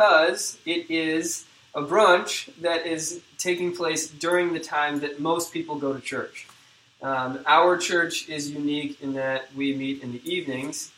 because 0.00 0.56
it 0.64 0.90
is 0.90 1.44
a 1.74 1.82
brunch 1.82 2.48
that 2.62 2.86
is 2.86 3.20
taking 3.36 3.76
place 3.76 4.08
during 4.08 4.54
the 4.54 4.58
time 4.58 5.00
that 5.00 5.20
most 5.20 5.52
people 5.52 5.78
go 5.78 5.92
to 5.92 6.00
church. 6.00 6.46
Um, 7.02 7.40
our 7.46 7.76
church 7.76 8.26
is 8.26 8.50
unique 8.50 9.02
in 9.02 9.12
that 9.14 9.54
we 9.54 9.74
meet 9.74 10.02
in 10.02 10.12
the 10.12 10.22
evenings. 10.24 10.90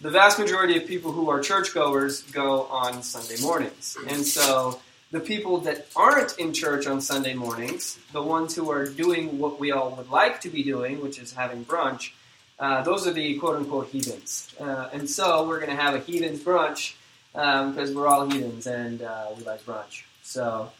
The 0.00 0.10
vast 0.10 0.38
majority 0.38 0.78
of 0.78 0.86
people 0.86 1.12
who 1.12 1.28
are 1.28 1.40
churchgoers 1.40 2.22
go 2.22 2.62
on 2.64 3.02
Sunday 3.02 3.38
mornings. 3.42 3.98
And 4.08 4.24
so 4.24 4.80
the 5.10 5.20
people 5.20 5.58
that 5.58 5.86
aren't 5.94 6.38
in 6.38 6.54
church 6.54 6.86
on 6.86 7.02
Sunday 7.02 7.34
mornings, 7.34 7.98
the 8.12 8.22
ones 8.22 8.54
who 8.56 8.70
are 8.70 8.86
doing 8.86 9.38
what 9.38 9.60
we 9.60 9.72
all 9.72 9.90
would 9.90 10.08
like 10.08 10.40
to 10.40 10.48
be 10.48 10.62
doing, 10.62 11.02
which 11.02 11.18
is 11.18 11.34
having 11.34 11.66
brunch, 11.66 12.12
uh, 12.58 12.82
those 12.82 13.06
are 13.06 13.12
the 13.12 13.38
quote 13.38 13.56
unquote 13.56 13.88
heathens. 13.88 14.54
Uh, 14.58 14.88
and 14.94 15.08
so 15.08 15.46
we're 15.46 15.60
going 15.60 15.76
to 15.76 15.82
have 15.82 15.94
a 15.94 16.00
heathens 16.00 16.40
brunch 16.40 16.94
because 17.38 17.90
um, 17.90 17.94
we're 17.94 18.08
all 18.08 18.28
heathens 18.28 18.66
and 18.66 19.00
uh, 19.00 19.26
we 19.36 19.44
like 19.44 19.64
brunch. 19.64 20.02
So 20.24 20.72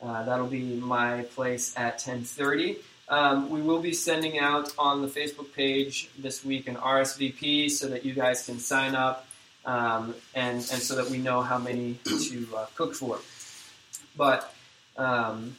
uh, 0.00 0.22
that'll 0.22 0.46
be 0.46 0.62
my 0.76 1.22
place 1.34 1.76
at 1.76 1.94
1030. 1.94 2.76
Um, 3.08 3.50
we 3.50 3.60
will 3.60 3.80
be 3.80 3.92
sending 3.92 4.38
out 4.38 4.72
on 4.78 5.02
the 5.02 5.08
Facebook 5.08 5.52
page 5.54 6.08
this 6.16 6.44
week 6.44 6.68
an 6.68 6.76
RSVP 6.76 7.68
so 7.68 7.88
that 7.88 8.04
you 8.04 8.14
guys 8.14 8.46
can 8.46 8.60
sign 8.60 8.94
up 8.94 9.26
um, 9.66 10.14
and, 10.36 10.58
and 10.58 10.64
so 10.64 10.94
that 10.94 11.10
we 11.10 11.18
know 11.18 11.42
how 11.42 11.58
many 11.58 11.98
to 12.04 12.46
uh, 12.58 12.66
cook 12.76 12.94
for. 12.94 13.18
But 14.16 14.54
um, 14.96 15.56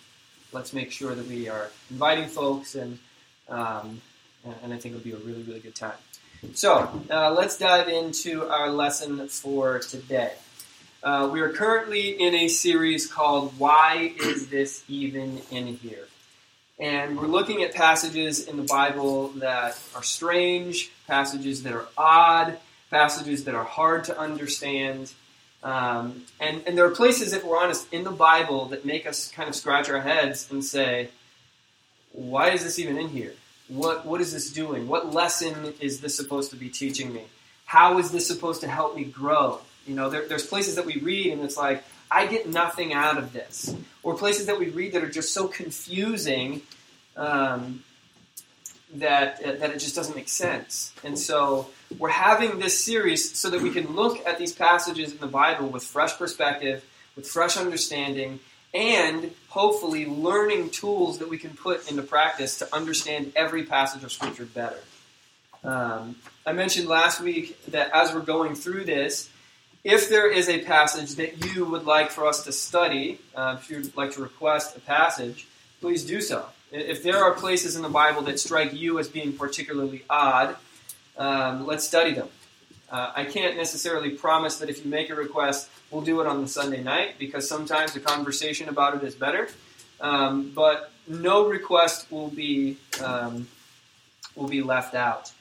let's 0.54 0.72
make 0.72 0.90
sure 0.90 1.14
that 1.14 1.28
we 1.28 1.50
are 1.50 1.70
inviting 1.92 2.30
folks, 2.30 2.76
and, 2.76 2.98
um, 3.50 4.00
and 4.64 4.74
I 4.74 4.78
think 4.78 4.96
it'll 4.96 5.04
be 5.04 5.12
a 5.12 5.18
really, 5.18 5.44
really 5.44 5.60
good 5.60 5.76
time. 5.76 5.98
So 6.54 7.04
uh, 7.12 7.34
let's 7.34 7.58
dive 7.58 7.90
into 7.90 8.48
our 8.50 8.70
lesson 8.70 9.28
for 9.28 9.80
today. 9.80 10.32
Uh, 11.06 11.30
we 11.32 11.40
are 11.40 11.52
currently 11.52 12.20
in 12.20 12.34
a 12.34 12.48
series 12.48 13.06
called 13.06 13.54
Why 13.60 14.16
Is 14.20 14.48
This 14.48 14.84
Even 14.88 15.40
in 15.52 15.68
Here? 15.68 16.08
And 16.80 17.16
we're 17.16 17.28
looking 17.28 17.62
at 17.62 17.76
passages 17.76 18.48
in 18.48 18.58
the 18.58 18.64
Bible 18.64 19.28
that 19.34 19.80
are 19.96 20.02
strange, 20.02 20.92
passages 21.06 21.62
that 21.62 21.74
are 21.74 21.86
odd, 21.96 22.58
passages 22.90 23.44
that 23.44 23.54
are 23.54 23.64
hard 23.64 24.06
to 24.06 24.18
understand. 24.18 25.14
Um, 25.62 26.24
and, 26.40 26.64
and 26.66 26.76
there 26.76 26.86
are 26.86 26.96
places, 26.96 27.34
if 27.34 27.44
we're 27.44 27.60
honest, 27.60 27.94
in 27.94 28.04
the 28.04 28.10
Bible 28.10 28.66
that 28.70 28.84
make 28.84 29.06
us 29.06 29.30
kind 29.30 29.48
of 29.48 29.54
scratch 29.54 29.92
our 29.92 30.02
heads 30.02 30.50
and 30.50 30.66
say, 30.66 31.10
why 32.14 32.50
is 32.50 32.64
this 32.64 32.80
even 32.80 32.98
in 32.98 33.10
here? 33.10 33.36
What, 33.68 34.08
what 34.08 34.22
is 34.22 34.34
this 34.34 34.52
doing? 34.52 34.88
What 34.88 35.14
lesson 35.14 35.76
is 35.80 36.02
this 36.02 36.16
supposed 36.16 36.50
to 36.50 36.58
be 36.58 36.70
teaching 36.70 37.14
me? 37.14 37.26
How 37.66 38.00
is 38.00 38.10
this 38.10 38.26
supposed 38.26 38.62
to 38.62 38.68
help 38.68 38.96
me 38.96 39.04
grow? 39.04 39.62
You 39.86 39.96
know, 39.96 40.10
there, 40.10 40.28
there's 40.28 40.46
places 40.46 40.76
that 40.76 40.86
we 40.86 40.98
read 40.98 41.34
and 41.34 41.42
it's 41.42 41.58
like, 41.58 41.84
I 42.10 42.28
get 42.28 42.48
nothing 42.48 42.94
out 42.94 43.18
of 43.18 43.34
this. 43.34 43.76
Or 44.04 44.16
places 44.16 44.46
that 44.46 44.60
we 44.60 44.70
read 44.70 44.94
that 44.94 45.04
are 45.04 45.10
just 45.10 45.34
so 45.34 45.48
confusing 45.48 46.62
um, 47.18 47.84
that, 48.96 49.44
uh, 49.44 49.54
that 49.54 49.72
it 49.72 49.80
just 49.80 49.96
doesn't 49.96 50.16
make 50.16 50.30
sense. 50.30 50.94
And 51.04 51.18
so 51.18 51.70
we're 51.98 52.10
having 52.10 52.60
this 52.60 52.84
series 52.84 53.38
so 53.38 53.50
that 53.50 53.62
we 53.62 53.72
can 53.72 53.96
look 53.96 54.26
at 54.28 54.38
these 54.38 54.54
passages 54.54 55.12
in 55.12 55.20
the 55.20 55.28
Bible 55.28 55.68
with 55.68 55.84
fresh 55.84 56.18
perspective, 56.18 56.86
with 57.16 57.28
fresh 57.28 57.58
understanding, 57.58 58.40
and 58.74 59.32
hopefully 59.50 60.06
learning 60.06 60.70
tools 60.70 61.20
that 61.20 61.30
we 61.30 61.38
can 61.38 61.52
put 61.52 61.90
into 61.90 62.04
practice 62.04 62.60
to 62.60 62.76
understand 62.76 63.32
every 63.36 63.64
passage 63.64 64.04
of 64.04 64.12
Scripture 64.12 64.46
better. 64.46 64.80
Um, 65.64 66.18
I 66.46 66.54
mentioned 66.54 66.88
last 66.88 67.22
week 67.22 67.60
that 67.68 67.90
as 67.92 68.14
we're 68.14 68.22
going 68.22 68.54
through 68.54 68.84
this, 68.84 69.30
if 69.86 70.10
there 70.10 70.30
is 70.30 70.50
a 70.50 70.60
passage 70.62 71.14
that 71.16 71.54
you 71.54 71.64
would 71.64 71.86
like 71.86 72.10
for 72.10 72.26
us 72.26 72.44
to 72.46 72.52
study, 72.52 73.20
uh, 73.36 73.58
if 73.60 73.70
you'd 73.70 73.96
like 73.96 74.12
to 74.14 74.22
request 74.22 74.76
a 74.76 74.80
passage, 74.80 75.48
please 75.80 76.04
do 76.04 76.22
so. 76.22 76.48
If 76.72 77.04
there 77.04 77.24
are 77.24 77.34
places 77.34 77.76
in 77.76 77.84
the 77.84 77.90
Bible 77.90 78.24
that 78.24 78.40
strike 78.40 78.74
you 78.74 78.98
as 78.98 79.08
being 79.08 79.34
particularly 79.34 80.04
odd, 80.10 80.56
um, 81.20 81.68
let's 81.68 81.86
study 81.86 82.14
them. 82.14 82.28
Uh, 82.90 83.12
I 83.16 83.26
can't 83.26 83.58
necessarily 83.58 84.10
promise 84.10 84.58
that 84.58 84.70
if 84.72 84.84
you 84.84 84.90
make 84.90 85.12
a 85.12 85.16
request, 85.16 85.70
we'll 85.92 86.02
do 86.02 86.20
it 86.20 86.26
on 86.26 86.42
the 86.42 86.48
Sunday 86.48 86.82
night 86.82 87.20
because 87.20 87.48
sometimes 87.48 87.96
a 87.96 88.00
conversation 88.00 88.70
about 88.70 88.96
it 88.96 89.04
is 89.04 89.14
better. 89.14 89.50
Um, 90.02 90.52
but 90.56 90.92
no 91.08 91.48
request 91.48 92.12
will 92.12 92.30
be 92.30 92.78
um, 93.04 93.48
will 94.36 94.48
be 94.48 94.64
left 94.64 94.96
out. 94.96 95.32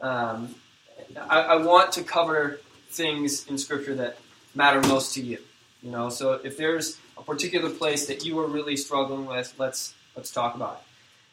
Um, 0.00 0.54
I, 1.16 1.40
I, 1.40 1.56
want 1.56 1.92
to 1.92 2.02
cover 2.02 2.60
things 2.98 3.46
in 3.46 3.56
Scripture 3.56 3.94
that 3.94 4.18
matter 4.54 4.82
most 4.82 5.14
to 5.14 5.22
you. 5.22 5.38
You 5.82 5.90
know, 5.90 6.10
so 6.10 6.32
if 6.44 6.58
there's 6.58 6.98
a 7.16 7.22
particular 7.22 7.70
place 7.70 8.06
that 8.08 8.26
you 8.26 8.38
are 8.40 8.46
really 8.46 8.76
struggling 8.76 9.24
with, 9.24 9.54
let's 9.56 9.94
let's 10.14 10.30
talk 10.30 10.54
about 10.54 10.82
it. 10.82 10.84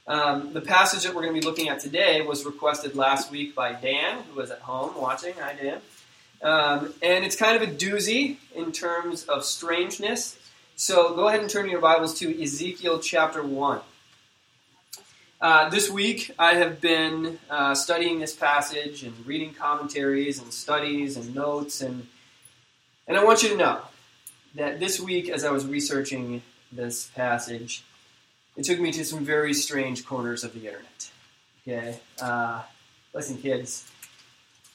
Um, 0.08 0.54
the 0.54 0.62
passage 0.62 1.04
that 1.04 1.16
we're 1.16 1.24
going 1.24 1.34
to 1.34 1.42
be 1.42 1.46
looking 1.46 1.68
at 1.68 1.80
today 1.80 2.22
was 2.22 2.46
requested 2.46 2.96
last 2.96 3.32
week 3.32 3.56
by 3.56 3.74
Dan, 3.74 4.24
who 4.24 4.40
was 4.40 4.52
at 4.52 4.60
home 4.60 4.94
watching. 4.96 5.34
Hi, 5.40 5.56
Dan. 5.62 5.82
Um, 6.44 6.94
and 7.02 7.26
it's 7.26 7.36
kind 7.36 7.62
of 7.62 7.68
a 7.68 7.72
doozy 7.72 8.38
in 8.54 8.72
terms 8.72 9.24
of 9.24 9.44
strangeness. 9.44 10.38
So 10.76 11.16
go 11.16 11.28
ahead 11.28 11.40
and 11.40 11.50
turn 11.50 11.70
your 11.70 11.82
Bibles 11.82 12.20
to 12.20 12.44
Ezekiel 12.44 13.00
chapter 13.00 13.42
1. 13.42 13.82
Uh, 15.42 15.70
this 15.70 15.90
week, 15.90 16.32
I 16.40 16.56
have 16.56 16.80
been 16.80 17.40
uh, 17.50 17.76
studying 17.76 18.20
this 18.20 18.34
passage 18.34 19.04
and 19.04 19.14
reading 19.28 19.54
commentaries 19.54 20.42
and 20.42 20.52
studies 20.52 21.18
and 21.18 21.36
notes, 21.36 21.82
and 21.82 22.08
and 23.08 23.18
I 23.18 23.24
want 23.24 23.44
you 23.44 23.50
to 23.50 23.58
know 23.58 23.82
that 24.56 24.80
this 24.80 25.00
week, 25.00 25.30
as 25.30 25.44
I 25.44 25.52
was 25.52 25.66
researching 25.66 26.42
this 26.72 27.08
passage, 27.08 27.84
it 28.56 28.64
took 28.64 28.80
me 28.80 28.92
to 28.94 29.04
some 29.04 29.26
very 29.26 29.54
strange 29.54 30.06
corners 30.06 30.46
of 30.46 30.54
the 30.54 30.68
internet. 30.68 31.12
Okay, 31.68 32.00
uh, 32.22 32.64
listen, 33.14 33.38
kids, 33.38 33.92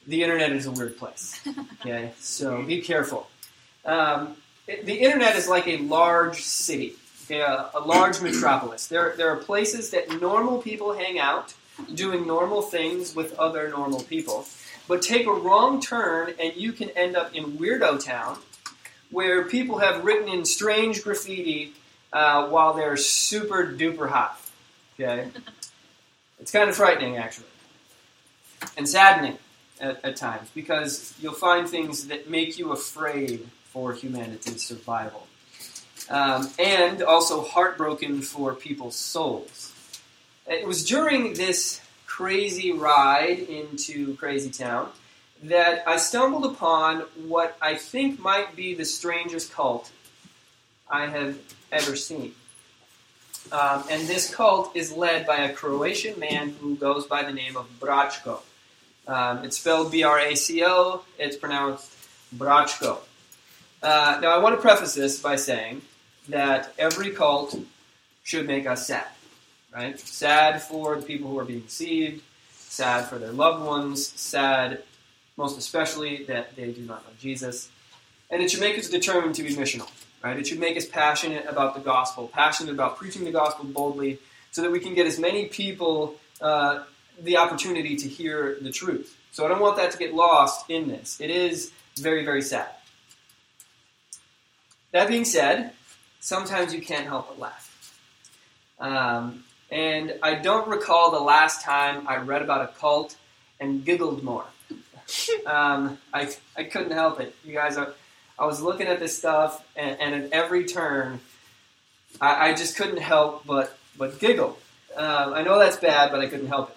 the 0.07 0.23
internet 0.23 0.53
is 0.53 0.67
a 0.67 0.71
weird 0.71 0.99
place. 0.99 1.41
Okay, 1.81 2.13
so 2.19 2.63
be 2.63 2.83
careful. 2.83 3.31
Um, 3.87 4.37
it, 4.67 4.85
the 4.85 5.01
internet 5.01 5.35
is 5.37 5.49
like 5.49 5.67
a 5.67 5.79
large 5.79 6.43
city 6.43 6.93
a, 7.31 7.71
a 7.75 7.81
large 7.81 8.21
metropolis. 8.21 8.87
There, 8.87 9.15
there 9.17 9.31
are 9.31 9.37
places 9.37 9.91
that 9.91 10.21
normal 10.21 10.61
people 10.61 10.93
hang 10.93 11.19
out, 11.19 11.55
doing 11.95 12.27
normal 12.27 12.63
things 12.63 13.15
with 13.15 13.39
other 13.39 13.69
normal 13.69 14.03
people. 14.03 14.47
But 14.89 15.03
take 15.03 15.27
a 15.27 15.33
wrong 15.33 15.81
turn, 15.81 16.35
and 16.41 16.57
you 16.57 16.73
can 16.73 16.91
end 16.91 17.17
up 17.17 17.35
in 17.35 17.59
Weirdo 17.59 18.05
Town, 18.05 18.39
where 19.11 19.45
people 19.45 19.79
have 19.79 20.05
written 20.05 20.29
in 20.29 20.45
strange 20.45 21.03
graffiti 21.03 21.75
uh, 22.13 22.49
while 22.49 22.75
they're 22.75 22.97
super 22.97 23.67
duper 23.67 24.09
hot. 24.09 24.41
Okay, 24.95 25.29
it's 26.39 26.51
kind 26.51 26.69
of 26.69 26.77
frightening, 26.77 27.17
actually, 27.17 27.47
and 28.77 28.89
saddening 28.89 29.39
at, 29.81 30.05
at 30.05 30.17
times 30.17 30.51
because 30.55 31.15
you'll 31.21 31.33
find 31.33 31.69
things 31.69 32.09
that 32.09 32.29
make 32.29 32.59
you 32.59 32.73
afraid 32.73 33.49
for 33.65 33.93
humanity's 33.93 34.63
survival 34.63 35.27
um, 36.11 36.51
and 36.59 37.03
also 37.03 37.43
heartbroken 37.43 38.21
for 38.21 38.55
people's 38.55 38.97
souls. 38.97 39.73
It 40.47 40.67
was 40.67 40.85
during 40.85 41.35
this 41.35 41.81
crazy 42.07 42.73
ride 42.73 43.39
into 43.39 44.17
Crazy 44.17 44.51
Town 44.51 44.91
that 45.45 45.85
I 45.87 45.97
stumbled 45.97 46.45
upon 46.45 47.01
what 47.27 47.57
I 47.63 47.77
think 47.77 48.19
might 48.19 48.55
be 48.57 48.75
the 48.75 48.85
strangest 48.85 49.53
cult 49.53 49.91
I 50.91 51.07
have 51.07 51.39
ever 51.73 51.97
seen. 51.97 52.35
Um, 53.53 53.85
and 53.91 54.07
this 54.07 54.35
cult 54.35 54.77
is 54.77 54.93
led 54.93 55.27
by 55.27 55.37
a 55.37 55.53
Croatian 55.53 56.19
man 56.21 56.51
who 56.61 56.77
goes 56.77 57.07
by 57.07 57.23
the 57.23 57.33
name 57.33 57.57
of 57.57 57.67
Braco. 57.81 58.41
Um, 59.09 59.45
it's 59.45 59.59
spelled 59.59 59.91
B 59.91 60.03
R 60.03 60.19
A 60.19 60.35
C 60.35 60.63
O, 60.65 61.05
it's 61.19 61.37
pronounced 61.37 61.91
Braco. 62.37 62.99
Uh, 63.83 64.19
now, 64.21 64.29
I 64.29 64.39
want 64.39 64.57
to 64.57 64.61
preface 64.61 64.95
this 64.95 65.23
by 65.23 65.37
saying 65.37 65.81
that 66.31 66.73
every 66.79 67.11
cult 67.11 67.59
should 68.23 68.47
make 68.47 68.67
us 68.67 68.87
sad, 68.87 69.07
right? 69.75 69.99
Sad 69.99 70.63
for 70.63 70.97
the 70.97 71.03
people 71.03 71.31
who 71.31 71.39
are 71.39 71.45
being 71.45 71.61
deceived, 71.61 72.23
sad 72.53 73.07
for 73.07 73.19
their 73.19 73.33
loved 73.33 73.65
ones, 73.65 74.07
sad 74.09 74.83
most 75.37 75.59
especially 75.59 76.25
that 76.25 76.55
they 76.55 76.71
do 76.71 76.83
not 76.83 77.03
know 77.05 77.13
Jesus. 77.19 77.71
And 78.31 78.43
it 78.43 78.51
should 78.51 78.61
make 78.61 78.79
us 78.79 78.89
determined 78.89 79.35
to 79.37 79.43
be 79.43 79.55
missional, 79.55 79.91
right? 80.23 80.39
It 80.39 80.47
should 80.47 80.61
make 80.61 80.77
us 80.77 80.87
passionate 80.87 81.47
about 81.47 81.75
the 81.75 81.81
gospel, 81.81 82.29
passionate 82.29 82.73
about 82.73 82.97
preaching 82.99 83.25
the 83.25 83.33
gospel 83.33 83.65
boldly, 83.65 84.19
so 84.53 84.63
that 84.63 84.71
we 84.71 84.81
can 84.81 84.95
get 84.95 85.07
as 85.07 85.19
many 85.19 85.47
people 85.47 86.17
uh, 86.41 86.85
the 87.21 87.39
opportunity 87.39 87.97
to 87.97 88.09
hear 88.09 88.59
the 88.61 88.71
truth. 88.71 89.17
So 89.33 89.45
I 89.45 89.49
don't 89.49 89.61
want 89.61 89.77
that 89.77 89.93
to 89.93 89.99
get 89.99 90.15
lost 90.15 90.69
in 90.69 90.89
this. 90.89 91.21
It 91.21 91.31
is 91.31 91.73
very, 91.97 92.25
very 92.25 92.43
sad. 92.43 92.69
That 94.93 95.09
being 95.09 95.25
said, 95.25 95.73
sometimes 96.21 96.73
you 96.73 96.81
can't 96.81 97.07
help 97.07 97.29
but 97.29 97.39
laugh. 97.39 97.67
Um, 98.79 99.45
and 99.71 100.15
I 100.23 100.35
don't 100.37 100.69
recall 100.69 101.11
the 101.11 101.21
last 101.21 101.63
time 101.63 102.07
I 102.09 102.17
read 102.17 102.43
about 102.43 102.63
a 102.63 102.73
cult 102.79 103.17
and 103.59 103.85
giggled 103.85 104.23
more. 104.23 104.45
um, 105.47 105.99
I, 106.13 106.31
I 106.57 106.65
couldn't 106.65 106.93
help 106.93 107.21
it. 107.21 107.35
You 107.45 107.53
guys 107.53 107.77
are, 107.77 107.95
I 108.39 108.47
was 108.47 108.61
looking 108.61 108.87
at 108.87 109.01
this 109.01 109.17
stuff, 109.17 109.65
and, 109.77 110.01
and 110.01 110.25
at 110.25 110.33
every 110.33 110.65
turn, 110.65 111.21
I, 112.21 112.51
I, 112.51 112.55
just 112.55 112.77
couldn't 112.77 113.01
help 113.01 113.47
but 113.47 113.77
but 113.99 114.19
giggle. 114.19 114.59
Uh, 114.97 115.33
I 115.35 115.43
know 115.43 115.59
that's 115.59 115.77
bad, 115.77 116.11
but 116.11 116.21
I 116.21 116.27
couldn't 116.27 116.49
help 116.49 116.71
it. 116.71 116.77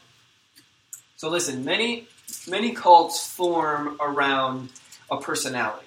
So 1.16 1.30
listen, 1.30 1.64
many 1.64 2.08
many 2.48 2.74
cults 2.74 3.26
form 3.26 3.98
around 4.02 4.70
a 5.10 5.18
personality, 5.18 5.86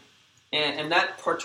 and, 0.52 0.81
and 0.81 0.93
that 0.93 1.19
part, 1.19 1.44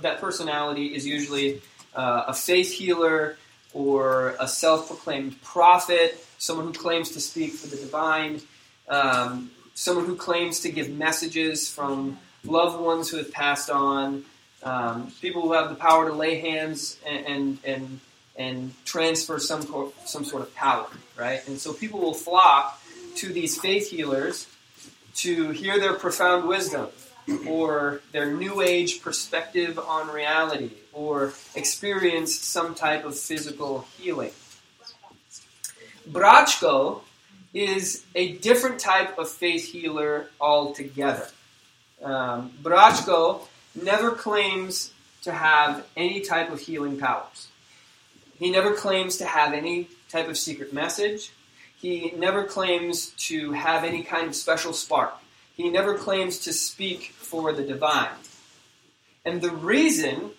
that 0.00 0.20
personality 0.20 0.94
is 0.94 1.06
usually 1.06 1.60
uh, 1.94 2.24
a 2.28 2.34
faith 2.34 2.72
healer 2.72 3.36
or 3.72 4.36
a 4.40 4.48
self-proclaimed 4.48 5.40
prophet, 5.42 6.24
someone 6.38 6.66
who 6.66 6.72
claims 6.72 7.10
to 7.12 7.20
speak 7.20 7.52
for 7.52 7.66
the 7.68 7.76
divine, 7.76 8.40
um, 8.88 9.50
someone 9.74 10.06
who 10.06 10.16
claims 10.16 10.60
to 10.60 10.70
give 10.70 10.88
messages 10.90 11.68
from 11.68 12.18
loved 12.44 12.80
ones 12.80 13.08
who 13.10 13.18
have 13.18 13.32
passed 13.32 13.70
on, 13.70 14.24
um, 14.62 15.12
people 15.20 15.42
who 15.42 15.52
have 15.52 15.68
the 15.68 15.74
power 15.74 16.08
to 16.08 16.14
lay 16.14 16.40
hands 16.40 16.98
and 17.06 17.26
and 17.26 17.58
and, 17.64 18.00
and 18.36 18.84
transfer 18.84 19.38
some 19.38 19.92
some 20.04 20.24
sort 20.24 20.42
of 20.42 20.54
power, 20.54 20.88
right? 21.16 21.46
And 21.46 21.58
so 21.58 21.72
people 21.72 22.00
will 22.00 22.14
flock 22.14 22.80
to 23.16 23.32
these 23.32 23.58
faith 23.58 23.90
healers 23.90 24.46
to 25.16 25.50
hear 25.50 25.78
their 25.78 25.94
profound 25.94 26.48
wisdom 26.48 26.88
or 27.46 28.00
their 28.12 28.32
new 28.32 28.60
age 28.60 29.02
perspective 29.02 29.78
on 29.78 30.08
reality 30.08 30.70
or 30.92 31.32
experience 31.54 32.34
some 32.34 32.74
type 32.74 33.04
of 33.04 33.18
physical 33.18 33.86
healing. 33.96 34.32
Braco 36.10 37.02
is 37.52 38.04
a 38.14 38.32
different 38.38 38.78
type 38.78 39.18
of 39.18 39.28
faith 39.28 39.64
healer 39.64 40.28
altogether. 40.40 41.28
Um, 42.02 42.52
Braco 42.62 43.42
never 43.74 44.12
claims 44.12 44.92
to 45.22 45.32
have 45.32 45.84
any 45.96 46.20
type 46.20 46.50
of 46.50 46.60
healing 46.60 46.98
powers. 46.98 47.48
He 48.38 48.50
never 48.50 48.74
claims 48.74 49.16
to 49.18 49.26
have 49.26 49.52
any 49.52 49.88
type 50.08 50.28
of 50.28 50.38
secret 50.38 50.72
message. 50.72 51.32
He 51.76 52.12
never 52.16 52.44
claims 52.44 53.08
to 53.28 53.52
have 53.52 53.84
any 53.84 54.02
kind 54.02 54.28
of 54.28 54.34
special 54.34 54.72
spark. 54.72 55.14
He 55.56 55.68
never 55.68 55.98
claims 55.98 56.38
to 56.40 56.52
speak 56.52 57.14
for 57.28 57.52
the 57.52 57.62
divine. 57.62 58.18
And 59.24 59.42
the 59.42 59.50
reason 59.50 60.30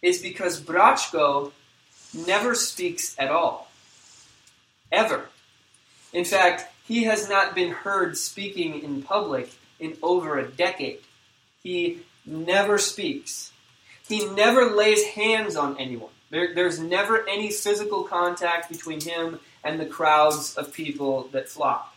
is 0.00 0.22
because 0.22 0.60
Braco 0.60 1.52
never 2.26 2.54
speaks 2.54 3.14
at 3.18 3.30
all. 3.30 3.70
Ever. 4.90 5.28
In 6.12 6.24
fact, 6.24 6.72
he 6.86 7.04
has 7.04 7.28
not 7.28 7.54
been 7.54 7.72
heard 7.72 8.16
speaking 8.16 8.82
in 8.82 9.02
public 9.02 9.50
in 9.78 9.96
over 10.02 10.38
a 10.38 10.48
decade. 10.48 11.00
He 11.62 12.02
never 12.24 12.78
speaks. 12.78 13.52
He 14.08 14.24
never 14.24 14.70
lays 14.70 15.04
hands 15.04 15.56
on 15.56 15.78
anyone. 15.78 16.10
There, 16.30 16.54
there's 16.54 16.78
never 16.78 17.28
any 17.28 17.50
physical 17.50 18.04
contact 18.04 18.68
between 18.68 19.00
him 19.00 19.40
and 19.62 19.78
the 19.78 19.86
crowds 19.86 20.56
of 20.56 20.72
people 20.72 21.28
that 21.32 21.48
flock. 21.48 21.94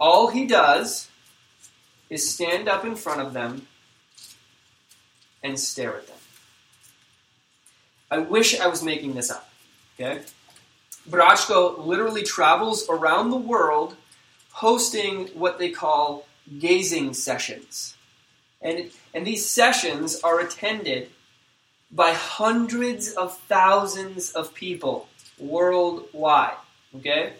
All 0.00 0.28
he 0.28 0.46
does 0.46 1.08
is 2.10 2.28
stand 2.28 2.68
up 2.68 2.84
in 2.84 2.96
front 2.96 3.20
of 3.20 3.32
them 3.32 3.66
and 5.42 5.58
stare 5.58 5.96
at 5.96 6.06
them. 6.06 6.16
I 8.10 8.18
wish 8.18 8.58
I 8.58 8.66
was 8.68 8.82
making 8.82 9.14
this 9.14 9.30
up. 9.30 9.50
Okay? 9.98 10.22
Braco 11.08 11.84
literally 11.84 12.22
travels 12.22 12.88
around 12.88 13.30
the 13.30 13.36
world 13.36 13.96
hosting 14.52 15.28
what 15.28 15.58
they 15.58 15.70
call 15.70 16.26
gazing 16.58 17.14
sessions. 17.14 17.96
And, 18.60 18.90
and 19.14 19.26
these 19.26 19.46
sessions 19.46 20.20
are 20.22 20.40
attended 20.40 21.10
by 21.90 22.12
hundreds 22.12 23.12
of 23.12 23.38
thousands 23.40 24.30
of 24.30 24.54
people 24.54 25.08
worldwide. 25.38 26.56
Okay? 26.96 27.34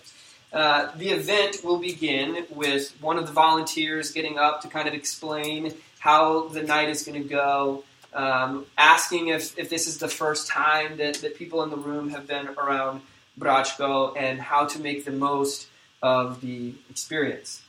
Uh, 0.52 0.90
the 0.96 1.10
event 1.10 1.62
will 1.62 1.78
begin 1.78 2.46
with 2.50 2.94
one 3.00 3.18
of 3.18 3.26
the 3.26 3.32
volunteers 3.32 4.12
getting 4.12 4.38
up 4.38 4.62
to 4.62 4.68
kind 4.68 4.88
of 4.88 4.94
explain 4.94 5.74
how 5.98 6.48
the 6.48 6.62
night 6.62 6.88
is 6.88 7.02
going 7.02 7.22
to 7.22 7.28
go, 7.28 7.84
um, 8.14 8.64
asking 8.78 9.28
if, 9.28 9.58
if 9.58 9.68
this 9.68 9.86
is 9.86 9.98
the 9.98 10.08
first 10.08 10.48
time 10.48 10.96
that, 10.96 11.14
that 11.16 11.36
people 11.36 11.62
in 11.62 11.70
the 11.70 11.76
room 11.76 12.08
have 12.10 12.26
been 12.26 12.48
around 12.48 13.02
Braco 13.38 14.14
and 14.16 14.40
how 14.40 14.64
to 14.64 14.80
make 14.80 15.04
the 15.04 15.12
most 15.12 15.68
of 16.02 16.40
the 16.40 16.74
experience. 16.88 17.62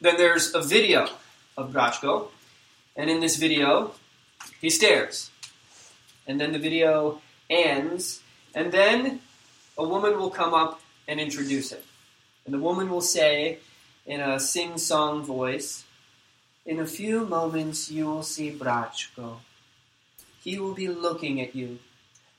Then 0.00 0.16
there's 0.16 0.54
a 0.54 0.62
video 0.62 1.08
of 1.56 1.72
Braco, 1.72 2.28
and 2.94 3.10
in 3.10 3.20
this 3.20 3.36
video, 3.36 3.92
he 4.60 4.70
stares. 4.70 5.30
And 6.26 6.40
then 6.40 6.52
the 6.52 6.58
video 6.58 7.20
ends, 7.50 8.20
and 8.54 8.70
then 8.70 9.20
a 9.76 9.86
woman 9.86 10.18
will 10.18 10.30
come 10.30 10.54
up 10.54 10.80
and 11.08 11.18
introduce 11.18 11.72
him. 11.72 11.80
And 12.48 12.54
the 12.54 12.64
woman 12.64 12.88
will 12.88 13.02
say, 13.02 13.58
in 14.06 14.22
a 14.22 14.40
sing 14.40 14.78
song 14.78 15.22
voice, 15.22 15.84
In 16.64 16.80
a 16.80 16.86
few 16.86 17.26
moments 17.26 17.90
you 17.90 18.06
will 18.06 18.22
see 18.22 18.50
Braco. 18.50 19.40
He 20.42 20.58
will 20.58 20.72
be 20.72 20.88
looking 20.88 21.42
at 21.42 21.54
you. 21.54 21.78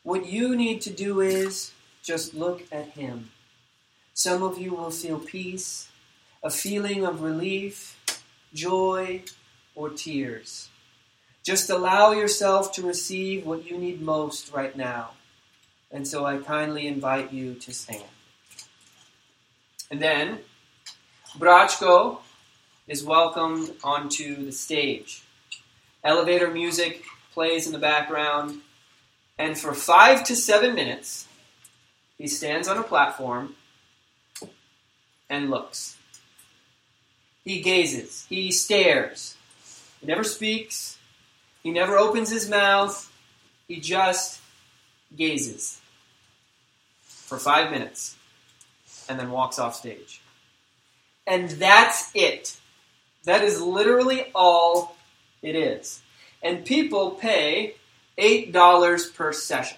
What 0.02 0.26
you 0.26 0.56
need 0.56 0.82
to 0.82 0.90
do 0.90 1.22
is 1.22 1.74
just 2.02 2.34
look 2.34 2.64
at 2.72 2.98
him. 2.98 3.30
Some 4.16 4.42
of 4.42 4.58
you 4.58 4.74
will 4.74 4.90
feel 4.90 5.20
peace, 5.20 5.90
a 6.42 6.50
feeling 6.50 7.06
of 7.06 7.22
relief, 7.22 7.96
joy, 8.52 9.22
or 9.76 9.92
tears. 9.92 10.70
Just 11.44 11.70
allow 11.70 12.14
yourself 12.14 12.72
to 12.74 12.82
receive 12.82 13.46
what 13.46 13.70
you 13.70 13.78
need 13.78 14.02
most 14.02 14.52
right 14.52 14.76
now. 14.76 15.12
And 15.92 16.08
so 16.08 16.26
I 16.26 16.38
kindly 16.38 16.88
invite 16.88 17.32
you 17.32 17.54
to 17.54 17.72
stand. 17.72 18.19
And 19.92 20.02
then, 20.02 20.40
Braco 21.38 22.20
is 22.88 23.04
welcomed 23.04 23.72
onto 23.84 24.46
the 24.46 24.52
stage. 24.52 25.24
Elevator 26.04 26.50
music 26.50 27.04
plays 27.34 27.66
in 27.66 27.74
the 27.74 27.80
background, 27.80 28.62
and 29.38 29.58
for 29.58 29.74
five 29.74 30.24
to 30.26 30.36
seven 30.36 30.76
minutes, 30.76 31.28
he 32.18 32.28
stands 32.28 32.68
on 32.68 32.78
a 32.78 32.84
platform 32.84 33.56
and 35.30 35.50
looks. 35.50 35.98
He 37.44 37.62
gazes, 37.62 38.26
he 38.30 38.52
stares. 38.52 39.36
He 40.02 40.08
never 40.08 40.24
speaks, 40.24 40.98
he 41.64 41.72
never 41.72 41.98
opens 41.98 42.30
his 42.30 42.50
mouth, 42.50 43.12
he 43.68 43.80
just 43.80 44.40
gazes 45.16 45.82
for 47.02 47.38
five 47.38 47.72
minutes 47.72 48.16
and 49.10 49.20
then 49.20 49.32
walks 49.32 49.60
off 49.60 49.76
stage. 49.76 50.22
And 51.28 51.50
that's 51.50 52.12
it. 52.14 52.58
That 53.26 53.44
is 53.44 53.62
literally 53.62 54.26
all 54.34 54.96
it 55.42 55.56
is. 55.56 56.02
And 56.42 56.66
people 56.66 57.12
pay 57.12 57.76
$8 58.18 59.16
per 59.16 59.34
session. 59.34 59.78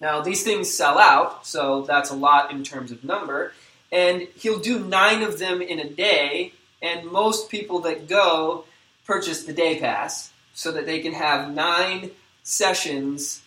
Now, 0.00 0.20
these 0.20 0.42
things 0.42 0.72
sell 0.72 0.98
out, 0.98 1.46
so 1.46 1.82
that's 1.82 2.10
a 2.10 2.14
lot 2.14 2.50
in 2.50 2.64
terms 2.64 2.90
of 2.90 3.04
number. 3.04 3.52
And 3.92 4.28
he'll 4.36 4.60
do 4.60 4.78
nine 4.78 5.22
of 5.22 5.38
them 5.38 5.60
in 5.60 5.78
a 5.78 5.88
day, 5.88 6.52
and 6.80 7.10
most 7.10 7.50
people 7.50 7.80
that 7.80 8.08
go 8.08 8.64
purchase 9.04 9.44
the 9.44 9.52
day 9.52 9.78
pass 9.78 10.32
so 10.54 10.72
that 10.72 10.86
they 10.86 11.00
can 11.00 11.12
have 11.12 11.52
nine 11.52 12.12
sessions 12.42 13.42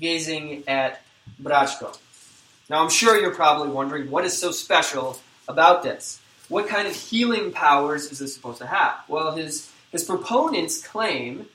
gazing 0.00 0.64
at 0.66 1.02
Braco. 1.40 1.96
Now, 2.70 2.82
I'm 2.82 2.90
sure 2.90 3.20
you're 3.20 3.34
probably 3.34 3.68
wondering 3.68 4.10
what 4.10 4.24
is 4.24 4.36
so 4.36 4.50
special 4.50 5.18
about 5.48 5.82
this? 5.82 6.20
What 6.48 6.68
kind 6.68 6.88
of 6.88 6.94
healing 6.94 7.52
powers 7.52 8.10
is 8.10 8.18
this 8.18 8.34
supposed 8.34 8.58
to 8.58 8.66
have? 8.66 8.96
Well, 9.08 9.32
his, 9.32 9.70
his 9.92 10.04
proponents 10.04 10.86
claim 10.86 11.46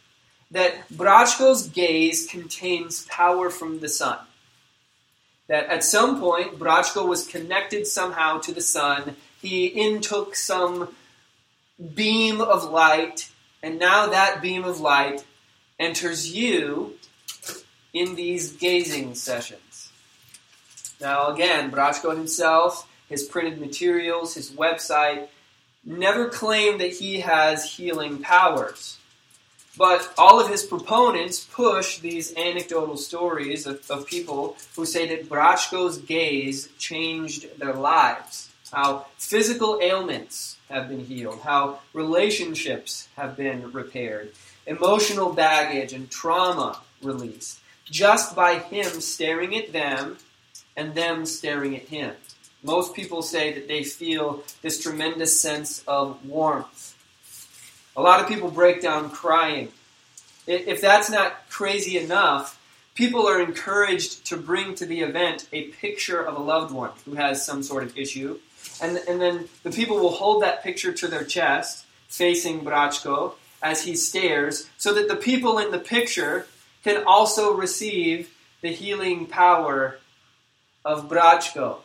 that 0.51 0.89
Braco's 0.89 1.67
gaze 1.67 2.27
contains 2.27 3.05
power 3.05 3.49
from 3.49 3.79
the 3.79 3.89
sun. 3.89 4.17
That 5.47 5.65
at 5.67 5.83
some 5.83 6.19
point, 6.19 6.59
Braco 6.59 7.07
was 7.07 7.27
connected 7.27 7.87
somehow 7.87 8.39
to 8.39 8.53
the 8.53 8.61
sun. 8.61 9.15
He 9.41 9.79
intook 9.79 10.35
some 10.35 10.95
beam 11.95 12.41
of 12.41 12.69
light, 12.69 13.31
and 13.63 13.79
now 13.79 14.07
that 14.07 14.41
beam 14.41 14.63
of 14.63 14.79
light 14.79 15.23
enters 15.79 16.35
you 16.35 16.95
in 17.93 18.15
these 18.15 18.51
gazing 18.53 19.15
sessions. 19.15 19.68
Now, 21.01 21.27
again, 21.27 21.71
Braco 21.71 22.15
himself, 22.15 22.87
his 23.07 23.23
printed 23.23 23.59
materials, 23.59 24.35
his 24.35 24.51
website, 24.51 25.27
never 25.85 26.29
claimed 26.29 26.81
that 26.81 26.93
he 26.93 27.21
has 27.21 27.73
healing 27.75 28.19
powers. 28.19 28.97
But 29.77 30.13
all 30.17 30.41
of 30.41 30.49
his 30.49 30.63
proponents 30.63 31.45
push 31.45 31.99
these 31.99 32.35
anecdotal 32.35 32.97
stories 32.97 33.65
of, 33.65 33.89
of 33.89 34.05
people 34.05 34.57
who 34.75 34.85
say 34.85 35.07
that 35.07 35.29
Braco's 35.29 35.97
gaze 35.99 36.67
changed 36.77 37.57
their 37.59 37.73
lives. 37.73 38.49
how 38.71 39.07
physical 39.17 39.79
ailments 39.81 40.57
have 40.69 40.89
been 40.89 41.05
healed, 41.05 41.39
how 41.41 41.79
relationships 41.93 43.07
have 43.15 43.35
been 43.35 43.71
repaired, 43.71 44.31
emotional 44.67 45.33
baggage 45.33 45.93
and 45.93 46.11
trauma 46.11 46.79
released, 47.01 47.59
just 47.85 48.35
by 48.35 48.59
him 48.59 49.01
staring 49.01 49.55
at 49.55 49.73
them 49.73 50.17
and 50.79 50.95
them 50.95 51.25
staring 51.25 51.75
at 51.75 51.83
him. 51.83 52.15
Most 52.63 52.95
people 52.95 53.21
say 53.21 53.53
that 53.53 53.67
they 53.67 53.83
feel 53.83 54.43
this 54.61 54.81
tremendous 54.81 55.39
sense 55.39 55.83
of 55.87 56.25
warmth. 56.25 56.95
A 57.97 58.01
lot 58.01 58.21
of 58.21 58.27
people 58.29 58.49
break 58.49 58.81
down 58.81 59.09
crying. 59.09 59.69
If 60.47 60.79
that's 60.79 61.11
not 61.11 61.49
crazy 61.49 61.97
enough, 61.97 62.57
people 62.95 63.27
are 63.27 63.41
encouraged 63.41 64.25
to 64.27 64.37
bring 64.37 64.73
to 64.75 64.85
the 64.85 65.01
event 65.01 65.47
a 65.51 65.63
picture 65.63 66.21
of 66.21 66.37
a 66.37 66.41
loved 66.41 66.73
one 66.73 66.91
who 67.03 67.13
has 67.15 67.45
some 67.45 67.61
sort 67.61 67.83
of 67.83 67.97
issue. 67.97 68.39
And, 68.81 68.97
and 69.07 69.21
then 69.21 69.49
the 69.63 69.71
people 69.71 69.97
will 69.97 70.11
hold 70.11 70.43
that 70.43 70.63
picture 70.63 70.93
to 70.93 71.07
their 71.07 71.25
chest, 71.25 71.85
facing 72.07 72.61
Braco, 72.61 73.33
as 73.61 73.83
he 73.83 73.95
stares, 73.95 74.69
so 74.77 74.93
that 74.93 75.09
the 75.09 75.17
people 75.17 75.59
in 75.59 75.71
the 75.71 75.79
picture 75.79 76.47
can 76.85 77.03
also 77.03 77.53
receive 77.53 78.33
the 78.61 78.69
healing 78.69 79.25
power 79.25 79.99
of 80.85 81.09
Braco. 81.09 81.77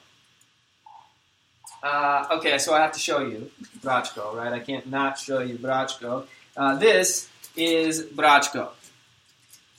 Uh, 1.83 2.27
okay, 2.33 2.59
so 2.59 2.75
I 2.75 2.81
have 2.81 2.93
to 2.93 2.99
show 2.99 3.21
you 3.21 3.51
Braco, 3.83 4.35
right? 4.35 4.53
I 4.53 4.61
can't 4.61 4.87
not 4.87 5.19
show 5.19 5.41
you 5.41 5.57
Braco. 5.57 6.27
Uh, 6.57 6.77
this 6.77 7.29
is 7.57 8.03
Braco. 8.05 8.71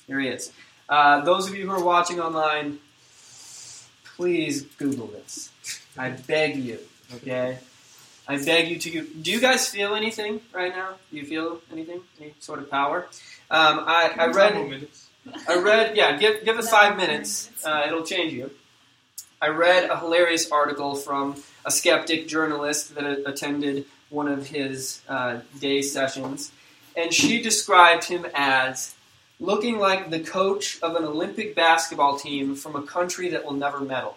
Here 0.07 0.19
he 0.19 0.27
is. 0.27 0.51
Uh, 0.87 1.21
those 1.21 1.49
of 1.49 1.55
you 1.55 1.65
who 1.65 1.71
are 1.71 1.83
watching 1.83 2.19
online, 2.19 2.77
please 4.15 4.61
Google 4.77 5.07
this. 5.07 5.49
I 5.97 6.09
beg 6.09 6.57
you, 6.57 6.79
okay? 7.15 7.57
I 8.27 8.37
beg 8.43 8.69
you 8.69 8.77
to. 8.79 9.07
Do 9.07 9.31
you 9.31 9.39
guys 9.39 9.67
feel 9.67 9.95
anything 9.95 10.41
right 10.53 10.75
now? 10.75 10.95
Do 11.11 11.17
you 11.17 11.25
feel 11.25 11.61
anything? 11.71 12.01
Any 12.19 12.33
sort 12.39 12.59
of 12.59 12.69
power? 12.69 13.07
Um, 13.49 13.83
I, 13.85 14.13
I 14.17 14.27
read. 14.27 14.87
I 15.47 15.55
read. 15.59 15.95
Yeah, 15.95 16.17
give 16.17 16.43
give 16.43 16.59
it 16.59 16.65
five 16.65 16.97
minutes. 16.97 17.49
Uh, 17.65 17.83
it'll 17.87 18.03
change 18.03 18.33
you. 18.33 18.51
I 19.41 19.49
read 19.49 19.89
a 19.89 19.99
hilarious 19.99 20.49
article 20.51 20.95
from 20.95 21.41
a 21.65 21.71
skeptic 21.71 22.27
journalist 22.27 22.95
that 22.95 23.27
attended 23.27 23.85
one 24.09 24.27
of 24.27 24.47
his 24.47 25.01
uh, 25.09 25.39
day 25.59 25.81
sessions, 25.81 26.51
and 26.95 27.13
she 27.13 27.41
described 27.41 28.05
him 28.05 28.25
as 28.33 28.95
looking 29.39 29.77
like 29.79 30.09
the 30.09 30.19
coach 30.19 30.79
of 30.81 30.95
an 30.95 31.03
Olympic 31.03 31.55
basketball 31.55 32.17
team 32.17 32.55
from 32.55 32.75
a 32.75 32.81
country 32.83 33.29
that 33.29 33.43
will 33.43 33.53
never 33.53 33.79
medal. 33.81 34.15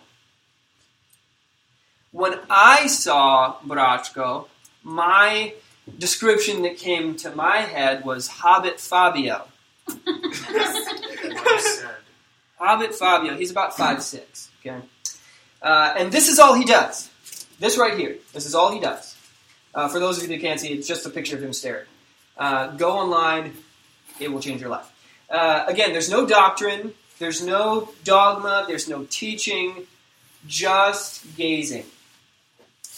When 2.12 2.38
I 2.48 2.86
saw 2.86 3.56
Braco, 3.66 4.46
my 4.82 5.54
description 5.98 6.62
that 6.62 6.76
came 6.76 7.16
to 7.16 7.34
my 7.34 7.58
head 7.58 8.04
was 8.04 8.28
Hobbit 8.28 8.80
Fabio. 8.80 9.46
Hobbit 12.58 12.94
Fabio. 12.94 13.36
He's 13.36 13.50
about 13.50 13.76
five 13.76 14.02
six. 14.02 14.50
Okay. 14.60 14.80
Uh, 15.62 15.94
and 15.96 16.12
this 16.12 16.28
is 16.28 16.38
all 16.38 16.54
he 16.54 16.64
does. 16.64 17.10
This 17.58 17.76
right 17.76 17.98
here. 17.98 18.16
This 18.32 18.46
is 18.46 18.54
all 18.54 18.72
he 18.72 18.80
does. 18.80 19.16
Uh, 19.74 19.88
for 19.88 19.98
those 19.98 20.16
of 20.16 20.22
you 20.22 20.28
that 20.28 20.40
can't 20.40 20.60
see, 20.60 20.68
it's 20.68 20.86
just 20.86 21.06
a 21.06 21.10
picture 21.10 21.36
of 21.36 21.42
him 21.42 21.52
staring. 21.52 21.86
Uh, 22.36 22.68
go 22.68 22.92
online, 22.92 23.52
it 24.20 24.30
will 24.30 24.40
change 24.40 24.60
your 24.60 24.70
life. 24.70 24.90
Uh, 25.28 25.64
again, 25.66 25.92
there's 25.92 26.10
no 26.10 26.26
doctrine, 26.26 26.94
there's 27.18 27.44
no 27.44 27.90
dogma, 28.04 28.64
there's 28.66 28.88
no 28.88 29.06
teaching, 29.10 29.86
just 30.46 31.36
gazing. 31.36 31.84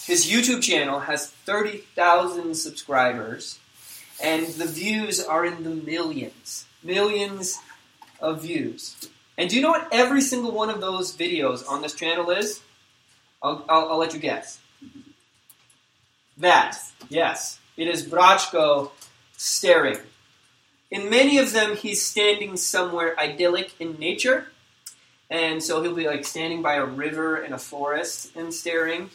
His 0.05 0.31
YouTube 0.31 0.63
channel 0.63 1.01
has 1.01 1.31
30,000 1.31 2.55
subscribers, 2.55 3.59
and 4.23 4.47
the 4.47 4.67
views 4.67 5.23
are 5.23 5.45
in 5.45 5.65
the 5.65 5.71
millions. 5.71 6.67
Millions 6.83 7.59
of 8.21 8.43
views. 8.43 9.09
And 9.41 9.49
do 9.49 9.57
you 9.57 9.63
know 9.63 9.71
what 9.71 9.89
every 9.91 10.21
single 10.21 10.53
one 10.53 10.69
of 10.69 10.83
those 10.83 11.17
videos 11.17 11.67
on 11.67 11.81
this 11.81 11.95
channel 11.95 12.31
is? 12.31 12.61
I'll, 13.43 13.65
I'll, 13.71 13.93
I'll 13.93 13.99
let 13.99 14.13
you 14.13 14.21
guess. 14.21 14.61
That, 16.37 16.77
yes, 17.09 17.59
it 17.79 17.89
is 17.89 18.07
Braco 18.07 18.91
staring. 19.39 19.97
In 20.91 21.09
many 21.09 21.39
of 21.39 21.55
them, 21.55 21.75
he's 21.75 22.05
standing 22.05 22.59
somewhere 22.59 23.19
idyllic 23.19 23.73
in 23.81 23.99
nature. 23.99 24.49
And 25.31 25.63
so 25.63 25.83
he'll 25.83 25.95
be 25.95 26.07
like 26.07 26.27
standing 26.27 26.61
by 26.61 26.75
a 26.75 26.85
river 26.85 27.39
in 27.39 27.55
a 27.55 27.59
forest 27.59 28.37
and 28.37 28.53
staring. 28.53 29.09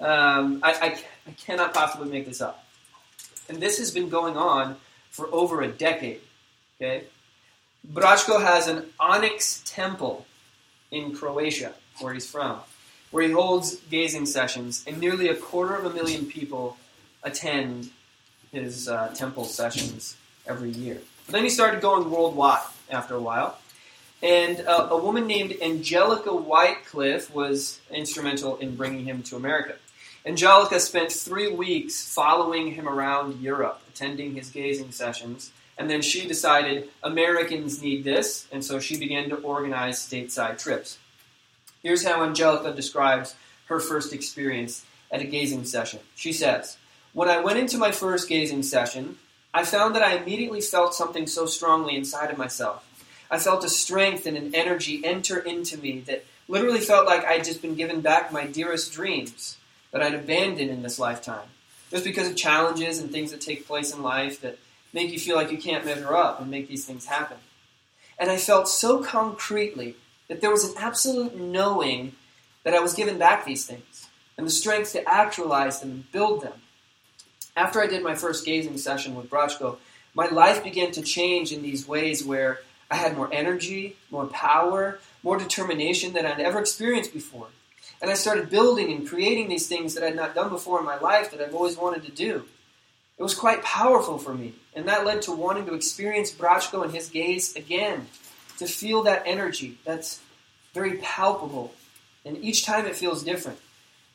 Um, 0.00 0.58
I, 0.64 0.72
I, 0.72 0.98
I 1.28 1.30
cannot 1.36 1.72
possibly 1.72 2.10
make 2.10 2.26
this 2.26 2.40
up. 2.40 2.66
And 3.48 3.60
this 3.62 3.78
has 3.78 3.92
been 3.92 4.08
going 4.08 4.36
on 4.36 4.74
for 5.10 5.32
over 5.32 5.62
a 5.62 5.68
decade. 5.68 6.22
Okay? 6.80 7.04
Braco 7.92 8.42
has 8.42 8.68
an 8.68 8.84
onyx 9.00 9.62
temple 9.64 10.26
in 10.90 11.14
Croatia, 11.14 11.72
where 12.00 12.12
he's 12.12 12.30
from, 12.30 12.58
where 13.10 13.26
he 13.26 13.32
holds 13.32 13.76
gazing 13.90 14.26
sessions, 14.26 14.84
and 14.86 14.98
nearly 14.98 15.28
a 15.28 15.34
quarter 15.34 15.74
of 15.74 15.86
a 15.86 15.94
million 15.94 16.26
people 16.26 16.76
attend 17.22 17.90
his 18.52 18.88
uh, 18.88 19.08
temple 19.14 19.44
sessions 19.44 20.16
every 20.46 20.70
year. 20.70 20.98
But 21.26 21.32
then 21.32 21.44
he 21.44 21.50
started 21.50 21.80
going 21.80 22.10
worldwide 22.10 22.62
after 22.90 23.14
a 23.14 23.20
while. 23.20 23.58
And 24.22 24.60
uh, 24.60 24.88
a 24.90 24.96
woman 24.96 25.26
named 25.26 25.54
Angelica 25.62 26.30
Whitecliffe 26.30 27.32
was 27.32 27.80
instrumental 27.90 28.56
in 28.56 28.74
bringing 28.74 29.04
him 29.04 29.22
to 29.24 29.36
America. 29.36 29.76
Angelica 30.26 30.80
spent 30.80 31.12
three 31.12 31.50
weeks 31.50 32.12
following 32.12 32.72
him 32.72 32.88
around 32.88 33.40
Europe, 33.40 33.80
attending 33.88 34.34
his 34.34 34.50
gazing 34.50 34.90
sessions, 34.90 35.52
and 35.78 35.88
then 35.88 36.02
she 36.02 36.26
decided 36.26 36.88
Americans 37.02 37.80
need 37.80 38.02
this, 38.02 38.48
and 38.50 38.64
so 38.64 38.80
she 38.80 38.98
began 38.98 39.28
to 39.30 39.36
organize 39.36 39.98
stateside 39.98 40.58
trips. 40.58 40.98
Here's 41.82 42.04
how 42.04 42.24
Angelica 42.24 42.74
describes 42.74 43.36
her 43.66 43.78
first 43.78 44.12
experience 44.12 44.84
at 45.10 45.22
a 45.22 45.24
gazing 45.24 45.64
session. 45.64 46.00
She 46.16 46.32
says, 46.32 46.76
When 47.12 47.28
I 47.28 47.40
went 47.40 47.60
into 47.60 47.78
my 47.78 47.92
first 47.92 48.28
gazing 48.28 48.64
session, 48.64 49.18
I 49.54 49.64
found 49.64 49.94
that 49.94 50.02
I 50.02 50.16
immediately 50.16 50.60
felt 50.60 50.94
something 50.94 51.26
so 51.26 51.46
strongly 51.46 51.96
inside 51.96 52.30
of 52.30 52.38
myself. 52.38 52.84
I 53.30 53.38
felt 53.38 53.64
a 53.64 53.68
strength 53.68 54.26
and 54.26 54.36
an 54.36 54.54
energy 54.54 55.00
enter 55.04 55.38
into 55.38 55.78
me 55.78 56.00
that 56.00 56.24
literally 56.48 56.80
felt 56.80 57.06
like 57.06 57.24
I'd 57.24 57.44
just 57.44 57.62
been 57.62 57.74
given 57.74 58.00
back 58.00 58.32
my 58.32 58.46
dearest 58.46 58.92
dreams 58.92 59.56
that 59.92 60.02
I'd 60.02 60.14
abandoned 60.14 60.70
in 60.70 60.82
this 60.82 60.98
lifetime. 60.98 61.48
Just 61.90 62.04
because 62.04 62.28
of 62.28 62.36
challenges 62.36 62.98
and 62.98 63.10
things 63.10 63.30
that 63.30 63.40
take 63.40 63.66
place 63.66 63.94
in 63.94 64.02
life 64.02 64.40
that 64.40 64.58
make 64.92 65.10
you 65.10 65.18
feel 65.18 65.36
like 65.36 65.50
you 65.50 65.58
can't 65.58 65.84
measure 65.84 66.16
up 66.16 66.40
and 66.40 66.50
make 66.50 66.68
these 66.68 66.84
things 66.84 67.06
happen. 67.06 67.36
And 68.18 68.30
I 68.30 68.36
felt 68.36 68.68
so 68.68 69.02
concretely 69.02 69.96
that 70.28 70.40
there 70.40 70.50
was 70.50 70.64
an 70.64 70.74
absolute 70.78 71.36
knowing 71.36 72.12
that 72.64 72.74
I 72.74 72.80
was 72.80 72.94
given 72.94 73.18
back 73.18 73.44
these 73.44 73.66
things 73.66 74.08
and 74.36 74.46
the 74.46 74.50
strength 74.50 74.92
to 74.92 75.08
actualize 75.08 75.80
them 75.80 75.90
and 75.90 76.12
build 76.12 76.42
them. 76.42 76.54
After 77.56 77.82
I 77.82 77.86
did 77.86 78.02
my 78.02 78.14
first 78.14 78.44
gazing 78.44 78.78
session 78.78 79.14
with 79.14 79.30
Braco, 79.30 79.78
my 80.14 80.28
life 80.28 80.62
began 80.62 80.90
to 80.92 81.02
change 81.02 81.52
in 81.52 81.62
these 81.62 81.86
ways 81.88 82.24
where 82.24 82.60
I 82.90 82.96
had 82.96 83.16
more 83.16 83.28
energy, 83.32 83.96
more 84.10 84.26
power, 84.26 85.00
more 85.22 85.38
determination 85.38 86.12
than 86.12 86.24
I'd 86.24 86.40
ever 86.40 86.58
experienced 86.58 87.12
before. 87.12 87.48
And 88.00 88.10
I 88.10 88.14
started 88.14 88.50
building 88.50 88.92
and 88.92 89.08
creating 89.08 89.48
these 89.48 89.66
things 89.66 89.94
that 89.94 90.04
I'd 90.04 90.16
not 90.16 90.34
done 90.34 90.50
before 90.50 90.78
in 90.78 90.86
my 90.86 90.98
life 90.98 91.30
that 91.30 91.40
I've 91.40 91.54
always 91.54 91.76
wanted 91.76 92.04
to 92.04 92.12
do. 92.12 92.44
It 93.18 93.22
was 93.22 93.34
quite 93.34 93.62
powerful 93.62 94.18
for 94.18 94.34
me. 94.34 94.54
And 94.74 94.86
that 94.86 95.04
led 95.04 95.22
to 95.22 95.32
wanting 95.32 95.66
to 95.66 95.74
experience 95.74 96.30
Braco 96.32 96.84
and 96.84 96.94
his 96.94 97.08
gaze 97.08 97.56
again, 97.56 98.06
to 98.58 98.66
feel 98.66 99.02
that 99.02 99.24
energy 99.26 99.78
that's 99.84 100.20
very 100.72 100.98
palpable. 100.98 101.74
And 102.24 102.36
each 102.38 102.64
time 102.64 102.86
it 102.86 102.94
feels 102.94 103.24
different. 103.24 103.58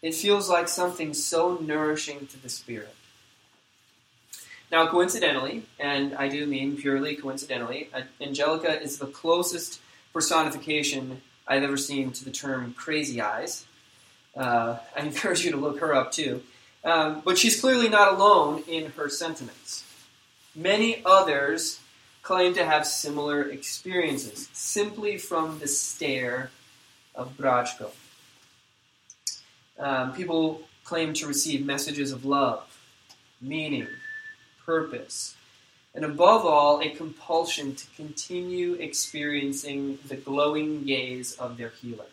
It 0.02 0.16
feels 0.16 0.50
like 0.50 0.68
something 0.68 1.14
so 1.14 1.58
nourishing 1.58 2.28
to 2.28 2.42
the 2.42 2.50
spirit. 2.50 2.96
Now, 4.72 4.88
coincidentally, 4.88 5.64
and 5.80 6.16
I 6.16 6.30
do 6.30 6.48
mean 6.48 6.78
purely 6.78 7.16
coincidentally, 7.16 7.90
Angelica 8.20 8.82
is 8.82 8.98
the 8.98 9.06
closest 9.06 9.80
personification 10.14 11.22
I've 11.48 11.64
ever 11.64 11.78
seen 11.78 12.12
to 12.14 12.26
the 12.26 12.32
term 12.32 12.74
crazy 12.74 13.22
eyes. 13.22 13.66
Uh, 14.36 14.78
I 14.98 15.02
encourage 15.02 15.46
you 15.46 15.52
to 15.52 15.58
look 15.58 15.80
her 15.80 15.94
up 15.94 16.12
too. 16.12 16.42
Um, 16.84 17.22
but 17.24 17.38
she's 17.38 17.60
clearly 17.60 17.88
not 17.88 18.14
alone 18.14 18.64
in 18.68 18.92
her 18.92 19.10
sentiments. 19.10 19.84
Many 20.56 21.02
others 21.06 21.80
claim 22.22 22.54
to 22.54 22.66
have 22.66 22.86
similar 22.86 23.44
experiences 23.44 24.50
simply 24.54 25.18
from 25.18 25.60
the 25.60 25.68
stare 25.68 26.52
of 27.16 27.38
Braco. 27.38 27.92
Um, 29.80 30.14
people 30.14 30.64
claim 30.84 31.14
to 31.14 31.28
receive 31.28 31.66
messages 31.66 32.12
of 32.12 32.26
love, 32.26 32.78
meaning, 33.42 33.88
purpose, 34.66 35.36
and 35.96 36.06
above 36.06 36.46
all, 36.46 36.82
a 36.82 36.90
compulsion 36.90 37.76
to 37.76 37.86
continue 37.96 38.74
experiencing 38.74 40.00
the 40.08 40.16
glowing 40.16 40.84
gaze 40.84 41.34
of 41.34 41.58
their 41.58 41.70
healer, 41.70 42.06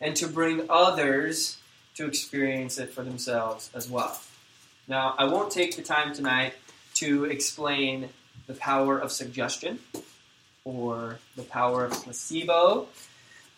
and 0.00 0.14
to 0.16 0.28
bring 0.28 0.66
others 0.68 1.58
to 1.96 2.06
experience 2.06 2.78
it 2.78 2.92
for 2.92 3.02
themselves 3.02 3.70
as 3.74 3.90
well. 3.90 4.20
Now, 4.86 5.14
I 5.18 5.24
won't 5.24 5.50
take 5.50 5.76
the 5.76 5.82
time 5.82 6.14
tonight 6.14 6.54
to 6.94 7.24
explain 7.24 8.10
the 8.46 8.54
power 8.54 8.98
of 8.98 9.10
suggestion 9.10 9.80
or 10.64 11.18
the 11.36 11.42
power 11.42 11.84
of 11.86 11.92
placebo 11.92 12.88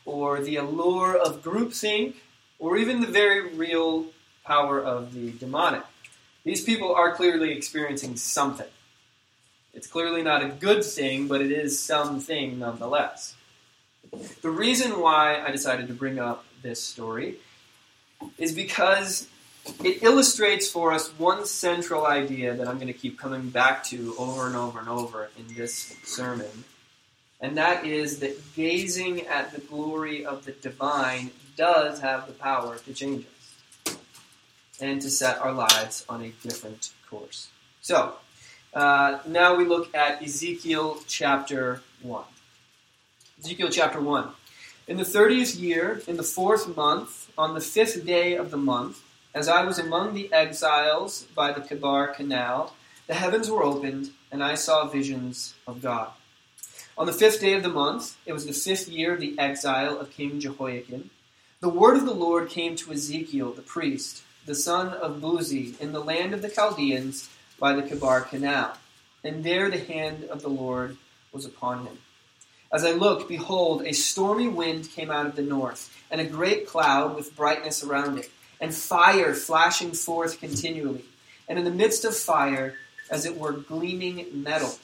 or 0.05 0.41
the 0.41 0.57
allure 0.57 1.17
of 1.17 1.43
groupthink 1.43 2.15
or 2.59 2.77
even 2.77 3.01
the 3.01 3.07
very 3.07 3.55
real 3.55 4.07
power 4.45 4.81
of 4.81 5.13
the 5.13 5.33
demonic. 5.33 5.83
These 6.45 6.65
people 6.65 6.95
are 6.95 7.15
clearly 7.15 7.53
experiencing 7.53 8.17
something. 8.17 8.69
It's 9.75 9.87
clearly 9.87 10.23
not 10.23 10.43
a 10.43 10.49
good 10.49 10.83
thing, 10.83 11.29
but 11.29 11.41
it 11.41 11.53
is 11.53 11.79
something 11.79 12.59
nonetheless. 12.59 13.35
The 14.41 14.51
reason 14.51 15.01
why 15.01 15.43
I 15.45 15.51
decided 15.51 15.89
to 15.89 15.95
bring 15.95 16.19
up 16.19 16.45
this 16.63 16.83
story 16.83 17.37
is 18.37 18.53
because 18.53 19.29
it 19.85 20.03
illustrates 20.03 20.71
for 20.71 20.93
us 20.93 21.09
one 21.19 21.45
central 21.45 22.07
idea 22.07 22.55
that 22.55 22.69
I'm 22.69 22.77
going 22.77 22.89
to 22.89 22.93
keep 22.93 23.19
coming 23.19 23.51
back 23.51 23.85
to 23.85 24.15
over 24.19 24.47
and 24.47 24.57
over 24.57 24.79
and 24.79 24.89
over 24.89 25.31
in 25.39 25.55
this 25.55 25.95
sermon. 26.05 26.65
And 27.41 27.57
that 27.57 27.87
is 27.87 28.21
that 28.21 28.37
gazing 28.55 29.27
at 29.27 29.53
the 29.53 29.61
glory 29.61 30.25
of 30.25 30.45
the 30.45 30.53
divine 30.53 31.31
does 31.57 32.01
have 32.01 32.27
the 32.27 32.33
power 32.33 32.79
to 32.79 32.93
change 32.95 33.27
us 33.27 33.97
and 34.81 35.01
to 35.03 35.11
set 35.11 35.39
our 35.39 35.53
lives 35.53 36.05
on 36.09 36.23
a 36.23 36.29
different 36.43 36.91
course. 37.09 37.49
So, 37.83 38.15
uh, 38.75 39.19
now 39.27 39.57
we 39.57 39.65
look 39.65 39.95
at 39.95 40.23
Ezekiel 40.23 40.99
chapter 41.07 41.83
1. 42.03 42.25
Ezekiel 43.41 43.71
chapter 43.71 44.01
1. 44.01 44.29
In 44.89 44.97
the 44.97 45.05
thirtieth 45.05 45.55
year, 45.55 46.01
in 46.07 46.17
the 46.17 46.23
fourth 46.23 46.75
month, 46.75 47.31
on 47.37 47.53
the 47.53 47.61
fifth 47.61 48.07
day 48.07 48.37
of 48.37 48.51
the 48.51 48.57
month, 48.57 49.03
as 49.35 49.47
I 49.47 49.63
was 49.63 49.79
among 49.79 50.15
the 50.15 50.33
exiles 50.33 51.25
by 51.35 51.53
the 51.53 51.61
Chebar 51.61 52.15
Canal, 52.15 52.75
the 53.07 53.13
heavens 53.13 53.51
were 53.51 53.63
opened, 53.63 54.13
and 54.33 54.43
I 54.43 54.55
saw 54.55 54.89
visions 54.89 55.53
of 55.67 55.83
God. 55.83 56.13
On 56.97 57.05
the 57.05 57.13
fifth 57.13 57.39
day 57.39 57.53
of 57.53 57.63
the 57.63 57.69
month, 57.69 58.17
it 58.25 58.33
was 58.33 58.47
the 58.47 58.55
fifth 58.55 58.89
year 58.89 59.13
of 59.13 59.21
the 59.21 59.39
exile 59.39 60.01
of 60.01 60.11
King 60.11 60.41
Jehoiakim, 60.41 61.11
the 61.61 61.69
word 61.69 61.99
of 61.99 62.07
the 62.07 62.15
Lord 62.15 62.49
came 62.49 62.75
to 62.77 62.91
Ezekiel 62.91 63.53
the 63.53 63.61
priest, 63.61 64.23
the 64.47 64.55
son 64.55 64.95
of 64.95 65.21
Buzi, 65.21 65.79
in 65.81 65.93
the 65.93 66.01
land 66.01 66.33
of 66.33 66.41
the 66.41 66.49
Chaldeans 66.49 67.29
by 67.59 67.75
the 67.75 67.83
Chebar 67.83 68.23
Canal. 68.23 68.79
And 69.23 69.45
there 69.45 69.69
the 69.69 69.85
hand 69.85 70.25
of 70.25 70.41
the 70.41 70.49
Lord 70.49 70.97
was 71.31 71.45
upon 71.45 71.85
him. 71.85 71.99
As 72.71 72.85
I 72.85 72.93
looked, 72.93 73.29
behold, 73.29 73.83
a 73.87 73.93
stormy 73.93 74.47
wind 74.47 74.91
came 74.91 75.11
out 75.11 75.25
of 75.25 75.37
the 75.37 75.43
north, 75.43 75.91
and 76.11 76.21
a 76.21 76.25
great 76.25 76.67
cloud 76.67 77.17
with 77.17 77.35
brightness 77.35 77.83
around 77.83 78.19
it, 78.19 78.31
and 78.61 78.75
fire 78.75 79.33
flashing 79.33 79.93
forth 79.93 80.39
continually. 80.39 81.07
And 81.49 81.59
in 81.59 81.65
the 81.65 81.71
midst 81.71 82.05
of 82.05 82.15
fire, 82.15 82.77
as 83.11 83.25
it 83.25 83.39
were 83.39 83.53
gleaming 83.53 84.27
metal. 84.43 84.79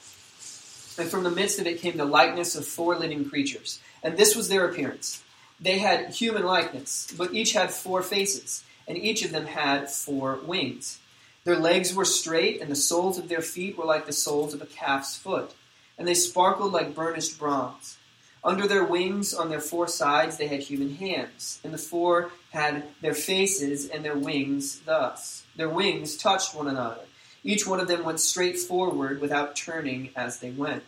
And 0.97 1.09
from 1.09 1.23
the 1.23 1.29
midst 1.29 1.59
of 1.59 1.67
it 1.67 1.79
came 1.79 1.97
the 1.97 2.05
likeness 2.05 2.55
of 2.55 2.65
four 2.65 2.95
living 2.95 3.29
creatures. 3.29 3.79
And 4.01 4.17
this 4.17 4.35
was 4.35 4.49
their 4.49 4.67
appearance. 4.67 5.21
They 5.59 5.77
had 5.77 6.09
human 6.09 6.43
likeness, 6.43 7.13
but 7.15 7.35
each 7.35 7.53
had 7.53 7.69
four 7.69 8.01
faces, 8.01 8.63
and 8.87 8.97
each 8.97 9.23
of 9.23 9.31
them 9.31 9.45
had 9.45 9.91
four 9.91 10.39
wings. 10.43 10.97
Their 11.43 11.57
legs 11.57 11.93
were 11.93 12.05
straight, 12.05 12.61
and 12.61 12.71
the 12.71 12.75
soles 12.75 13.19
of 13.19 13.29
their 13.29 13.41
feet 13.41 13.77
were 13.77 13.85
like 13.85 14.07
the 14.07 14.13
soles 14.13 14.55
of 14.55 14.61
a 14.63 14.65
calf's 14.65 15.15
foot 15.15 15.53
and 15.97 16.07
they 16.07 16.13
sparkled 16.13 16.73
like 16.73 16.95
burnished 16.95 17.39
bronze. 17.39 17.97
Under 18.43 18.67
their 18.67 18.83
wings, 18.83 19.33
on 19.33 19.49
their 19.49 19.59
four 19.59 19.87
sides, 19.87 20.37
they 20.37 20.47
had 20.47 20.61
human 20.61 20.95
hands, 20.95 21.59
and 21.63 21.73
the 21.73 21.79
four 21.79 22.31
had 22.51 22.83
their 23.01 23.15
faces 23.15 23.89
and 23.89 24.05
their 24.05 24.17
wings 24.17 24.81
thus. 24.81 25.43
Their 25.55 25.69
wings 25.69 26.15
touched 26.15 26.53
one 26.53 26.67
another. 26.67 27.01
Each 27.43 27.65
one 27.65 27.79
of 27.79 27.87
them 27.87 28.03
went 28.03 28.19
straight 28.19 28.57
forward 28.59 29.19
without 29.19 29.55
turning 29.55 30.11
as 30.15 30.39
they 30.39 30.51
went. 30.51 30.83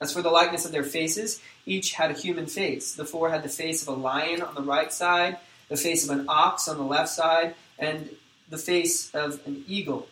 As 0.00 0.12
for 0.12 0.20
the 0.20 0.30
likeness 0.30 0.64
of 0.64 0.72
their 0.72 0.84
faces, 0.84 1.40
each 1.64 1.92
had 1.92 2.10
a 2.10 2.14
human 2.14 2.46
face. 2.46 2.94
The 2.94 3.04
four 3.04 3.30
had 3.30 3.42
the 3.42 3.48
face 3.48 3.82
of 3.82 3.88
a 3.88 4.00
lion 4.00 4.42
on 4.42 4.54
the 4.54 4.62
right 4.62 4.92
side, 4.92 5.38
the 5.68 5.76
face 5.76 6.08
of 6.08 6.16
an 6.16 6.26
ox 6.28 6.68
on 6.68 6.76
the 6.76 6.84
left 6.84 7.08
side, 7.08 7.54
and 7.78 8.10
the 8.48 8.58
face 8.58 9.14
of 9.14 9.40
an 9.46 9.64
eagle. 9.66 10.08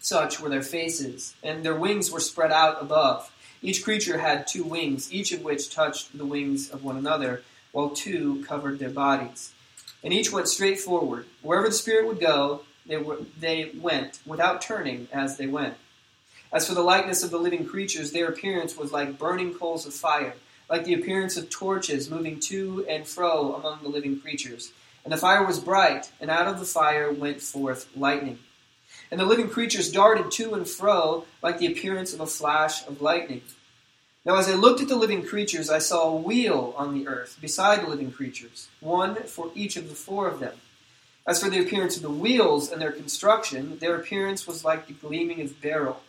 Such 0.00 0.38
were 0.38 0.48
their 0.48 0.62
faces, 0.62 1.34
and 1.42 1.64
their 1.64 1.74
wings 1.74 2.10
were 2.10 2.20
spread 2.20 2.52
out 2.52 2.82
above. 2.82 3.30
Each 3.64 3.82
creature 3.82 4.18
had 4.18 4.46
two 4.46 4.62
wings, 4.62 5.10
each 5.10 5.32
of 5.32 5.42
which 5.42 5.74
touched 5.74 6.18
the 6.18 6.26
wings 6.26 6.68
of 6.68 6.84
one 6.84 6.98
another, 6.98 7.42
while 7.72 7.88
two 7.88 8.44
covered 8.46 8.78
their 8.78 8.90
bodies. 8.90 9.54
And 10.02 10.12
each 10.12 10.30
went 10.30 10.48
straight 10.48 10.78
forward. 10.78 11.24
Wherever 11.40 11.68
the 11.68 11.72
Spirit 11.72 12.06
would 12.06 12.20
go, 12.20 12.60
they, 12.84 12.98
were, 12.98 13.20
they 13.40 13.70
went, 13.80 14.20
without 14.26 14.60
turning 14.60 15.08
as 15.14 15.38
they 15.38 15.46
went. 15.46 15.78
As 16.52 16.68
for 16.68 16.74
the 16.74 16.82
likeness 16.82 17.22
of 17.22 17.30
the 17.30 17.38
living 17.38 17.64
creatures, 17.64 18.12
their 18.12 18.28
appearance 18.28 18.76
was 18.76 18.92
like 18.92 19.18
burning 19.18 19.54
coals 19.54 19.86
of 19.86 19.94
fire, 19.94 20.34
like 20.68 20.84
the 20.84 20.92
appearance 20.92 21.38
of 21.38 21.48
torches 21.48 22.10
moving 22.10 22.40
to 22.40 22.84
and 22.86 23.08
fro 23.08 23.54
among 23.54 23.82
the 23.82 23.88
living 23.88 24.20
creatures. 24.20 24.72
And 25.04 25.12
the 25.12 25.16
fire 25.16 25.42
was 25.42 25.58
bright, 25.58 26.12
and 26.20 26.30
out 26.30 26.48
of 26.48 26.60
the 26.60 26.66
fire 26.66 27.10
went 27.10 27.40
forth 27.40 27.88
lightning. 27.96 28.40
And 29.14 29.20
the 29.20 29.26
living 29.26 29.48
creatures 29.48 29.92
darted 29.92 30.32
to 30.32 30.54
and 30.54 30.66
fro 30.66 31.24
like 31.40 31.58
the 31.58 31.68
appearance 31.68 32.12
of 32.12 32.18
a 32.18 32.26
flash 32.26 32.84
of 32.88 33.00
lightning. 33.00 33.42
Now, 34.24 34.38
as 34.38 34.48
I 34.48 34.54
looked 34.54 34.80
at 34.80 34.88
the 34.88 34.96
living 34.96 35.24
creatures, 35.24 35.70
I 35.70 35.78
saw 35.78 36.08
a 36.08 36.16
wheel 36.16 36.74
on 36.76 36.94
the 36.94 37.06
earth 37.06 37.38
beside 37.40 37.82
the 37.82 37.88
living 37.88 38.10
creatures, 38.10 38.66
one 38.80 39.14
for 39.22 39.52
each 39.54 39.76
of 39.76 39.88
the 39.88 39.94
four 39.94 40.26
of 40.26 40.40
them. 40.40 40.56
As 41.28 41.40
for 41.40 41.48
the 41.48 41.60
appearance 41.60 41.94
of 41.94 42.02
the 42.02 42.10
wheels 42.10 42.72
and 42.72 42.82
their 42.82 42.90
construction, 42.90 43.78
their 43.78 43.94
appearance 43.94 44.48
was 44.48 44.64
like 44.64 44.88
the 44.88 44.94
gleaming 44.94 45.40
of 45.42 45.60
beryl. 45.60 46.02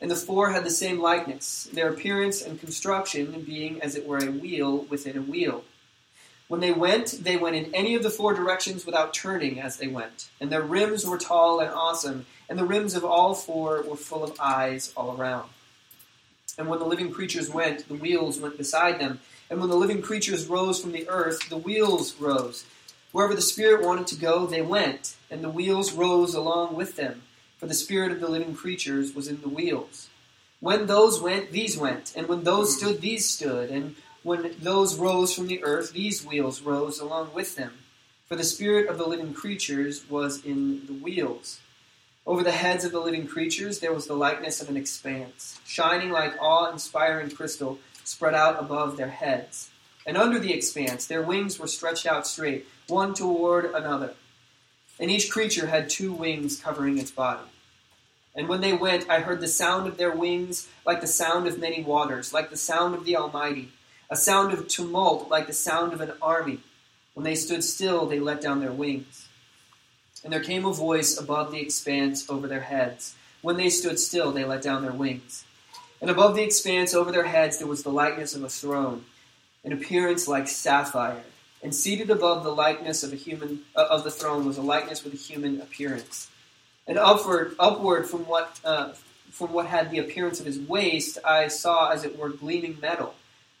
And 0.00 0.10
the 0.10 0.16
four 0.16 0.50
had 0.50 0.64
the 0.64 0.70
same 0.70 0.98
likeness, 0.98 1.68
their 1.72 1.90
appearance 1.90 2.42
and 2.42 2.58
construction 2.58 3.40
being 3.46 3.80
as 3.80 3.94
it 3.94 4.04
were 4.04 4.18
a 4.18 4.32
wheel 4.32 4.78
within 4.90 5.16
a 5.16 5.22
wheel. 5.22 5.62
When 6.48 6.60
they 6.60 6.72
went, 6.72 7.22
they 7.22 7.36
went 7.36 7.56
in 7.56 7.72
any 7.74 7.94
of 7.94 8.02
the 8.02 8.10
four 8.10 8.34
directions 8.34 8.84
without 8.84 9.14
turning 9.14 9.60
as 9.60 9.76
they 9.76 9.86
went. 9.86 10.30
And 10.40 10.50
their 10.50 10.62
rims 10.62 11.06
were 11.06 11.18
tall 11.18 11.60
and 11.60 11.70
awesome, 11.70 12.26
and 12.48 12.58
the 12.58 12.64
rims 12.64 12.94
of 12.94 13.04
all 13.04 13.34
four 13.34 13.82
were 13.82 13.96
full 13.96 14.24
of 14.24 14.38
eyes 14.40 14.92
all 14.96 15.16
around. 15.16 15.48
And 16.56 16.68
when 16.68 16.78
the 16.78 16.86
living 16.86 17.12
creatures 17.12 17.48
went, 17.48 17.86
the 17.88 17.94
wheels 17.94 18.40
went 18.40 18.58
beside 18.58 18.98
them. 19.00 19.20
And 19.48 19.60
when 19.60 19.70
the 19.70 19.76
living 19.76 20.02
creatures 20.02 20.46
rose 20.46 20.80
from 20.80 20.92
the 20.92 21.08
earth, 21.08 21.48
the 21.48 21.56
wheels 21.56 22.16
rose. 22.20 22.64
Wherever 23.12 23.34
the 23.34 23.40
Spirit 23.40 23.86
wanted 23.86 24.06
to 24.08 24.16
go, 24.16 24.46
they 24.46 24.60
went, 24.60 25.14
and 25.30 25.42
the 25.42 25.50
wheels 25.50 25.92
rose 25.92 26.34
along 26.34 26.74
with 26.74 26.96
them, 26.96 27.22
for 27.58 27.66
the 27.66 27.74
Spirit 27.74 28.12
of 28.12 28.20
the 28.20 28.28
living 28.28 28.54
creatures 28.54 29.14
was 29.14 29.28
in 29.28 29.40
the 29.40 29.48
wheels. 29.48 30.08
When 30.60 30.86
those 30.86 31.20
went, 31.20 31.52
these 31.52 31.78
went, 31.78 32.12
and 32.16 32.26
when 32.26 32.42
those 32.42 32.76
stood, 32.76 33.00
these 33.00 33.30
stood, 33.30 33.70
and 33.70 33.94
when 34.22 34.54
those 34.60 34.98
rose 34.98 35.32
from 35.32 35.46
the 35.46 35.62
earth, 35.62 35.92
these 35.92 36.26
wheels 36.26 36.60
rose 36.60 36.98
along 36.98 37.32
with 37.32 37.54
them. 37.54 37.72
For 38.26 38.36
the 38.36 38.44
spirit 38.44 38.88
of 38.88 38.98
the 38.98 39.06
living 39.06 39.32
creatures 39.32 40.04
was 40.10 40.44
in 40.44 40.84
the 40.86 40.92
wheels. 40.92 41.60
Over 42.28 42.42
the 42.42 42.52
heads 42.52 42.84
of 42.84 42.92
the 42.92 43.00
living 43.00 43.26
creatures 43.26 43.78
there 43.78 43.94
was 43.94 44.06
the 44.06 44.14
likeness 44.14 44.60
of 44.60 44.68
an 44.68 44.76
expanse, 44.76 45.58
shining 45.64 46.10
like 46.10 46.34
awe 46.38 46.70
inspiring 46.70 47.30
crystal 47.30 47.78
spread 48.04 48.34
out 48.34 48.60
above 48.60 48.98
their 48.98 49.08
heads. 49.08 49.70
And 50.06 50.18
under 50.18 50.38
the 50.38 50.52
expanse 50.52 51.06
their 51.06 51.22
wings 51.22 51.58
were 51.58 51.66
stretched 51.66 52.04
out 52.04 52.26
straight, 52.26 52.66
one 52.86 53.14
toward 53.14 53.64
another. 53.64 54.12
And 55.00 55.10
each 55.10 55.30
creature 55.30 55.68
had 55.68 55.88
two 55.88 56.12
wings 56.12 56.60
covering 56.60 56.98
its 56.98 57.10
body. 57.10 57.48
And 58.34 58.46
when 58.46 58.60
they 58.60 58.74
went, 58.74 59.08
I 59.08 59.20
heard 59.20 59.40
the 59.40 59.48
sound 59.48 59.88
of 59.88 59.96
their 59.96 60.14
wings 60.14 60.68
like 60.84 61.00
the 61.00 61.06
sound 61.06 61.46
of 61.46 61.58
many 61.58 61.82
waters, 61.82 62.34
like 62.34 62.50
the 62.50 62.58
sound 62.58 62.94
of 62.94 63.06
the 63.06 63.16
Almighty 63.16 63.72
a 64.10 64.16
sound 64.16 64.52
of 64.52 64.68
tumult 64.68 65.30
like 65.30 65.46
the 65.46 65.52
sound 65.54 65.94
of 65.94 66.02
an 66.02 66.12
army. 66.20 66.60
When 67.14 67.24
they 67.24 67.34
stood 67.34 67.64
still, 67.64 68.06
they 68.06 68.20
let 68.20 68.42
down 68.42 68.60
their 68.60 68.72
wings. 68.72 69.27
And 70.24 70.32
there 70.32 70.42
came 70.42 70.64
a 70.64 70.72
voice 70.72 71.18
above 71.18 71.52
the 71.52 71.60
expanse 71.60 72.28
over 72.28 72.46
their 72.46 72.60
heads. 72.60 73.14
When 73.42 73.56
they 73.56 73.70
stood 73.70 73.98
still, 73.98 74.32
they 74.32 74.44
let 74.44 74.62
down 74.62 74.82
their 74.82 74.92
wings. 74.92 75.44
And 76.00 76.10
above 76.10 76.34
the 76.34 76.42
expanse 76.42 76.94
over 76.94 77.12
their 77.12 77.24
heads 77.24 77.58
there 77.58 77.66
was 77.66 77.82
the 77.82 77.90
likeness 77.90 78.34
of 78.34 78.42
a 78.42 78.48
throne, 78.48 79.04
an 79.64 79.72
appearance 79.72 80.28
like 80.28 80.48
sapphire. 80.48 81.22
And 81.62 81.74
seated 81.74 82.10
above 82.10 82.44
the 82.44 82.54
likeness 82.54 83.02
of 83.02 83.12
a 83.12 83.16
human 83.16 83.62
uh, 83.74 83.86
of 83.90 84.04
the 84.04 84.12
throne 84.12 84.46
was 84.46 84.58
a 84.58 84.62
likeness 84.62 85.02
with 85.02 85.12
a 85.12 85.16
human 85.16 85.60
appearance. 85.60 86.30
And 86.86 86.96
upward, 86.98 87.56
upward 87.58 88.08
from 88.08 88.20
what 88.26 88.60
uh, 88.64 88.92
from 89.32 89.52
what 89.52 89.66
had 89.66 89.90
the 89.90 89.98
appearance 89.98 90.38
of 90.38 90.46
his 90.46 90.58
waist, 90.58 91.18
I 91.24 91.48
saw 91.48 91.90
as 91.90 92.04
it 92.04 92.16
were 92.16 92.28
gleaming 92.28 92.78
metal 92.80 93.14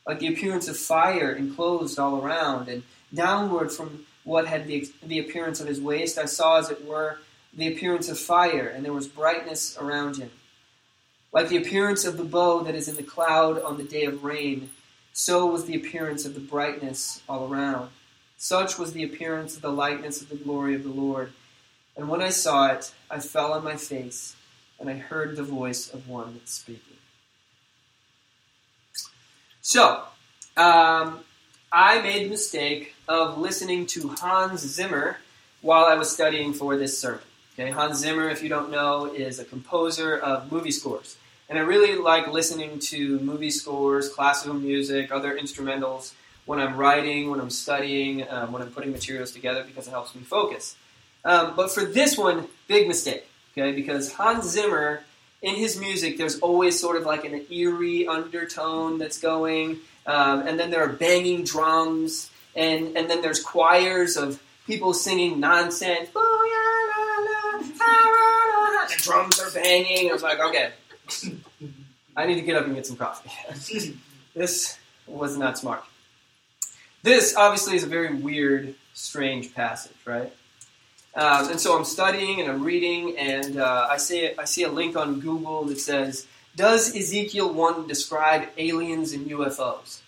like 0.08 0.20
the 0.20 0.26
appearance 0.28 0.68
of 0.68 0.76
fire 0.78 1.32
enclosed 1.32 1.98
all 1.98 2.20
around, 2.20 2.68
and 2.68 2.82
downward 3.12 3.70
from 3.70 4.06
what 4.28 4.46
had 4.46 4.66
the, 4.66 4.86
the 5.02 5.20
appearance 5.20 5.58
of 5.58 5.66
his 5.66 5.80
waist, 5.80 6.18
I 6.18 6.26
saw 6.26 6.58
as 6.58 6.68
it 6.68 6.84
were 6.84 7.18
the 7.54 7.72
appearance 7.72 8.10
of 8.10 8.18
fire, 8.18 8.68
and 8.68 8.84
there 8.84 8.92
was 8.92 9.08
brightness 9.08 9.74
around 9.78 10.18
him. 10.18 10.30
Like 11.32 11.48
the 11.48 11.56
appearance 11.56 12.04
of 12.04 12.18
the 12.18 12.24
bow 12.24 12.60
that 12.60 12.74
is 12.74 12.88
in 12.88 12.96
the 12.96 13.02
cloud 13.02 13.60
on 13.62 13.78
the 13.78 13.84
day 13.84 14.04
of 14.04 14.24
rain, 14.24 14.68
so 15.14 15.46
was 15.46 15.64
the 15.64 15.76
appearance 15.76 16.26
of 16.26 16.34
the 16.34 16.40
brightness 16.40 17.22
all 17.26 17.50
around. 17.50 17.88
Such 18.36 18.78
was 18.78 18.92
the 18.92 19.02
appearance 19.02 19.56
of 19.56 19.62
the 19.62 19.72
likeness 19.72 20.20
of 20.20 20.28
the 20.28 20.36
glory 20.36 20.74
of 20.74 20.84
the 20.84 20.90
Lord. 20.90 21.32
And 21.96 22.06
when 22.10 22.20
I 22.20 22.28
saw 22.28 22.68
it, 22.68 22.92
I 23.10 23.20
fell 23.20 23.54
on 23.54 23.64
my 23.64 23.76
face, 23.76 24.36
and 24.78 24.90
I 24.90 24.94
heard 24.98 25.36
the 25.36 25.42
voice 25.42 25.88
of 25.88 26.06
one 26.06 26.42
speaking. 26.44 26.98
So, 29.62 30.02
um, 30.58 31.24
I 31.70 32.00
made 32.00 32.24
the 32.24 32.30
mistake 32.30 32.94
of 33.08 33.36
listening 33.38 33.86
to 33.88 34.08
Hans 34.08 34.60
Zimmer 34.60 35.18
while 35.60 35.84
I 35.84 35.94
was 35.94 36.10
studying 36.10 36.54
for 36.54 36.76
this 36.78 36.98
sermon. 36.98 37.20
Okay, 37.54 37.70
Hans 37.70 37.98
Zimmer, 37.98 38.30
if 38.30 38.42
you 38.42 38.48
don't 38.48 38.70
know, 38.70 39.04
is 39.04 39.38
a 39.38 39.44
composer 39.44 40.16
of 40.16 40.50
movie 40.50 40.70
scores. 40.70 41.16
And 41.48 41.58
I 41.58 41.62
really 41.62 41.96
like 41.96 42.28
listening 42.28 42.78
to 42.78 43.18
movie 43.20 43.50
scores, 43.50 44.08
classical 44.08 44.54
music, 44.54 45.12
other 45.12 45.36
instrumentals 45.36 46.12
when 46.46 46.58
I'm 46.58 46.76
writing, 46.76 47.30
when 47.30 47.40
I'm 47.40 47.50
studying, 47.50 48.26
um, 48.30 48.52
when 48.52 48.62
I'm 48.62 48.70
putting 48.70 48.90
materials 48.90 49.32
together 49.32 49.62
because 49.64 49.86
it 49.86 49.90
helps 49.90 50.14
me 50.14 50.22
focus. 50.22 50.76
Um, 51.24 51.54
but 51.54 51.70
for 51.70 51.84
this 51.84 52.16
one, 52.16 52.48
big 52.68 52.88
mistake, 52.88 53.28
okay? 53.52 53.72
Because 53.72 54.12
Hans 54.12 54.46
Zimmer, 54.46 55.02
in 55.42 55.54
his 55.54 55.78
music, 55.78 56.16
there's 56.16 56.38
always 56.38 56.80
sort 56.80 56.96
of 56.96 57.04
like 57.04 57.24
an 57.24 57.44
eerie 57.50 58.06
undertone 58.06 58.96
that's 58.96 59.18
going, 59.18 59.80
um, 60.08 60.48
and 60.48 60.58
then 60.58 60.70
there 60.70 60.82
are 60.82 60.88
banging 60.88 61.44
drums, 61.44 62.30
and, 62.56 62.96
and 62.96 63.10
then 63.10 63.20
there's 63.20 63.42
choirs 63.42 64.16
of 64.16 64.42
people 64.66 64.94
singing 64.94 65.38
nonsense. 65.38 66.08
The 68.88 68.96
drums 68.96 69.38
are 69.38 69.50
banging. 69.50 70.08
I 70.08 70.12
was 70.14 70.22
like, 70.22 70.40
okay, 70.40 70.70
I 72.16 72.24
need 72.24 72.36
to 72.36 72.40
get 72.40 72.56
up 72.56 72.64
and 72.64 72.74
get 72.74 72.86
some 72.86 72.96
coffee. 72.96 73.30
this 74.34 74.78
was 75.06 75.36
not 75.36 75.58
smart. 75.58 75.84
This 77.02 77.36
obviously 77.36 77.76
is 77.76 77.84
a 77.84 77.86
very 77.86 78.14
weird, 78.14 78.74
strange 78.94 79.54
passage, 79.54 79.96
right? 80.06 80.32
Um, 81.14 81.50
and 81.50 81.60
so 81.60 81.76
I'm 81.76 81.84
studying 81.84 82.40
and 82.40 82.50
I'm 82.50 82.64
reading, 82.64 83.18
and 83.18 83.58
uh, 83.58 83.88
I 83.90 83.98
see 83.98 84.30
I 84.38 84.44
see 84.44 84.62
a 84.62 84.70
link 84.70 84.96
on 84.96 85.20
Google 85.20 85.64
that 85.64 85.80
says, 85.80 86.26
"Does 86.56 86.94
Ezekiel 86.94 87.52
one 87.52 87.86
describe 87.86 88.48
aliens 88.56 89.12
and 89.12 89.26
UFOs?" 89.26 90.00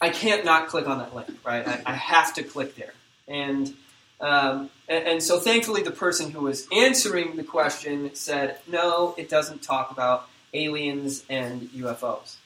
I 0.00 0.08
can't 0.10 0.44
not 0.44 0.68
click 0.68 0.88
on 0.88 0.98
that 0.98 1.14
link, 1.14 1.28
right? 1.44 1.66
I, 1.66 1.82
I 1.84 1.92
have 1.92 2.34
to 2.34 2.42
click 2.42 2.74
there, 2.74 2.94
and, 3.28 3.74
um, 4.20 4.70
and 4.88 5.06
and 5.06 5.22
so 5.22 5.38
thankfully 5.38 5.82
the 5.82 5.90
person 5.90 6.30
who 6.30 6.40
was 6.40 6.66
answering 6.72 7.36
the 7.36 7.44
question 7.44 8.14
said, 8.14 8.58
"No, 8.66 9.14
it 9.18 9.28
doesn't 9.28 9.62
talk 9.62 9.90
about 9.90 10.28
aliens 10.54 11.24
and 11.28 11.62
UFOs." 11.70 12.36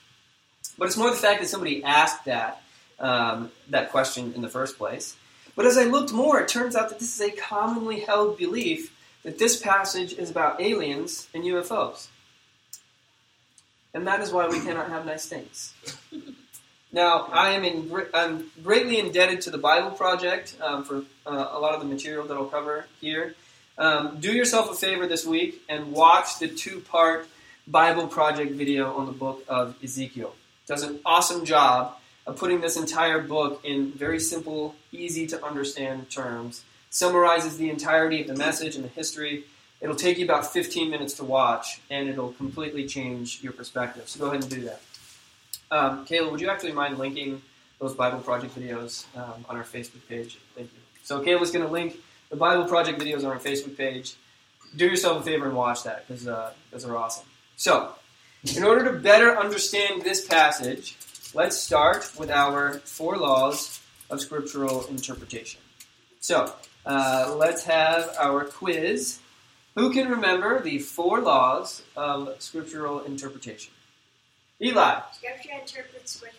But 0.76 0.86
it's 0.86 0.96
more 0.96 1.10
the 1.10 1.16
fact 1.16 1.40
that 1.40 1.48
somebody 1.48 1.84
asked 1.84 2.24
that 2.24 2.62
um, 2.98 3.50
that 3.68 3.90
question 3.90 4.32
in 4.34 4.42
the 4.42 4.48
first 4.48 4.78
place. 4.78 5.16
But 5.56 5.66
as 5.66 5.76
I 5.76 5.84
looked 5.84 6.12
more, 6.12 6.40
it 6.40 6.48
turns 6.48 6.74
out 6.74 6.88
that 6.88 6.98
this 6.98 7.14
is 7.14 7.20
a 7.20 7.36
commonly 7.36 8.00
held 8.00 8.38
belief 8.38 8.94
that 9.22 9.38
this 9.38 9.60
passage 9.60 10.12
is 10.14 10.30
about 10.30 10.60
aliens 10.60 11.28
and 11.34 11.44
UFOs. 11.44 12.08
And 13.94 14.06
that 14.06 14.20
is 14.20 14.32
why 14.32 14.48
we 14.48 14.60
cannot 14.60 14.88
have 14.88 15.06
nice 15.06 15.26
things. 15.26 15.72
Now, 16.94 17.28
I 17.32 17.50
am 17.50 17.64
in, 17.64 17.92
I'm 18.14 18.52
greatly 18.62 19.00
indebted 19.00 19.40
to 19.42 19.50
the 19.50 19.58
Bible 19.58 19.90
Project 19.90 20.56
um, 20.60 20.84
for 20.84 20.98
uh, 21.26 21.48
a 21.50 21.58
lot 21.58 21.74
of 21.74 21.80
the 21.80 21.86
material 21.86 22.24
that 22.28 22.36
I'll 22.36 22.44
cover 22.44 22.86
here. 23.00 23.34
Um, 23.76 24.18
do 24.20 24.32
yourself 24.32 24.70
a 24.70 24.74
favor 24.74 25.08
this 25.08 25.26
week 25.26 25.60
and 25.68 25.90
watch 25.90 26.38
the 26.38 26.46
two 26.46 26.78
part 26.78 27.26
Bible 27.66 28.06
Project 28.06 28.52
video 28.52 28.94
on 28.94 29.06
the 29.06 29.12
book 29.12 29.42
of 29.48 29.74
Ezekiel. 29.82 30.36
It 30.64 30.68
does 30.68 30.84
an 30.84 31.00
awesome 31.04 31.44
job 31.44 31.96
of 32.28 32.36
putting 32.36 32.60
this 32.60 32.76
entire 32.76 33.20
book 33.20 33.60
in 33.64 33.90
very 33.90 34.20
simple, 34.20 34.76
easy 34.92 35.26
to 35.26 35.44
understand 35.44 36.10
terms. 36.10 36.62
Summarizes 36.90 37.58
the 37.58 37.70
entirety 37.70 38.20
of 38.20 38.28
the 38.28 38.36
message 38.36 38.76
and 38.76 38.84
the 38.84 38.88
history. 38.88 39.46
It'll 39.84 39.94
take 39.94 40.18
you 40.18 40.24
about 40.24 40.52
15 40.52 40.90
minutes 40.90 41.14
to 41.14 41.24
watch, 41.24 41.80
and 41.90 42.08
it'll 42.08 42.32
completely 42.32 42.86
change 42.86 43.40
your 43.42 43.52
perspective. 43.52 44.08
So 44.08 44.18
go 44.18 44.26
ahead 44.26 44.42
and 44.42 44.50
do 44.50 44.62
that. 44.62 44.80
Um, 45.70 46.06
Kayla, 46.06 46.30
would 46.30 46.40
you 46.40 46.48
actually 46.48 46.72
mind 46.72 46.98
linking 46.98 47.40
those 47.78 47.94
Bible 47.94 48.18
Project 48.18 48.58
videos 48.58 49.04
um, 49.16 49.44
on 49.48 49.56
our 49.56 49.62
Facebook 49.62 50.08
page? 50.08 50.38
Thank 50.56 50.72
you. 50.72 50.80
So 51.04 51.20
Kayla's 51.22 51.52
going 51.52 51.64
to 51.64 51.70
link 51.70 51.96
the 52.30 52.36
Bible 52.36 52.64
Project 52.64 52.98
videos 52.98 53.20
on 53.20 53.26
our 53.26 53.38
Facebook 53.38 53.76
page. 53.76 54.14
Do 54.74 54.86
yourself 54.86 55.20
a 55.20 55.22
favor 55.22 55.46
and 55.46 55.54
watch 55.54 55.84
that 55.84 56.08
because 56.08 56.26
uh, 56.26 56.52
those 56.72 56.84
are 56.84 56.96
awesome. 56.96 57.26
So, 57.56 57.92
in 58.56 58.64
order 58.64 58.90
to 58.90 58.98
better 58.98 59.38
understand 59.38 60.02
this 60.02 60.26
passage, 60.26 60.96
Let's 61.36 61.56
start 61.56 62.12
with 62.16 62.30
our 62.30 62.74
four 62.84 63.16
laws 63.16 63.80
of 64.08 64.20
scriptural 64.20 64.86
interpretation. 64.86 65.60
So, 66.20 66.54
uh, 66.86 67.34
let's 67.36 67.64
have 67.64 68.14
our 68.20 68.44
quiz. 68.44 69.18
Who 69.74 69.92
can 69.92 70.08
remember 70.08 70.60
the 70.60 70.78
four 70.78 71.20
laws 71.20 71.82
of 71.96 72.40
scriptural 72.40 73.00
interpretation? 73.00 73.72
Eli. 74.62 75.00
Scripture 75.12 75.50
interprets 75.60 76.12
scripture. 76.12 76.38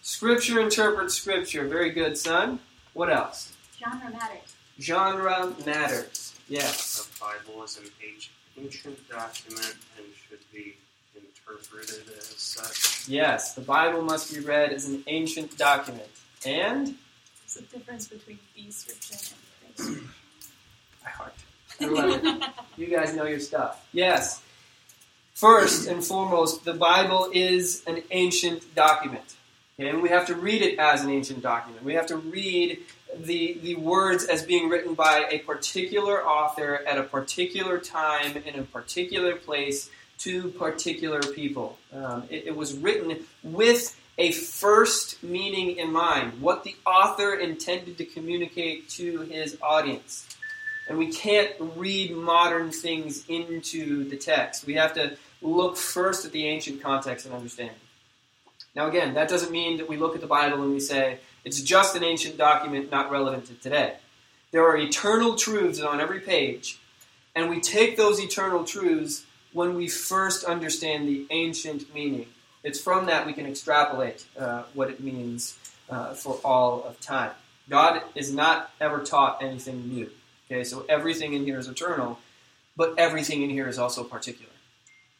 Scripture 0.00 0.60
interprets 0.60 1.14
scripture. 1.14 1.68
Very 1.68 1.90
good, 1.90 2.16
son. 2.16 2.60
What 2.94 3.12
else? 3.12 3.52
Genre 3.78 4.10
matters. 4.10 4.56
Genre 4.80 5.54
matters. 5.66 6.34
Yes. 6.48 7.06
The 7.06 7.20
Bible 7.20 7.62
is 7.64 7.76
an 7.76 7.90
ancient 8.56 9.08
document 9.10 9.76
and 9.98 10.06
should 10.28 10.40
be 10.50 10.76
interpreted 11.14 12.08
as 12.16 12.24
such. 12.38 13.08
Yes, 13.08 13.54
the 13.54 13.60
Bible 13.60 14.00
must 14.00 14.32
be 14.32 14.40
read 14.40 14.72
as 14.72 14.88
an 14.88 15.04
ancient 15.06 15.58
document. 15.58 16.08
And? 16.46 16.96
What's 17.42 17.54
the 17.54 17.62
difference 17.62 18.08
between 18.08 18.38
description 18.56 19.36
and 19.66 19.76
prescription? 19.76 20.10
By 21.04 21.10
heart. 21.10 21.34
You 22.76 22.86
guys 22.86 23.14
know 23.14 23.24
your 23.24 23.40
stuff. 23.40 23.86
Yes. 23.92 24.42
First 25.34 25.88
and 25.88 26.04
foremost, 26.04 26.64
the 26.64 26.74
Bible 26.74 27.30
is 27.32 27.82
an 27.86 28.02
ancient 28.10 28.74
document. 28.74 29.36
Okay? 29.78 29.88
And 29.88 30.02
we 30.02 30.08
have 30.08 30.26
to 30.26 30.34
read 30.34 30.62
it 30.62 30.78
as 30.78 31.04
an 31.04 31.10
ancient 31.10 31.42
document. 31.42 31.84
We 31.84 31.94
have 31.94 32.06
to 32.06 32.16
read 32.16 32.80
the, 33.16 33.58
the 33.62 33.76
words 33.76 34.24
as 34.24 34.42
being 34.42 34.68
written 34.68 34.94
by 34.94 35.26
a 35.30 35.38
particular 35.38 36.24
author 36.26 36.84
at 36.86 36.98
a 36.98 37.04
particular 37.04 37.78
time 37.78 38.36
in 38.36 38.58
a 38.58 38.64
particular 38.64 39.36
place 39.36 39.90
to 40.18 40.48
particular 40.48 41.20
people. 41.20 41.78
Um, 41.92 42.24
it, 42.28 42.48
it 42.48 42.56
was 42.56 42.76
written 42.76 43.24
with 43.42 43.98
a 44.18 44.32
first 44.32 45.22
meaning 45.22 45.76
in 45.76 45.92
mind, 45.92 46.40
what 46.40 46.64
the 46.64 46.74
author 46.84 47.34
intended 47.34 47.96
to 47.98 48.04
communicate 48.04 48.88
to 48.90 49.20
his 49.20 49.56
audience. 49.62 50.26
And 50.88 50.98
we 50.98 51.12
can't 51.12 51.52
read 51.76 52.16
modern 52.16 52.70
things 52.72 53.24
into 53.28 54.08
the 54.08 54.16
text. 54.16 54.66
We 54.66 54.74
have 54.74 54.94
to 54.94 55.16
look 55.42 55.76
first 55.76 56.24
at 56.24 56.32
the 56.32 56.46
ancient 56.46 56.82
context 56.82 57.26
and 57.26 57.34
understanding. 57.34 57.76
Now, 58.74 58.88
again, 58.88 59.14
that 59.14 59.28
doesn't 59.28 59.52
mean 59.52 59.76
that 59.78 59.88
we 59.88 59.96
look 59.96 60.14
at 60.14 60.20
the 60.20 60.26
Bible 60.26 60.62
and 60.62 60.72
we 60.72 60.80
say 60.80 61.18
it's 61.44 61.60
just 61.60 61.94
an 61.96 62.04
ancient 62.04 62.38
document 62.38 62.90
not 62.90 63.10
relevant 63.10 63.46
to 63.46 63.54
today. 63.54 63.96
There 64.50 64.66
are 64.66 64.76
eternal 64.76 65.34
truths 65.34 65.80
on 65.80 66.00
every 66.00 66.20
page, 66.20 66.78
and 67.34 67.50
we 67.50 67.60
take 67.60 67.96
those 67.96 68.18
eternal 68.18 68.64
truths 68.64 69.26
when 69.52 69.74
we 69.74 69.88
first 69.88 70.44
understand 70.44 71.06
the 71.08 71.26
ancient 71.30 71.92
meaning. 71.94 72.26
It's 72.62 72.80
from 72.80 73.06
that 73.06 73.26
we 73.26 73.32
can 73.34 73.46
extrapolate 73.46 74.26
uh, 74.38 74.64
what 74.74 74.90
it 74.90 75.00
means 75.00 75.58
uh, 75.90 76.14
for 76.14 76.34
all 76.44 76.82
of 76.84 76.98
time. 77.00 77.32
God 77.68 78.02
is 78.14 78.32
not 78.32 78.70
ever 78.80 79.00
taught 79.00 79.42
anything 79.42 79.88
new. 79.88 80.10
Okay, 80.50 80.64
so 80.64 80.86
everything 80.88 81.34
in 81.34 81.44
here 81.44 81.58
is 81.58 81.68
eternal, 81.68 82.18
but 82.76 82.94
everything 82.98 83.42
in 83.42 83.50
here 83.50 83.68
is 83.68 83.78
also 83.78 84.02
particular. 84.02 84.52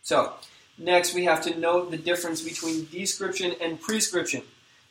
So, 0.00 0.32
next 0.78 1.14
we 1.14 1.24
have 1.24 1.42
to 1.42 1.58
note 1.58 1.90
the 1.90 1.98
difference 1.98 2.40
between 2.40 2.86
description 2.86 3.54
and 3.60 3.78
prescription. 3.78 4.42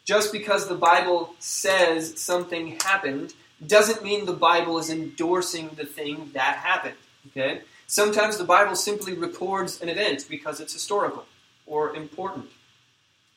Just 0.05 0.31
because 0.31 0.67
the 0.67 0.75
Bible 0.75 1.33
says 1.39 2.21
something 2.21 2.77
happened 2.83 3.33
doesn't 3.65 4.03
mean 4.03 4.25
the 4.25 4.33
Bible 4.33 4.77
is 4.77 4.91
endorsing 4.91 5.71
the 5.75 5.85
thing 5.85 6.29
that 6.33 6.57
happened. 6.57 6.97
Okay? 7.27 7.61
Sometimes 7.87 8.37
the 8.37 8.43
Bible 8.43 8.75
simply 8.75 9.13
records 9.13 9.81
an 9.81 9.89
event 9.89 10.27
because 10.29 10.59
it's 10.59 10.73
historical 10.73 11.25
or 11.65 11.95
important. 11.95 12.45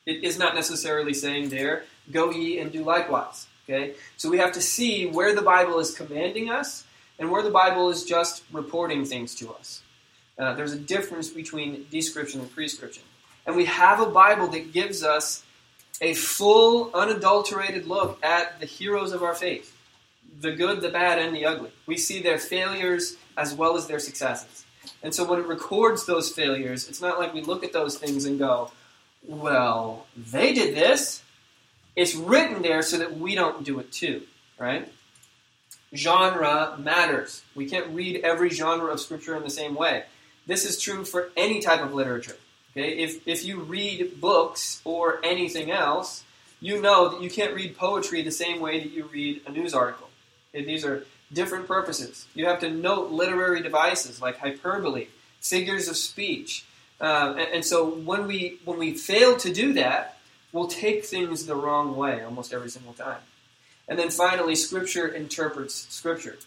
It 0.05 0.23
is 0.23 0.37
not 0.37 0.55
necessarily 0.55 1.13
saying 1.13 1.49
there, 1.49 1.85
go 2.11 2.31
ye 2.31 2.59
and 2.59 2.71
do 2.71 2.83
likewise. 2.83 3.47
Okay? 3.65 3.95
So 4.17 4.29
we 4.29 4.37
have 4.37 4.51
to 4.53 4.61
see 4.61 5.07
where 5.07 5.33
the 5.33 5.41
Bible 5.41 5.79
is 5.79 5.95
commanding 5.95 6.49
us 6.49 6.85
and 7.21 7.29
where 7.29 7.43
the 7.43 7.51
Bible 7.51 7.91
is 7.91 8.03
just 8.03 8.43
reporting 8.51 9.05
things 9.05 9.35
to 9.35 9.53
us. 9.53 9.83
Uh, 10.39 10.55
there's 10.55 10.73
a 10.73 10.79
difference 10.79 11.29
between 11.29 11.85
description 11.91 12.41
and 12.41 12.51
prescription. 12.51 13.03
And 13.45 13.55
we 13.55 13.65
have 13.65 13.99
a 13.99 14.07
Bible 14.07 14.47
that 14.47 14.73
gives 14.73 15.03
us 15.03 15.43
a 16.01 16.15
full, 16.15 16.89
unadulterated 16.95 17.85
look 17.85 18.17
at 18.25 18.59
the 18.59 18.65
heroes 18.65 19.13
of 19.13 19.23
our 19.23 19.35
faith 19.35 19.77
the 20.39 20.53
good, 20.53 20.81
the 20.81 20.89
bad, 20.89 21.19
and 21.19 21.35
the 21.35 21.45
ugly. 21.45 21.69
We 21.85 21.97
see 21.97 22.21
their 22.21 22.39
failures 22.39 23.17
as 23.37 23.53
well 23.53 23.77
as 23.77 23.85
their 23.85 23.99
successes. 23.99 24.65
And 25.03 25.13
so 25.13 25.29
when 25.29 25.39
it 25.39 25.45
records 25.45 26.05
those 26.05 26.31
failures, 26.31 26.89
it's 26.89 27.01
not 27.01 27.19
like 27.19 27.33
we 27.33 27.41
look 27.41 27.63
at 27.63 27.73
those 27.73 27.97
things 27.97 28.25
and 28.25 28.39
go, 28.39 28.71
well, 29.27 30.07
they 30.15 30.53
did 30.53 30.73
this, 30.73 31.21
It's 31.95 32.15
written 32.15 32.63
there 32.63 32.81
so 32.81 32.97
that 32.97 33.19
we 33.19 33.35
don't 33.35 33.63
do 33.63 33.77
it 33.79 33.91
too, 33.91 34.23
right? 34.57 34.91
Genre 35.93 36.75
matters. 36.79 37.43
We 37.55 37.69
can't 37.69 37.87
read 37.87 38.21
every 38.23 38.49
genre 38.49 38.91
of 38.91 38.99
scripture 38.99 39.35
in 39.35 39.43
the 39.43 39.49
same 39.49 39.75
way. 39.75 40.03
This 40.47 40.65
is 40.65 40.79
true 40.79 41.03
for 41.03 41.29
any 41.35 41.61
type 41.61 41.81
of 41.81 41.93
literature. 41.93 42.37
Okay? 42.71 42.97
If, 42.97 43.27
if 43.27 43.45
you 43.45 43.59
read 43.59 44.21
books 44.21 44.81
or 44.85 45.19
anything 45.23 45.71
else, 45.71 46.23
you 46.59 46.81
know 46.81 47.09
that 47.09 47.21
you 47.21 47.29
can't 47.29 47.53
read 47.53 47.77
poetry 47.77 48.21
the 48.21 48.31
same 48.31 48.61
way 48.61 48.79
that 48.79 48.91
you 48.91 49.05
read 49.05 49.41
a 49.45 49.51
news 49.51 49.73
article. 49.73 50.09
Okay? 50.53 50.65
These 50.65 50.85
are 50.85 51.05
different 51.33 51.67
purposes. 51.67 52.25
You 52.33 52.45
have 52.45 52.59
to 52.61 52.69
note 52.69 53.11
literary 53.11 53.61
devices 53.61 54.21
like 54.21 54.37
hyperbole, 54.37 55.07
figures 55.41 55.87
of 55.87 55.97
speech. 55.97 56.65
Uh, 56.99 57.35
and, 57.37 57.47
and 57.55 57.65
so 57.65 57.89
when 57.89 58.27
we, 58.27 58.59
when 58.63 58.77
we 58.77 58.93
fail 58.93 59.35
to 59.37 59.51
do 59.51 59.73
that, 59.73 60.19
we'll 60.51 60.67
take 60.67 61.05
things 61.05 61.45
the 61.45 61.55
wrong 61.55 61.95
way 61.95 62.23
almost 62.23 62.53
every 62.53 62.69
single 62.69 62.93
time. 62.93 63.19
And 63.87 63.97
then 63.97 64.09
finally, 64.09 64.55
Scripture 64.55 65.07
interprets 65.07 65.87
Scripture. 65.89 66.37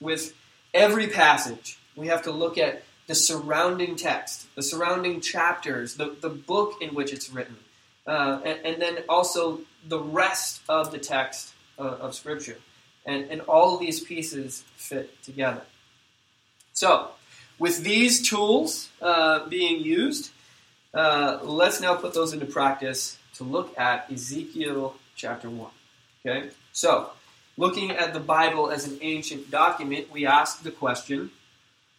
With 0.00 0.34
every 0.72 1.08
passage, 1.08 1.78
we 1.96 2.08
have 2.08 2.22
to 2.22 2.30
look 2.30 2.58
at 2.58 2.82
the 3.06 3.14
surrounding 3.14 3.96
text, 3.96 4.46
the 4.54 4.62
surrounding 4.62 5.20
chapters, 5.20 5.96
the, 5.96 6.16
the 6.20 6.28
book 6.28 6.80
in 6.80 6.94
which 6.94 7.12
it's 7.12 7.30
written, 7.30 7.56
uh, 8.06 8.40
and, 8.44 8.58
and, 8.64 8.82
then 8.82 8.98
also 9.08 9.60
the 9.86 9.98
rest 9.98 10.62
of 10.68 10.90
the 10.90 10.98
text 10.98 11.52
uh, 11.78 11.82
of 11.82 12.14
Scripture. 12.14 12.56
And, 13.06 13.30
and 13.30 13.42
all 13.42 13.76
these 13.76 14.00
pieces 14.00 14.64
fit 14.76 15.22
together. 15.22 15.62
So, 16.72 17.10
with 17.58 17.84
these 17.84 18.26
tools 18.26 18.88
uh, 19.00 19.46
being 19.48 19.80
used, 19.80 20.32
uh, 20.94 21.38
let's 21.42 21.80
now 21.80 21.94
put 21.94 22.14
those 22.14 22.32
into 22.32 22.46
practice 22.46 23.18
to 23.34 23.44
look 23.44 23.78
at 23.78 24.10
Ezekiel 24.10 24.94
chapter 25.16 25.50
1. 25.50 25.70
Okay? 26.24 26.50
So, 26.74 27.10
looking 27.56 27.92
at 27.92 28.14
the 28.14 28.20
Bible 28.20 28.68
as 28.68 28.84
an 28.88 28.98
ancient 29.00 29.48
document, 29.48 30.10
we 30.10 30.26
ask 30.26 30.64
the 30.64 30.72
question 30.72 31.30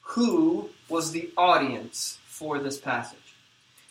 who 0.02 0.70
was 0.90 1.12
the 1.12 1.30
audience 1.38 2.20
for 2.26 2.60
this 2.60 2.78
passage? 2.78 3.36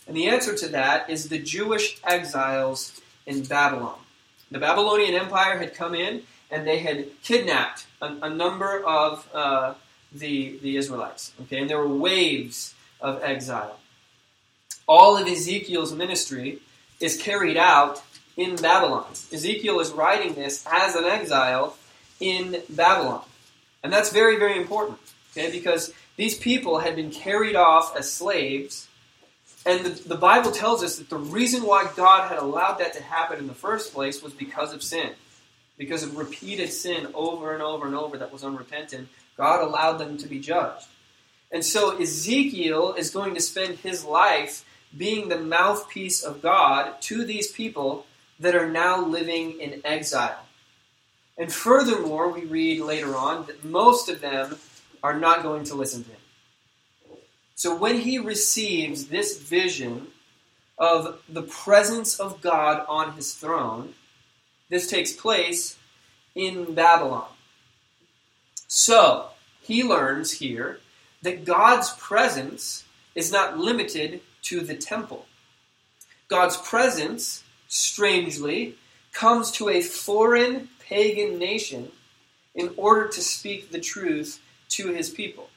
And 0.07 0.15
the 0.15 0.29
answer 0.29 0.55
to 0.55 0.69
that 0.69 1.09
is 1.09 1.31
the 1.31 1.39
Jewish 1.39 1.99
exiles 2.05 3.01
in 3.25 3.45
Babylon. 3.45 3.99
The 4.51 4.59
Babylonian 4.59 5.15
Empire 5.15 5.57
had 5.57 5.75
come 5.75 5.95
in 5.95 6.23
and 6.51 6.67
they 6.67 6.81
had 6.81 7.07
kidnapped 7.23 7.87
a, 8.03 8.15
a 8.21 8.29
number 8.29 8.85
of 8.85 9.27
uh, 9.33 9.75
the, 10.13 10.59
the 10.59 10.77
Israelites. 10.77 11.33
Okay, 11.45 11.61
and 11.61 11.71
there 11.71 11.79
were 11.79 11.89
waves 11.89 12.75
of 13.01 13.23
exile. 13.23 13.81
All 14.87 15.17
of 15.17 15.27
Ezekiel's 15.27 15.95
ministry 15.95 16.59
is 17.01 17.17
carried 17.17 17.57
out 17.57 18.03
in 18.37 18.57
Babylon. 18.57 19.07
Ezekiel 19.33 19.81
is 19.81 19.93
writing 19.93 20.35
this 20.35 20.65
as 20.71 20.95
an 20.95 21.05
exile 21.05 21.77
in 22.21 22.63
Babylon. 22.69 23.23
And 23.83 23.93
that's 23.93 24.13
very, 24.13 24.39
very 24.39 24.57
important, 24.57 24.99
okay, 25.33 25.51
because 25.51 25.93
these 26.17 26.37
people 26.37 26.79
had 26.79 26.97
been 26.97 27.11
carried 27.11 27.57
off 27.57 27.97
as 27.97 28.13
slaves. 28.13 28.89
And 29.67 29.85
the, 29.85 30.09
the 30.09 30.17
Bible 30.17 30.51
tells 30.51 30.83
us 30.83 30.97
that 30.99 31.11
the 31.11 31.17
reason 31.17 31.63
why 31.65 31.91
God 31.97 32.29
had 32.29 32.39
allowed 32.39 32.79
that 32.79 32.95
to 32.95 33.03
happen 33.03 33.39
in 33.39 33.47
the 33.47 33.55
first 33.55 33.93
place 33.93 34.23
was 34.23 34.33
because 34.33 34.73
of 34.73 34.83
sin. 34.83 35.11
Because 35.77 36.03
of 36.03 36.17
repeated 36.17 36.73
sin 36.73 37.09
over 37.15 37.53
and 37.53 37.63
over 37.63 37.87
and 37.87 37.97
over 37.97 38.17
that 38.19 38.33
was 38.33 38.45
unrepentant, 38.45 39.09
God 39.37 39.61
allowed 39.61 39.99
them 39.99 40.17
to 40.19 40.29
be 40.29 40.39
judged. 40.39 40.87
And 41.51 41.65
so 41.65 42.01
Ezekiel 42.01 42.95
is 42.95 43.11
going 43.11 43.35
to 43.35 43.41
spend 43.41 43.79
his 43.79 44.05
life 44.05 44.65
being 44.97 45.29
the 45.29 45.39
mouthpiece 45.39 46.23
of 46.23 46.41
God 46.41 47.01
to 47.03 47.25
these 47.25 47.51
people 47.51 48.07
that 48.41 48.55
are 48.55 48.69
now 48.69 49.05
living 49.05 49.61
in 49.61 49.81
exile. 49.85 50.47
And 51.37 51.53
furthermore, 51.53 52.29
we 52.29 52.45
read 52.45 52.81
later 52.81 53.17
on 53.17 53.47
that 53.47 53.65
most 53.65 54.09
of 54.09 54.21
them 54.21 54.59
are 55.03 55.19
not 55.19 55.43
going 55.43 55.65
to 55.65 55.75
listen 55.75 56.05
to 56.05 56.11
him. 56.11 56.19
So 57.55 57.77
when 57.77 58.01
he 58.01 58.19
receives 58.19 59.07
this 59.07 59.39
vision 59.39 60.09
of 60.77 61.23
the 61.29 61.43
presence 61.43 62.19
of 62.19 62.41
God 62.41 62.85
on 62.89 63.13
his 63.13 63.35
throne, 63.35 63.95
this 64.69 64.89
takes 64.89 65.13
place 65.13 65.77
in 66.35 66.75
Babylon. 66.75 67.29
So 68.67 69.29
he 69.61 69.85
learns 69.85 70.33
here 70.33 70.81
that 71.23 71.45
God's 71.45 71.91
presence 71.93 72.85
is 73.15 73.31
not 73.31 73.57
limited 73.57 74.21
to 74.43 74.61
the 74.61 74.75
temple. 74.75 75.27
God's 76.29 76.57
presence, 76.57 77.44
strangely, 77.75 78.77
comes 79.13 79.51
to 79.51 79.69
a 79.69 79.81
foreign 79.81 80.69
pagan 80.79 81.39
nation 81.39 81.91
in 82.55 82.73
order 82.77 83.09
to 83.09 83.21
speak 83.21 83.71
the 83.71 83.81
truth 83.81 84.41
to 84.69 84.93
his 84.93 85.11
people. 85.11 85.51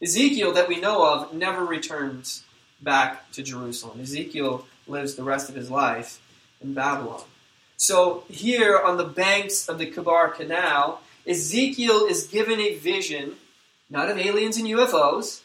Ezekiel, 0.00 0.52
that 0.52 0.68
we 0.68 0.80
know 0.80 1.04
of, 1.04 1.34
never 1.34 1.64
returns 1.64 2.44
back 2.80 3.30
to 3.32 3.42
Jerusalem. 3.42 4.00
Ezekiel 4.00 4.66
lives 4.86 5.16
the 5.16 5.24
rest 5.24 5.48
of 5.48 5.56
his 5.56 5.70
life 5.70 6.20
in 6.60 6.74
Babylon. 6.74 7.24
So, 7.76 8.22
here 8.28 8.78
on 8.78 8.96
the 8.96 9.04
banks 9.04 9.68
of 9.68 9.78
the 9.78 9.90
Chebar 9.90 10.34
Canal, 10.34 11.00
Ezekiel 11.26 12.06
is 12.06 12.28
given 12.28 12.60
a 12.60 12.76
vision, 12.76 13.34
not 13.90 14.08
of 14.08 14.18
aliens 14.18 14.56
and 14.56 14.68
UFOs, 14.68 15.40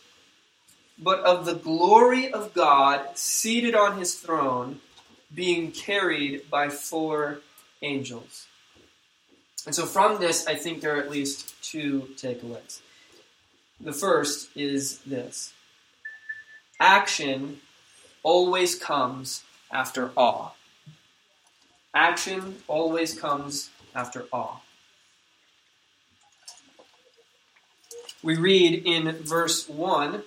but 0.99 1.21
of 1.21 1.45
the 1.45 1.55
glory 1.55 2.31
of 2.31 2.53
God 2.53 3.17
seated 3.17 3.73
on 3.73 3.97
his 3.97 4.15
throne, 4.15 4.79
being 5.33 5.71
carried 5.71 6.49
by 6.49 6.69
four 6.69 7.39
angels. 7.81 8.47
And 9.65 9.75
so, 9.75 9.85
from 9.85 10.19
this, 10.19 10.47
I 10.47 10.55
think 10.55 10.81
there 10.81 10.95
are 10.95 11.01
at 11.01 11.09
least 11.09 11.61
two 11.61 12.09
takeaways. 12.15 12.79
The 13.79 13.93
first 13.93 14.49
is 14.55 14.99
this 14.99 15.53
action 16.79 17.59
always 18.23 18.75
comes 18.75 19.43
after 19.71 20.11
awe. 20.15 20.51
Action 21.93 22.57
always 22.67 23.19
comes 23.19 23.69
after 23.95 24.25
awe. 24.31 24.61
We 28.23 28.35
read 28.35 28.83
in 28.85 29.11
verse 29.23 29.69
1 29.69 30.23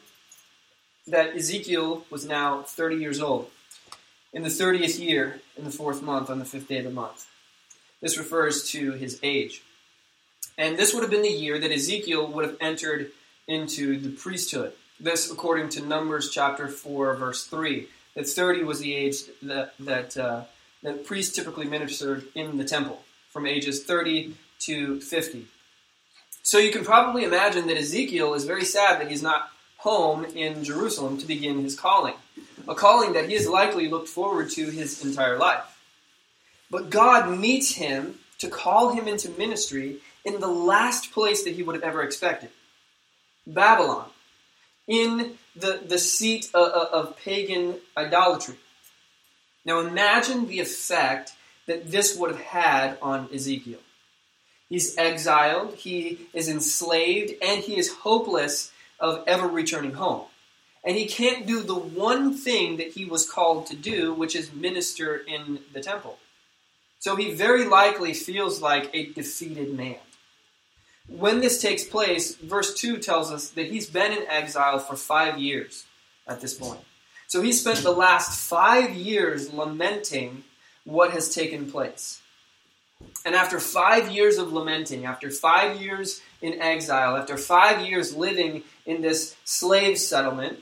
that 1.06 1.34
Ezekiel 1.36 2.04
was 2.10 2.24
now 2.24 2.62
30 2.62 2.96
years 2.96 3.20
old, 3.20 3.50
in 4.33 4.43
the 4.43 4.49
30th 4.49 4.99
year, 4.99 5.40
in 5.57 5.64
the 5.64 5.71
fourth 5.71 6.03
month, 6.03 6.31
on 6.31 6.38
the 6.38 6.45
fifth 6.45 6.69
day 6.69 6.79
of 6.79 6.85
the 6.85 6.90
month. 6.90 7.27
This 8.01 8.19
refers 8.19 8.71
to 8.71 8.93
his 8.93 9.19
age. 9.23 9.62
And 10.57 10.79
this 10.79 10.95
would 10.95 11.03
have 11.03 11.11
been 11.11 11.23
the 11.23 11.29
year 11.29 11.59
that 11.59 11.71
Ezekiel 11.71 12.27
would 12.27 12.45
have 12.45 12.57
entered 12.61 13.12
into 13.47 13.99
the 13.99 14.11
priesthood. 14.11 14.73
This, 14.99 15.31
according 15.31 15.71
to 15.71 15.83
Numbers 15.83 16.31
chapter 16.31 16.69
4, 16.69 17.14
verse 17.16 17.47
3, 17.47 17.88
that 18.14 18.29
30 18.29 18.64
was 18.64 18.81
the 18.81 18.95
age 18.95 19.23
that, 19.43 19.75
that, 19.81 20.16
uh, 20.16 20.45
that 20.83 21.07
priests 21.07 21.35
typically 21.35 21.66
ministered 21.66 22.25
in 22.35 22.59
the 22.59 22.64
temple, 22.64 23.03
from 23.31 23.47
ages 23.47 23.85
30 23.85 24.35
to 24.61 25.01
50. 25.01 25.47
So 26.43 26.59
you 26.59 26.73
can 26.73 26.85
probably 26.85 27.25
imagine 27.25 27.66
that 27.69 27.77
Ezekiel 27.77 28.35
is 28.35 28.45
very 28.45 28.64
sad 28.64 29.01
that 29.01 29.11
he's 29.11 29.23
not 29.23 29.51
home 29.79 30.25
in 30.25 30.62
Jerusalem 30.62 31.16
to 31.19 31.27
begin 31.27 31.62
his 31.62 31.79
calling, 31.79 32.14
a 32.70 32.74
calling 32.74 33.12
that 33.14 33.28
he 33.28 33.35
has 33.35 33.48
likely 33.48 33.88
looked 33.88 34.09
forward 34.09 34.48
to 34.50 34.70
his 34.70 35.04
entire 35.04 35.37
life. 35.37 35.76
But 36.70 36.88
God 36.88 37.37
meets 37.37 37.74
him 37.74 38.20
to 38.38 38.48
call 38.48 38.92
him 38.92 39.09
into 39.09 39.28
ministry 39.30 39.98
in 40.24 40.38
the 40.38 40.46
last 40.46 41.12
place 41.12 41.42
that 41.42 41.54
he 41.54 41.64
would 41.64 41.74
have 41.74 41.85
ever 41.85 42.02
expected 42.02 42.50
Babylon, 43.46 44.09
in 44.87 45.38
the, 45.56 45.80
the 45.85 45.98
seat 45.98 46.48
of, 46.54 46.68
of 46.68 47.16
pagan 47.16 47.76
idolatry. 47.96 48.56
Now 49.64 49.80
imagine 49.80 50.46
the 50.46 50.61
effect 50.61 51.33
that 51.66 51.90
this 51.90 52.16
would 52.16 52.30
have 52.30 52.40
had 52.40 52.98
on 53.02 53.28
Ezekiel. 53.35 53.80
He's 54.68 54.96
exiled, 54.96 55.74
he 55.74 56.28
is 56.33 56.48
enslaved, 56.48 57.33
and 57.42 57.61
he 57.62 57.76
is 57.76 57.92
hopeless 57.92 58.70
of 59.00 59.24
ever 59.26 59.48
returning 59.48 59.94
home. 59.94 60.26
And 60.85 60.97
he 60.97 61.07
can't 61.07 61.47
do 61.47 61.62
the 61.62 61.75
one 61.75 62.35
thing 62.35 62.79
that 62.79 62.93
he 62.93 63.05
was 63.05 63.31
called 63.31 63.66
to 63.66 63.77
do, 63.77 64.14
which 64.14 64.35
is 64.35 64.53
minister 64.53 65.16
in 65.16 65.61
the 65.73 65.81
temple. 65.81 66.19
So 66.99 67.16
he 67.16 67.33
very 67.33 67.66
likely 67.66 68.14
feels 68.14 68.61
like 68.62 68.90
a 68.95 69.12
defeated 69.12 69.75
man. 69.75 69.97
When 71.09 71.40
this 71.40 71.61
takes 71.61 71.85
place, 71.85 72.37
verse 72.37 72.75
2 72.75 72.99
tells 72.99 73.33
us 73.33 73.51
that 73.51 73.66
he's 73.66 73.90
been 73.90 74.12
in 74.12 74.27
exile 74.29 74.79
for 74.79 74.97
five 74.97 75.38
years 75.38 75.85
at 76.27 76.40
this 76.40 76.55
point. 76.55 76.81
So 77.27 77.43
he 77.43 77.53
spent 77.53 77.79
the 77.79 77.93
last 77.93 78.38
five 78.40 78.95
years 78.95 79.53
lamenting 79.53 80.45
what 80.85 81.12
has 81.12 81.35
taken 81.35 81.71
place. 81.71 82.21
And 83.25 83.35
after 83.35 83.59
five 83.59 84.11
years 84.11 84.38
of 84.38 84.53
lamenting, 84.53 85.05
after 85.05 85.31
five 85.31 85.81
years 85.81 86.21
in 86.43 86.61
exile, 86.61 87.16
after 87.16 87.37
five 87.37 87.87
years 87.87 88.14
living 88.14 88.62
in 88.87 89.01
this 89.01 89.37
slave 89.45 89.99
settlement, 89.99 90.59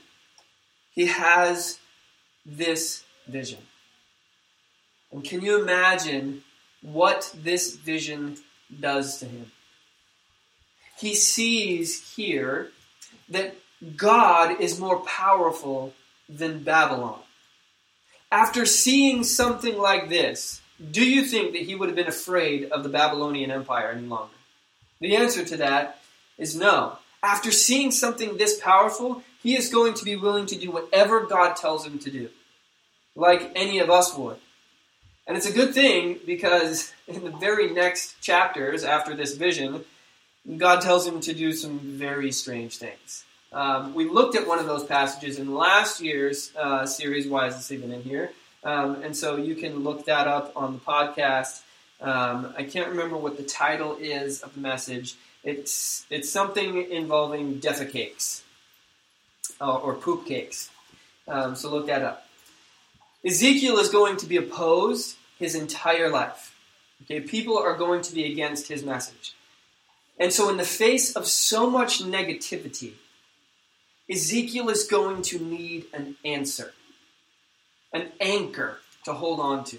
he 0.99 1.05
has 1.05 1.79
this 2.45 3.05
vision. 3.25 3.59
And 5.13 5.23
can 5.23 5.41
you 5.41 5.61
imagine 5.61 6.43
what 6.81 7.33
this 7.41 7.77
vision 7.77 8.35
does 8.81 9.17
to 9.19 9.25
him? 9.25 9.49
He 10.97 11.15
sees 11.15 12.15
here 12.17 12.71
that 13.29 13.55
God 13.95 14.59
is 14.59 14.77
more 14.77 14.99
powerful 14.99 15.93
than 16.27 16.63
Babylon. 16.63 17.21
After 18.29 18.65
seeing 18.65 19.23
something 19.23 19.77
like 19.77 20.09
this, 20.09 20.59
do 20.91 21.09
you 21.09 21.23
think 21.23 21.53
that 21.53 21.61
he 21.61 21.75
would 21.75 21.87
have 21.87 21.95
been 21.95 22.07
afraid 22.07 22.69
of 22.73 22.83
the 22.83 22.89
Babylonian 22.89 23.51
Empire 23.51 23.91
any 23.91 24.05
longer? 24.05 24.35
The 24.99 25.15
answer 25.15 25.45
to 25.45 25.55
that 25.55 26.01
is 26.37 26.57
no. 26.57 26.97
After 27.21 27.51
seeing 27.51 27.91
something 27.91 28.37
this 28.37 28.59
powerful, 28.59 29.23
he 29.43 29.57
is 29.57 29.69
going 29.69 29.93
to 29.95 30.05
be 30.05 30.15
willing 30.15 30.45
to 30.47 30.55
do 30.57 30.71
whatever 30.71 31.25
God 31.25 31.55
tells 31.55 31.85
him 31.85 31.99
to 31.99 32.11
do, 32.11 32.29
like 33.15 33.51
any 33.55 33.79
of 33.79 33.89
us 33.89 34.15
would. 34.17 34.37
And 35.27 35.37
it's 35.37 35.45
a 35.45 35.53
good 35.53 35.73
thing 35.73 36.19
because 36.25 36.91
in 37.07 37.23
the 37.23 37.31
very 37.31 37.71
next 37.71 38.19
chapters 38.21 38.83
after 38.83 39.15
this 39.15 39.35
vision, 39.35 39.85
God 40.57 40.81
tells 40.81 41.05
him 41.05 41.19
to 41.21 41.33
do 41.33 41.53
some 41.53 41.79
very 41.79 42.31
strange 42.31 42.77
things. 42.77 43.25
Um, 43.51 43.93
we 43.93 44.05
looked 44.05 44.35
at 44.35 44.47
one 44.47 44.59
of 44.59 44.65
those 44.65 44.83
passages 44.83 45.39
in 45.39 45.53
last 45.53 46.01
year's 46.01 46.51
uh, 46.55 46.85
series, 46.85 47.27
Why 47.27 47.47
is 47.47 47.55
this 47.55 47.71
even 47.71 47.91
in 47.91 48.03
here? 48.03 48.31
Um, 48.63 49.01
and 49.03 49.15
so 49.15 49.37
you 49.37 49.55
can 49.55 49.83
look 49.83 50.05
that 50.05 50.27
up 50.27 50.51
on 50.55 50.73
the 50.73 50.79
podcast. 50.79 51.61
Um, 52.01 52.53
I 52.57 52.63
can't 52.63 52.89
remember 52.89 53.17
what 53.17 53.37
the 53.37 53.43
title 53.43 53.97
is 53.99 54.41
of 54.41 54.53
the 54.53 54.61
message. 54.61 55.15
It's, 55.43 56.05
it's 56.09 56.29
something 56.29 56.91
involving 56.91 57.59
defecates 57.59 58.41
uh, 59.61 59.75
or 59.75 59.95
poop 59.95 60.25
cakes. 60.25 60.69
Um, 61.27 61.55
so 61.55 61.69
look 61.69 61.87
that 61.87 62.01
up. 62.01 62.27
Ezekiel 63.25 63.77
is 63.77 63.89
going 63.89 64.17
to 64.17 64.25
be 64.25 64.37
opposed 64.37 65.17
his 65.37 65.55
entire 65.55 66.09
life. 66.09 66.55
Okay, 67.03 67.21
people 67.21 67.57
are 67.57 67.77
going 67.77 68.01
to 68.01 68.13
be 68.13 68.31
against 68.31 68.67
his 68.67 68.83
message. 68.83 69.33
And 70.17 70.33
so, 70.33 70.49
in 70.49 70.57
the 70.57 70.65
face 70.65 71.15
of 71.15 71.27
so 71.27 71.69
much 71.69 72.03
negativity, 72.03 72.93
Ezekiel 74.09 74.69
is 74.69 74.85
going 74.85 75.21
to 75.23 75.39
need 75.39 75.85
an 75.93 76.17
answer, 76.25 76.73
an 77.93 78.09
anchor 78.19 78.79
to 79.05 79.13
hold 79.13 79.39
on 79.39 79.63
to. 79.65 79.77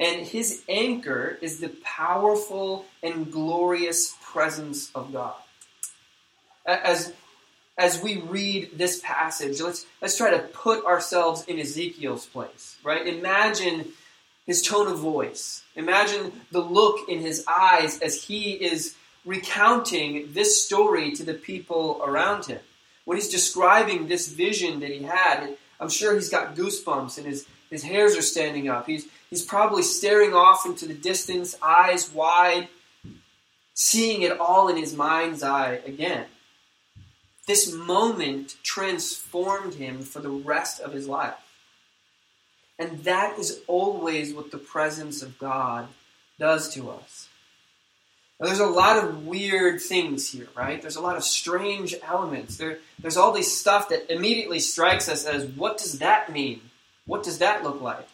And 0.00 0.26
his 0.26 0.62
anchor 0.68 1.38
is 1.40 1.60
the 1.60 1.68
powerful 1.82 2.86
and 3.02 3.30
glorious 3.30 4.16
presence 4.22 4.90
of 4.94 5.12
God. 5.12 5.34
As, 6.66 7.12
as 7.78 8.02
we 8.02 8.18
read 8.18 8.70
this 8.76 9.00
passage, 9.04 9.60
let's, 9.60 9.86
let's 10.02 10.16
try 10.16 10.30
to 10.30 10.40
put 10.40 10.84
ourselves 10.84 11.44
in 11.44 11.60
Ezekiel's 11.60 12.26
place, 12.26 12.76
right? 12.82 13.06
Imagine 13.06 13.92
his 14.46 14.62
tone 14.62 14.88
of 14.88 14.98
voice. 14.98 15.62
Imagine 15.76 16.32
the 16.50 16.60
look 16.60 17.08
in 17.08 17.20
his 17.20 17.44
eyes 17.46 18.00
as 18.00 18.24
he 18.24 18.52
is 18.52 18.96
recounting 19.24 20.32
this 20.32 20.64
story 20.64 21.12
to 21.12 21.24
the 21.24 21.34
people 21.34 22.00
around 22.04 22.46
him 22.46 22.60
when 23.04 23.18
he's 23.18 23.28
describing 23.28 24.08
this 24.08 24.28
vision 24.28 24.80
that 24.80 24.90
he 24.90 25.02
had, 25.02 25.56
I'm 25.80 25.88
sure 25.88 26.14
he's 26.14 26.28
got 26.28 26.54
goosebumps 26.54 27.18
and 27.18 27.26
his, 27.26 27.46
his 27.70 27.82
hairs 27.82 28.16
are 28.16 28.22
standing 28.22 28.68
up. 28.68 28.86
He's, 28.86 29.06
he's 29.34 29.44
probably 29.44 29.82
staring 29.82 30.32
off 30.32 30.64
into 30.64 30.86
the 30.86 30.94
distance, 30.94 31.56
eyes 31.60 32.12
wide, 32.12 32.68
seeing 33.74 34.22
it 34.22 34.38
all 34.38 34.68
in 34.68 34.76
his 34.76 34.94
mind's 34.94 35.42
eye 35.42 35.80
again. 35.84 36.26
This 37.48 37.72
moment 37.72 38.54
transformed 38.62 39.74
him 39.74 40.02
for 40.02 40.20
the 40.20 40.30
rest 40.30 40.80
of 40.80 40.92
his 40.92 41.08
life. 41.08 41.34
And 42.78 43.02
that 43.02 43.36
is 43.36 43.60
always 43.66 44.32
what 44.32 44.52
the 44.52 44.58
presence 44.58 45.20
of 45.20 45.36
God 45.36 45.88
does 46.38 46.72
to 46.74 46.90
us. 46.90 47.28
Now, 48.38 48.46
there's 48.46 48.60
a 48.60 48.66
lot 48.66 49.02
of 49.02 49.26
weird 49.26 49.80
things 49.80 50.30
here, 50.30 50.46
right? 50.56 50.80
There's 50.80 50.94
a 50.94 51.00
lot 51.00 51.16
of 51.16 51.24
strange 51.24 51.96
elements. 52.04 52.56
There, 52.56 52.78
there's 53.00 53.16
all 53.16 53.32
this 53.32 53.58
stuff 53.58 53.88
that 53.88 54.12
immediately 54.14 54.60
strikes 54.60 55.08
us 55.08 55.24
as 55.24 55.44
what 55.44 55.78
does 55.78 55.98
that 55.98 56.32
mean? 56.32 56.60
What 57.04 57.24
does 57.24 57.38
that 57.38 57.64
look 57.64 57.80
like? 57.80 58.06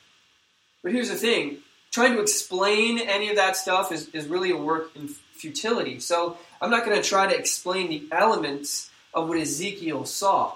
But 0.83 0.93
here's 0.93 1.09
the 1.09 1.17
thing 1.17 1.59
trying 1.91 2.15
to 2.15 2.21
explain 2.21 2.99
any 3.01 3.31
of 3.31 3.37
that 3.37 3.57
stuff 3.57 3.91
is, 3.91 4.09
is 4.11 4.29
really 4.29 4.51
a 4.51 4.57
work 4.57 4.95
in 4.95 5.09
futility. 5.09 5.99
So 5.99 6.39
I'm 6.61 6.71
not 6.71 6.85
going 6.85 7.01
to 7.01 7.09
try 7.09 7.27
to 7.27 7.37
explain 7.37 7.89
the 7.89 8.07
elements 8.13 8.91
of 9.13 9.29
what 9.29 9.39
Ezekiel 9.39 10.05
saw. 10.05 10.53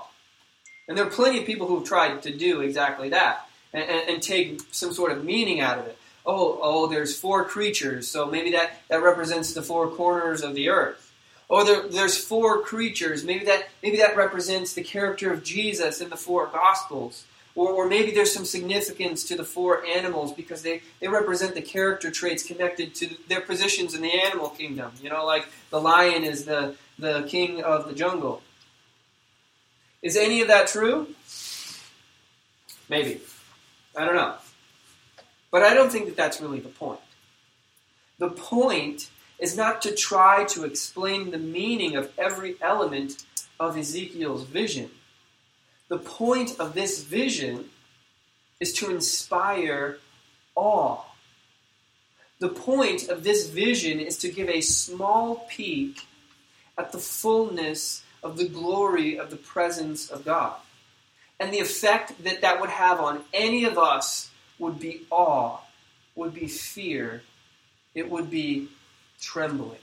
And 0.87 0.97
there 0.97 1.07
are 1.07 1.11
plenty 1.11 1.41
of 1.41 1.47
people 1.47 1.67
who 1.67 1.79
have 1.79 1.85
tried 1.85 2.23
to 2.23 2.37
do 2.37 2.61
exactly 2.61 3.09
that 3.09 3.49
and, 3.73 3.83
and, 3.83 4.11
and 4.11 4.23
take 4.23 4.61
some 4.71 4.93
sort 4.93 5.11
of 5.11 5.25
meaning 5.25 5.61
out 5.61 5.79
of 5.79 5.87
it 5.87 5.99
oh, 6.27 6.59
oh, 6.63 6.87
there's 6.87 7.19
four 7.19 7.45
creatures, 7.45 8.09
so 8.09 8.27
maybe 8.27 8.53
that, 8.53 8.81
that 8.89 9.03
represents 9.03 9.53
the 9.53 9.63
four 9.63 9.91
corners 9.91 10.43
of 10.43 10.55
the 10.55 10.69
earth. 10.69 11.13
Or 11.49 11.65
there, 11.65 11.89
there's 11.89 12.17
four 12.17 12.63
creatures, 12.63 13.25
maybe 13.25 13.45
that, 13.45 13.69
maybe 13.83 13.99
that 13.99 14.17
represents 14.17 14.73
the 14.73 14.83
character 14.83 15.33
of 15.33 15.45
Jesus 15.45 16.01
in 16.01 16.09
the 16.09 16.17
four 16.17 16.47
Gospels. 16.47 17.25
Or, 17.57 17.71
or 17.71 17.87
maybe 17.87 18.11
there's 18.11 18.33
some 18.33 18.45
significance 18.45 19.25
to 19.25 19.37
the 19.37 19.45
four 19.45 19.85
animals 19.85 20.33
because 20.33 20.62
they, 20.62 20.83
they 21.01 21.09
represent 21.09 21.55
the 21.55 21.62
character 21.62 22.11
traits 22.11 22.43
connected 22.43 22.95
to 22.97 23.11
their 23.29 23.40
positions 23.40 23.95
in 23.95 24.03
the 24.03 24.12
animal 24.12 24.49
kingdom. 24.49 24.93
You 25.01 25.11
know, 25.11 25.25
like 25.25 25.49
the 25.71 25.81
lion 25.81 26.25
is 26.25 26.45
the, 26.45 26.75
the 26.99 27.23
king 27.29 27.62
of 27.62 27.87
the 27.87 27.95
jungle. 27.95 28.43
Is 30.03 30.17
any 30.17 30.43
of 30.43 30.49
that 30.49 30.67
true? 30.67 31.09
Maybe. 32.88 33.21
I 33.97 34.05
don't 34.05 34.17
know. 34.17 34.35
But 35.51 35.62
I 35.62 35.73
don't 35.73 35.90
think 35.90 36.07
that 36.07 36.17
that's 36.17 36.40
really 36.40 36.61
the 36.61 36.69
point. 36.69 37.01
The 38.19 38.29
point 38.29 39.09
is 39.38 39.57
not 39.57 39.83
to 39.83 39.95
try 39.95 40.45
to 40.45 40.64
explain 40.64 41.31
the 41.31 41.38
meaning 41.38 41.97
of 41.97 42.12
every 42.19 42.57
element 42.61 43.25
of 43.59 43.77
Ezekiel's 43.77 44.45
vision. 44.45 44.90
The 45.88 45.99
point 45.99 46.59
of 46.59 46.75
this 46.75 47.03
vision 47.03 47.70
is 48.61 48.73
to 48.75 48.90
inspire 48.90 49.99
awe. 50.55 51.03
The 52.38 52.49
point 52.49 53.09
of 53.09 53.25
this 53.25 53.49
vision 53.49 54.01
is 54.01 54.18
to 54.18 54.31
give 54.31 54.49
a 54.49 54.61
small 54.61 55.47
peek 55.49 56.07
at 56.77 56.92
the 56.92 56.99
fullness 56.99 58.03
of 58.23 58.37
the 58.37 58.49
glory 58.49 59.18
of 59.18 59.31
the 59.31 59.37
presence 59.37 60.11
of 60.11 60.25
God 60.25 60.57
and 61.38 61.53
the 61.53 61.59
effect 61.59 62.23
that 62.25 62.40
that 62.40 62.61
would 62.61 62.70
have 62.70 63.01
on 63.01 63.23
any 63.33 63.64
of 63.64 63.79
us 63.79 64.31
would 64.59 64.79
be 64.79 65.03
awe, 65.11 65.59
would 66.14 66.33
be 66.33 66.47
fear, 66.47 67.23
it 67.94 68.11
would 68.11 68.31
be 68.31 68.68
trembling. 69.20 69.79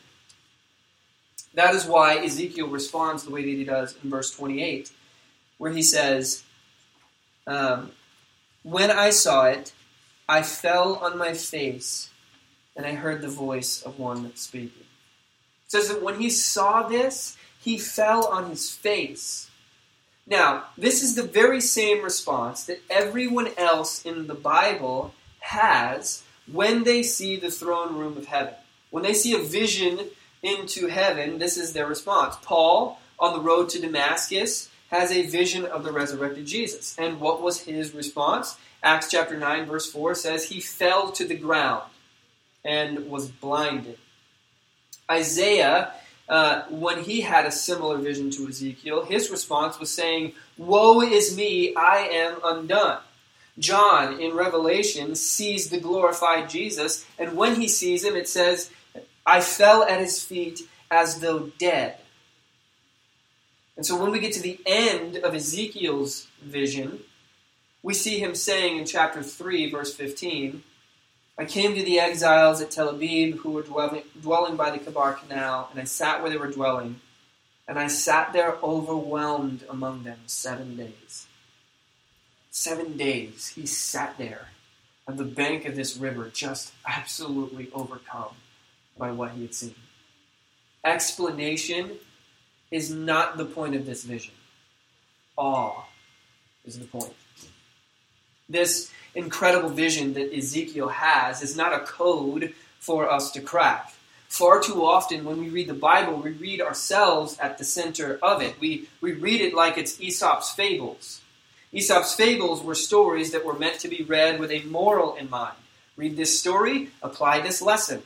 That 1.53 1.75
is 1.75 1.85
why 1.85 2.17
Ezekiel 2.17 2.67
responds 2.67 3.23
the 3.23 3.31
way 3.31 3.41
that 3.43 3.49
he 3.49 3.65
does 3.65 3.95
in 4.03 4.09
verse 4.09 4.35
28, 4.35 4.91
where 5.61 5.71
he 5.71 5.83
says, 5.83 6.41
um, 7.45 7.91
When 8.63 8.89
I 8.89 9.11
saw 9.11 9.45
it, 9.45 9.73
I 10.27 10.41
fell 10.41 10.95
on 10.95 11.19
my 11.19 11.33
face, 11.33 12.09
and 12.75 12.83
I 12.83 12.93
heard 12.93 13.21
the 13.21 13.27
voice 13.27 13.83
of 13.83 13.99
one 13.99 14.35
speaking. 14.35 14.87
It 15.65 15.71
says 15.71 15.89
that 15.89 16.01
when 16.01 16.19
he 16.19 16.31
saw 16.31 16.87
this, 16.87 17.37
he 17.59 17.77
fell 17.77 18.25
on 18.25 18.49
his 18.49 18.71
face. 18.71 19.51
Now, 20.25 20.63
this 20.79 21.03
is 21.03 21.13
the 21.13 21.21
very 21.41 21.61
same 21.61 22.03
response 22.03 22.63
that 22.63 22.81
everyone 22.89 23.49
else 23.55 24.03
in 24.03 24.25
the 24.25 24.33
Bible 24.33 25.13
has 25.41 26.23
when 26.51 26.85
they 26.85 27.03
see 27.03 27.35
the 27.35 27.51
throne 27.51 27.97
room 27.99 28.17
of 28.17 28.25
heaven. 28.25 28.55
When 28.89 29.03
they 29.03 29.13
see 29.13 29.35
a 29.35 29.43
vision 29.43 30.09
into 30.41 30.87
heaven, 30.87 31.37
this 31.37 31.55
is 31.55 31.73
their 31.73 31.85
response. 31.85 32.35
Paul, 32.41 32.99
on 33.19 33.33
the 33.33 33.39
road 33.39 33.69
to 33.69 33.79
Damascus, 33.79 34.70
has 34.91 35.11
a 35.11 35.25
vision 35.25 35.65
of 35.65 35.83
the 35.83 35.91
resurrected 35.91 36.45
Jesus. 36.45 36.95
And 36.99 37.19
what 37.19 37.41
was 37.41 37.61
his 37.61 37.95
response? 37.95 38.57
Acts 38.83 39.09
chapter 39.09 39.37
9, 39.37 39.65
verse 39.65 39.91
4 39.91 40.15
says, 40.15 40.45
He 40.45 40.59
fell 40.59 41.11
to 41.13 41.25
the 41.25 41.35
ground 41.35 41.89
and 42.63 43.09
was 43.09 43.29
blinded. 43.29 43.97
Isaiah 45.09 45.93
uh, 46.29 46.63
when 46.69 47.03
he 47.03 47.21
had 47.21 47.45
a 47.45 47.51
similar 47.51 47.97
vision 47.97 48.29
to 48.31 48.47
Ezekiel, 48.47 49.03
his 49.03 49.29
response 49.29 49.79
was 49.79 49.89
saying, 49.91 50.33
Woe 50.57 51.01
is 51.01 51.35
me, 51.35 51.75
I 51.75 52.07
am 52.11 52.39
undone. 52.43 52.99
John 53.59 54.19
in 54.19 54.33
Revelation 54.33 55.15
sees 55.15 55.69
the 55.69 55.79
glorified 55.79 56.49
Jesus, 56.49 57.05
and 57.19 57.35
when 57.35 57.59
he 57.59 57.67
sees 57.67 58.05
him, 58.05 58.15
it 58.15 58.29
says, 58.29 58.71
I 59.25 59.41
fell 59.41 59.83
at 59.83 59.99
his 59.99 60.23
feet 60.23 60.61
as 60.89 61.19
though 61.19 61.51
dead. 61.57 61.97
And 63.81 63.85
so 63.87 63.99
when 63.99 64.11
we 64.11 64.19
get 64.19 64.33
to 64.33 64.43
the 64.43 64.59
end 64.63 65.17
of 65.17 65.33
Ezekiel's 65.33 66.27
vision, 66.39 66.99
we 67.81 67.95
see 67.95 68.19
him 68.19 68.35
saying 68.35 68.77
in 68.77 68.85
chapter 68.85 69.23
3, 69.23 69.71
verse 69.71 69.91
15, 69.95 70.61
I 71.35 71.45
came 71.45 71.73
to 71.73 71.81
the 71.81 71.99
exiles 71.99 72.61
at 72.61 72.69
Tel 72.69 72.89
Abib 72.89 73.37
who 73.37 73.49
were 73.49 73.63
dwelling, 73.63 74.03
dwelling 74.21 74.55
by 74.55 74.69
the 74.69 74.77
Chebar 74.77 75.17
Canal, 75.17 75.69
and 75.71 75.81
I 75.81 75.85
sat 75.85 76.21
where 76.21 76.29
they 76.29 76.37
were 76.37 76.51
dwelling, 76.51 77.01
and 77.67 77.79
I 77.79 77.87
sat 77.87 78.33
there 78.33 78.59
overwhelmed 78.61 79.63
among 79.67 80.03
them 80.03 80.19
seven 80.27 80.77
days. 80.77 81.25
Seven 82.51 82.97
days 82.97 83.47
he 83.47 83.65
sat 83.65 84.15
there 84.19 84.49
on 85.07 85.17
the 85.17 85.25
bank 85.25 85.65
of 85.65 85.75
this 85.75 85.97
river, 85.97 86.29
just 86.31 86.71
absolutely 86.87 87.71
overcome 87.73 88.35
by 88.95 89.09
what 89.09 89.31
he 89.31 89.41
had 89.41 89.55
seen. 89.55 89.73
Explanation 90.85 91.97
is 92.71 92.89
not 92.89 93.37
the 93.37 93.45
point 93.45 93.75
of 93.75 93.85
this 93.85 94.03
vision. 94.03 94.33
Awe 95.37 95.83
is 96.65 96.79
the 96.79 96.85
point. 96.85 97.13
This 98.49 98.91
incredible 99.13 99.69
vision 99.69 100.13
that 100.13 100.33
Ezekiel 100.33 100.87
has 100.89 101.41
is 101.41 101.55
not 101.55 101.73
a 101.73 101.85
code 101.85 102.53
for 102.79 103.09
us 103.09 103.31
to 103.31 103.41
crack. 103.41 103.93
Far 104.27 104.61
too 104.61 104.85
often, 104.85 105.25
when 105.25 105.39
we 105.39 105.49
read 105.49 105.67
the 105.67 105.73
Bible, 105.73 106.15
we 106.15 106.31
read 106.31 106.61
ourselves 106.61 107.37
at 107.39 107.57
the 107.57 107.65
center 107.65 108.17
of 108.21 108.41
it. 108.41 108.55
We, 108.61 108.87
we 109.01 109.11
read 109.11 109.41
it 109.41 109.53
like 109.53 109.77
it's 109.77 109.99
Aesop's 109.99 110.51
fables. 110.51 111.19
Aesop's 111.73 112.15
fables 112.15 112.63
were 112.63 112.75
stories 112.75 113.31
that 113.31 113.45
were 113.45 113.59
meant 113.59 113.79
to 113.81 113.89
be 113.89 114.03
read 114.03 114.39
with 114.39 114.51
a 114.51 114.63
moral 114.63 115.15
in 115.15 115.29
mind. 115.29 115.57
Read 115.97 116.15
this 116.15 116.39
story, 116.39 116.89
apply 117.01 117.41
this 117.41 117.61
lesson. 117.61 118.03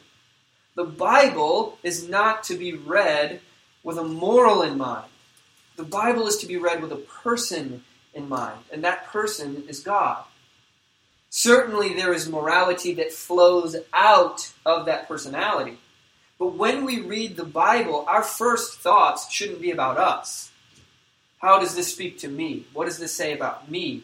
The 0.76 0.84
Bible 0.84 1.78
is 1.84 2.10
not 2.10 2.44
to 2.46 2.56
be 2.56 2.74
read 2.74 3.40
with 3.86 3.98
a 3.98 4.04
moral 4.04 4.64
in 4.64 4.78
mind. 4.78 5.06
The 5.78 5.84
Bible 5.84 6.28
is 6.28 6.38
to 6.38 6.48
be 6.48 6.58
read 6.58 6.82
with 6.82 6.92
a 6.92 6.98
person 6.98 7.86
in 8.14 8.28
mind, 8.28 8.60
and 8.74 8.84
that 8.84 9.08
person 9.08 9.64
is 9.70 9.80
God. 9.80 10.24
Certainly, 11.30 11.94
there 11.94 12.14
is 12.14 12.28
morality 12.28 12.94
that 12.96 13.12
flows 13.14 13.76
out 13.94 14.52
of 14.66 14.86
that 14.88 15.08
personality. 15.08 15.78
But 16.40 16.56
when 16.56 16.84
we 16.84 17.00
read 17.02 17.38
the 17.38 17.46
Bible, 17.46 18.06
our 18.08 18.24
first 18.24 18.80
thoughts 18.80 19.32
shouldn't 19.32 19.62
be 19.62 19.72
about 19.72 19.98
us. 19.98 20.52
How 21.38 21.60
does 21.60 21.76
this 21.76 21.92
speak 21.92 22.18
to 22.20 22.28
me? 22.28 22.66
What 22.74 22.86
does 22.86 22.98
this 22.98 23.14
say 23.14 23.34
about 23.34 23.70
me? 23.70 24.04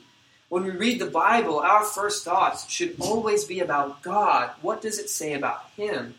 When 0.49 0.63
we 0.63 0.71
read 0.71 0.99
the 0.99 1.09
Bible, 1.09 1.59
our 1.59 1.83
first 1.83 2.23
thoughts 2.23 2.69
should 2.69 2.97
always 2.99 3.45
be 3.45 3.61
about 3.61 4.01
God. 4.01 4.51
What 4.61 4.81
does 4.81 4.99
it 4.99 5.09
say 5.09 5.33
about 5.33 5.69
Him? 5.75 6.15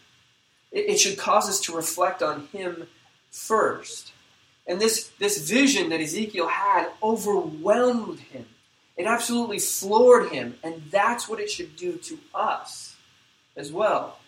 It, 0.72 0.98
should 0.98 1.18
cause 1.18 1.48
us 1.50 1.60
to 1.60 1.76
reflect 1.76 2.22
on 2.22 2.46
Him 2.46 2.86
first. 3.32 4.12
And 4.66 4.80
this, 4.80 5.08
this 5.18 5.50
vision 5.50 5.88
that 5.88 6.00
Ezekiel 6.00 6.46
had 6.46 6.88
overwhelmed 7.02 8.20
him. 8.20 8.46
It 8.96 9.06
absolutely 9.06 9.58
floored 9.58 10.30
him. 10.30 10.56
And 10.62 10.82
that's 10.90 11.28
what 11.28 11.40
it 11.40 11.50
should 11.50 11.74
do 11.74 11.96
to 11.96 12.18
us 12.32 12.94
as 13.56 13.72
well. 13.72 14.18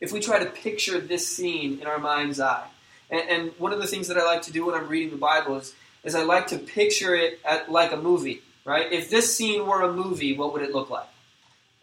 If 0.00 0.12
we 0.12 0.20
try 0.20 0.38
to 0.38 0.46
picture 0.46 1.00
this 1.00 1.26
scene 1.28 1.80
in 1.80 1.86
our 1.86 1.98
mind's 1.98 2.40
eye, 2.40 2.66
and, 3.10 3.28
and 3.28 3.52
one 3.58 3.72
of 3.72 3.80
the 3.80 3.86
things 3.86 4.08
that 4.08 4.16
I 4.16 4.24
like 4.24 4.42
to 4.42 4.52
do 4.52 4.66
when 4.66 4.74
I'm 4.74 4.88
reading 4.88 5.10
the 5.10 5.16
Bible 5.16 5.56
is, 5.56 5.74
is 6.04 6.14
I 6.14 6.22
like 6.22 6.48
to 6.48 6.58
picture 6.58 7.14
it 7.14 7.40
at, 7.44 7.70
like 7.70 7.92
a 7.92 7.96
movie, 7.96 8.42
right? 8.64 8.90
If 8.90 9.10
this 9.10 9.34
scene 9.36 9.66
were 9.66 9.82
a 9.82 9.92
movie, 9.92 10.36
what 10.36 10.52
would 10.52 10.62
it 10.62 10.72
look 10.72 10.90
like? 10.90 11.08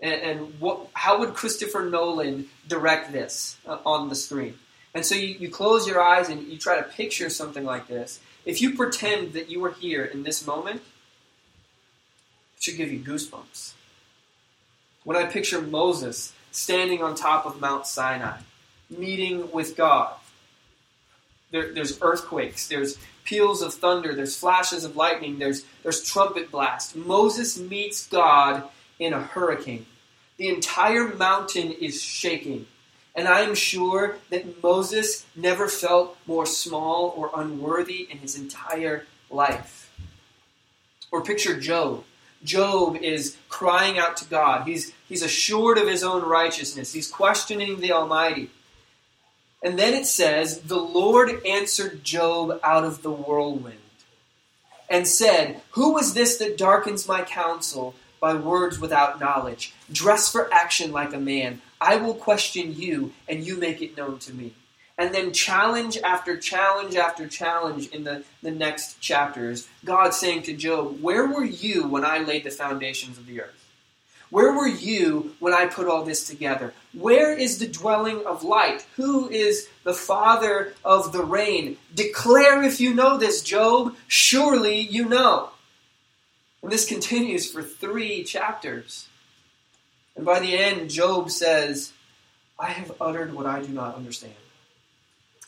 And, 0.01 0.59
what, 0.59 0.87
how 0.93 1.19
would 1.19 1.35
Christopher 1.35 1.85
Nolan 1.85 2.47
direct 2.67 3.11
this 3.11 3.57
uh, 3.67 3.77
on 3.85 4.09
the 4.09 4.15
screen? 4.15 4.55
And 4.93 5.05
so 5.05 5.15
you, 5.15 5.27
you 5.27 5.49
close 5.49 5.87
your 5.87 6.01
eyes 6.01 6.29
and 6.29 6.47
you 6.47 6.57
try 6.57 6.77
to 6.77 6.83
picture 6.83 7.29
something 7.29 7.63
like 7.63 7.87
this. 7.87 8.19
If 8.45 8.61
you 8.61 8.75
pretend 8.75 9.33
that 9.33 9.49
you 9.49 9.59
were 9.59 9.71
here 9.71 10.03
in 10.03 10.23
this 10.23 10.45
moment, 10.45 10.81
it 12.57 12.63
should 12.63 12.77
give 12.77 12.91
you 12.91 12.99
goosebumps. 12.99 13.73
When 15.03 15.17
I 15.17 15.25
picture 15.25 15.61
Moses 15.61 16.33
standing 16.51 17.01
on 17.01 17.15
top 17.15 17.45
of 17.45 17.61
Mount 17.61 17.87
Sinai, 17.87 18.39
meeting 18.89 19.49
with 19.51 19.75
God, 19.75 20.13
there, 21.51 21.73
there's 21.73 21.99
earthquakes, 22.01 22.67
there's 22.67 22.97
peals 23.23 23.61
of 23.61 23.73
thunder, 23.73 24.13
there's 24.13 24.37
flashes 24.37 24.83
of 24.83 24.95
lightning, 24.95 25.39
there's, 25.39 25.63
there's 25.83 26.03
trumpet 26.03 26.51
blast. 26.51 26.95
Moses 26.95 27.57
meets 27.57 28.07
God 28.07 28.63
in 28.99 29.13
a 29.13 29.21
hurricane. 29.21 29.85
The 30.37 30.49
entire 30.49 31.13
mountain 31.15 31.71
is 31.71 32.01
shaking. 32.01 32.67
And 33.15 33.27
I 33.27 33.41
am 33.41 33.55
sure 33.55 34.17
that 34.29 34.63
Moses 34.63 35.25
never 35.35 35.67
felt 35.67 36.17
more 36.25 36.45
small 36.45 37.13
or 37.15 37.29
unworthy 37.35 38.07
in 38.09 38.19
his 38.19 38.37
entire 38.37 39.05
life. 39.29 39.91
Or 41.11 41.21
picture 41.21 41.59
Job. 41.59 42.05
Job 42.43 42.95
is 42.95 43.37
crying 43.49 43.99
out 43.99 44.17
to 44.17 44.25
God. 44.25 44.67
He's, 44.67 44.93
he's 45.07 45.21
assured 45.21 45.77
of 45.77 45.87
his 45.87 46.03
own 46.03 46.23
righteousness. 46.23 46.93
He's 46.93 47.11
questioning 47.11 47.79
the 47.79 47.91
Almighty. 47.91 48.49
And 49.61 49.77
then 49.77 49.93
it 49.93 50.05
says, 50.05 50.61
The 50.61 50.79
Lord 50.79 51.45
answered 51.45 52.03
Job 52.03 52.59
out 52.63 52.83
of 52.83 53.03
the 53.03 53.11
whirlwind 53.11 53.77
and 54.89 55.07
said, 55.07 55.61
Who 55.71 55.97
is 55.97 56.13
this 56.13 56.37
that 56.37 56.57
darkens 56.57 57.07
my 57.07 57.21
counsel 57.21 57.93
by 58.19 58.33
words 58.33 58.79
without 58.79 59.19
knowledge? 59.19 59.73
Dress 59.91 60.31
for 60.31 60.51
action 60.51 60.91
like 60.91 61.13
a 61.13 61.19
man. 61.19 61.61
I 61.81 61.95
will 61.95 62.13
question 62.13 62.75
you, 62.75 63.11
and 63.27 63.43
you 63.43 63.57
make 63.57 63.81
it 63.81 63.97
known 63.97 64.19
to 64.19 64.33
me. 64.33 64.53
And 64.99 65.15
then 65.15 65.33
challenge 65.33 65.97
after 65.97 66.37
challenge 66.37 66.95
after 66.95 67.27
challenge 67.27 67.89
in 67.89 68.03
the, 68.03 68.23
the 68.43 68.51
next 68.51 69.01
chapters, 69.01 69.67
God 69.83 70.13
saying 70.13 70.43
to 70.43 70.53
Job, 70.53 71.01
Where 71.01 71.25
were 71.25 71.43
you 71.43 71.87
when 71.87 72.05
I 72.05 72.19
laid 72.19 72.43
the 72.43 72.51
foundations 72.51 73.17
of 73.17 73.25
the 73.25 73.41
earth? 73.41 73.61
Where 74.29 74.53
were 74.53 74.67
you 74.67 75.35
when 75.39 75.53
I 75.53 75.65
put 75.65 75.87
all 75.87 76.05
this 76.05 76.25
together? 76.25 76.73
Where 76.93 77.33
is 77.33 77.57
the 77.57 77.67
dwelling 77.67 78.25
of 78.27 78.43
light? 78.43 78.85
Who 78.95 79.27
is 79.27 79.67
the 79.83 79.93
father 79.93 80.75
of 80.85 81.11
the 81.11 81.23
rain? 81.23 81.77
Declare 81.93 82.61
if 82.61 82.79
you 82.79 82.93
know 82.93 83.17
this, 83.17 83.41
Job. 83.41 83.95
Surely 84.07 84.79
you 84.79 85.09
know. 85.09 85.49
And 86.61 86.71
this 86.71 86.85
continues 86.85 87.51
for 87.51 87.63
three 87.63 88.23
chapters. 88.23 89.07
And 90.15 90.25
by 90.25 90.39
the 90.39 90.57
end, 90.57 90.89
Job 90.89 91.31
says, 91.31 91.93
I 92.59 92.67
have 92.67 92.93
uttered 93.01 93.33
what 93.33 93.45
I 93.45 93.61
do 93.61 93.69
not 93.69 93.95
understand. 93.95 94.33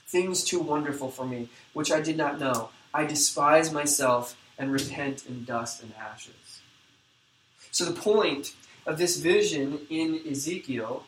Things 0.08 0.44
too 0.44 0.60
wonderful 0.60 1.10
for 1.10 1.26
me, 1.26 1.50
which 1.74 1.92
I 1.92 2.02
did 2.02 2.18
not 2.18 2.40
know. 2.40 2.70
I 2.94 3.06
despise 3.06 3.72
myself 3.72 4.36
and 4.58 4.72
repent 4.72 5.26
in 5.28 5.44
dust 5.44 5.82
and 5.82 5.94
ashes. 5.96 6.62
So 7.72 7.86
the 7.86 8.00
point 8.00 8.54
of 8.86 8.98
this 8.98 9.18
vision 9.18 9.80
in 9.90 10.22
Ezekiel 10.30 11.04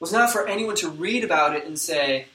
was 0.00 0.12
not 0.12 0.30
for 0.30 0.46
anyone 0.46 0.76
to 0.76 0.88
read 0.88 1.24
about 1.24 1.54
it 1.54 1.64
and 1.66 1.78
say, 1.78 2.26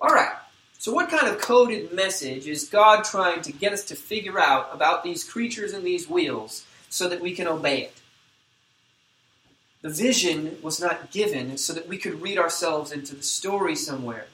all 0.00 0.14
right, 0.14 0.32
so 0.78 0.92
what 0.92 1.10
kind 1.10 1.28
of 1.28 1.40
coded 1.40 1.92
message 1.92 2.46
is 2.48 2.68
God 2.68 3.04
trying 3.04 3.42
to 3.42 3.52
get 3.52 3.72
us 3.72 3.84
to 3.84 3.94
figure 3.94 4.40
out 4.40 4.70
about 4.72 5.04
these 5.04 5.24
creatures 5.24 5.72
and 5.72 5.84
these 5.84 6.08
wheels 6.08 6.64
so 6.88 7.08
that 7.08 7.20
we 7.20 7.34
can 7.34 7.46
obey 7.46 7.82
it? 7.82 7.99
The 9.82 9.90
vision 9.90 10.58
was 10.62 10.80
not 10.80 11.10
given 11.10 11.56
so 11.56 11.72
that 11.72 11.88
we 11.88 11.96
could 11.96 12.20
read 12.20 12.38
ourselves 12.38 12.92
into 12.92 13.14
the 13.14 13.22
story 13.22 13.74
somewhere. 13.74 14.26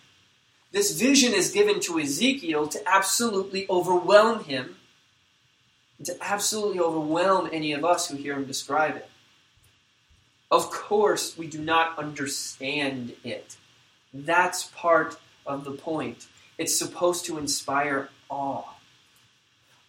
This 0.72 1.00
vision 1.00 1.32
is 1.32 1.52
given 1.52 1.80
to 1.80 2.00
Ezekiel 2.00 2.66
to 2.68 2.82
absolutely 2.86 3.66
overwhelm 3.70 4.44
him, 4.44 4.76
to 6.04 6.16
absolutely 6.20 6.80
overwhelm 6.80 7.48
any 7.52 7.72
of 7.72 7.84
us 7.84 8.08
who 8.08 8.16
hear 8.16 8.34
him 8.34 8.44
describe 8.44 8.96
it. 8.96 9.08
Of 10.50 10.70
course, 10.70 11.38
we 11.38 11.46
do 11.46 11.58
not 11.58 11.98
understand 11.98 13.14
it. 13.24 13.56
That's 14.12 14.64
part 14.64 15.18
of 15.46 15.64
the 15.64 15.72
point. 15.72 16.26
It's 16.58 16.76
supposed 16.76 17.24
to 17.26 17.38
inspire 17.38 18.08
awe. 18.28 18.64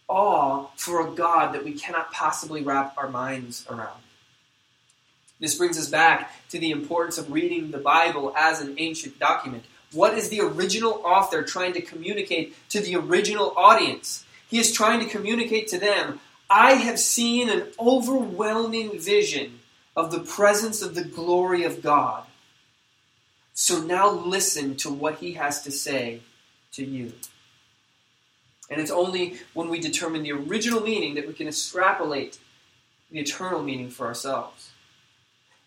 Awe 0.07 0.67
for 0.75 1.05
a 1.05 1.11
God 1.11 1.53
that 1.53 1.65
we 1.65 1.73
cannot 1.73 2.11
possibly 2.11 2.61
wrap 2.61 2.95
our 2.97 3.09
minds 3.09 3.65
around. 3.69 4.01
This 5.39 5.55
brings 5.55 5.77
us 5.77 5.89
back 5.89 6.31
to 6.49 6.59
the 6.59 6.71
importance 6.71 7.17
of 7.17 7.31
reading 7.31 7.71
the 7.71 7.77
Bible 7.77 8.33
as 8.35 8.61
an 8.61 8.75
ancient 8.77 9.19
document. 9.19 9.63
What 9.91 10.17
is 10.17 10.29
the 10.29 10.41
original 10.41 11.01
author 11.03 11.43
trying 11.43 11.73
to 11.73 11.81
communicate 11.81 12.55
to 12.69 12.79
the 12.79 12.95
original 12.95 13.53
audience? 13.55 14.25
He 14.49 14.59
is 14.59 14.71
trying 14.71 14.99
to 14.99 15.05
communicate 15.05 15.67
to 15.69 15.79
them 15.79 16.19
I 16.49 16.73
have 16.73 16.99
seen 16.99 17.49
an 17.49 17.67
overwhelming 17.79 18.99
vision 18.99 19.59
of 19.95 20.11
the 20.11 20.19
presence 20.19 20.81
of 20.81 20.95
the 20.95 21.03
glory 21.03 21.63
of 21.63 21.81
God. 21.81 22.23
So 23.53 23.81
now 23.81 24.09
listen 24.09 24.77
to 24.77 24.89
what 24.89 25.15
he 25.15 25.33
has 25.33 25.63
to 25.63 25.71
say 25.71 26.21
to 26.73 26.85
you. 26.85 27.13
And 28.69 28.79
it's 28.79 28.91
only 28.91 29.39
when 29.53 29.69
we 29.69 29.79
determine 29.79 30.23
the 30.23 30.33
original 30.33 30.81
meaning 30.81 31.15
that 31.15 31.27
we 31.27 31.33
can 31.33 31.47
extrapolate 31.47 32.38
the 33.11 33.19
eternal 33.19 33.63
meaning 33.63 33.89
for 33.89 34.05
ourselves. 34.07 34.66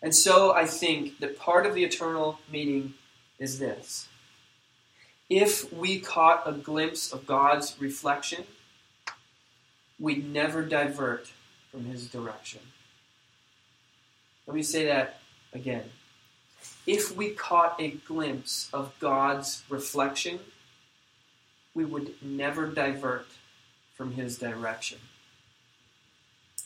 And 0.01 0.15
so 0.15 0.53
I 0.53 0.65
think 0.65 1.19
that 1.19 1.37
part 1.37 1.65
of 1.65 1.75
the 1.75 1.83
eternal 1.83 2.39
meaning 2.51 2.95
is 3.37 3.59
this. 3.59 4.07
If 5.29 5.71
we 5.71 5.99
caught 5.99 6.47
a 6.47 6.51
glimpse 6.51 7.11
of 7.13 7.25
God's 7.25 7.75
reflection, 7.79 8.43
we'd 9.99 10.31
never 10.31 10.63
divert 10.63 11.31
from 11.71 11.85
his 11.85 12.09
direction. 12.09 12.61
Let 14.47 14.55
me 14.55 14.63
say 14.63 14.85
that 14.87 15.19
again. 15.53 15.83
If 16.85 17.15
we 17.15 17.29
caught 17.29 17.79
a 17.79 17.91
glimpse 17.91 18.69
of 18.73 18.93
God's 18.99 19.63
reflection, 19.69 20.39
we 21.73 21.85
would 21.85 22.15
never 22.21 22.67
divert 22.67 23.27
from 23.95 24.13
his 24.13 24.37
direction. 24.37 24.97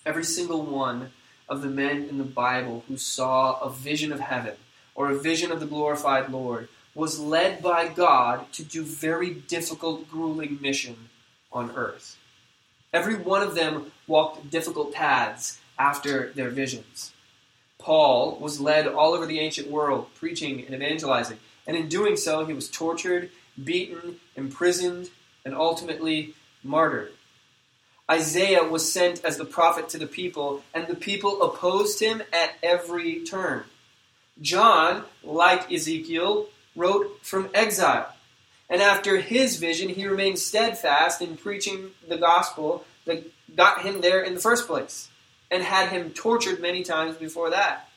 Every 0.05 0.23
single 0.23 0.63
one 0.63 1.11
of 1.47 1.61
the 1.61 1.69
men 1.69 2.07
in 2.09 2.17
the 2.17 2.23
Bible 2.23 2.83
who 2.87 2.97
saw 2.97 3.59
a 3.59 3.69
vision 3.69 4.11
of 4.11 4.19
heaven 4.19 4.55
or 4.95 5.11
a 5.11 5.19
vision 5.19 5.51
of 5.51 5.59
the 5.59 5.65
glorified 5.65 6.29
Lord 6.29 6.69
was 6.93 7.19
led 7.19 7.61
by 7.61 7.87
God 7.89 8.51
to 8.53 8.63
do 8.63 8.83
very 8.83 9.31
difficult, 9.33 10.09
grueling 10.09 10.59
mission 10.61 11.09
on 11.51 11.71
earth. 11.75 12.17
Every 12.93 13.15
one 13.15 13.43
of 13.43 13.55
them 13.55 13.91
walked 14.07 14.49
difficult 14.49 14.93
paths 14.93 15.59
after 15.77 16.31
their 16.33 16.49
visions. 16.49 17.11
Paul 17.77 18.37
was 18.39 18.61
led 18.61 18.87
all 18.87 19.13
over 19.13 19.25
the 19.25 19.41
ancient 19.41 19.69
world, 19.69 20.07
preaching 20.15 20.65
and 20.65 20.73
evangelizing, 20.73 21.37
and 21.67 21.75
in 21.75 21.89
doing 21.89 22.15
so, 22.15 22.45
he 22.45 22.53
was 22.53 22.69
tortured, 22.69 23.31
beaten, 23.61 24.19
imprisoned, 24.35 25.09
and 25.43 25.53
ultimately 25.53 26.33
martyred. 26.63 27.11
Isaiah 28.09 28.63
was 28.63 28.91
sent 28.91 29.25
as 29.25 29.37
the 29.37 29.45
prophet 29.45 29.89
to 29.89 29.97
the 29.97 30.07
people, 30.07 30.63
and 30.73 30.87
the 30.87 30.95
people 30.95 31.41
opposed 31.41 31.99
him 31.99 32.21
at 32.31 32.51
every 32.61 33.23
turn. 33.23 33.63
John, 34.41 35.05
like 35.23 35.71
Ezekiel, 35.71 36.47
wrote 36.75 37.19
from 37.23 37.49
exile. 37.53 38.13
And 38.69 38.81
after 38.81 39.17
his 39.17 39.57
vision, 39.57 39.89
he 39.89 40.07
remained 40.07 40.39
steadfast 40.39 41.21
in 41.21 41.37
preaching 41.37 41.91
the 42.07 42.17
gospel 42.17 42.85
that 43.05 43.23
got 43.55 43.81
him 43.81 44.01
there 44.01 44.21
in 44.21 44.33
the 44.33 44.39
first 44.39 44.67
place 44.67 45.09
and 45.51 45.63
had 45.63 45.89
him 45.89 46.11
tortured 46.11 46.59
many 46.59 46.83
times 46.83 47.15
before 47.17 47.51
that. 47.51 47.89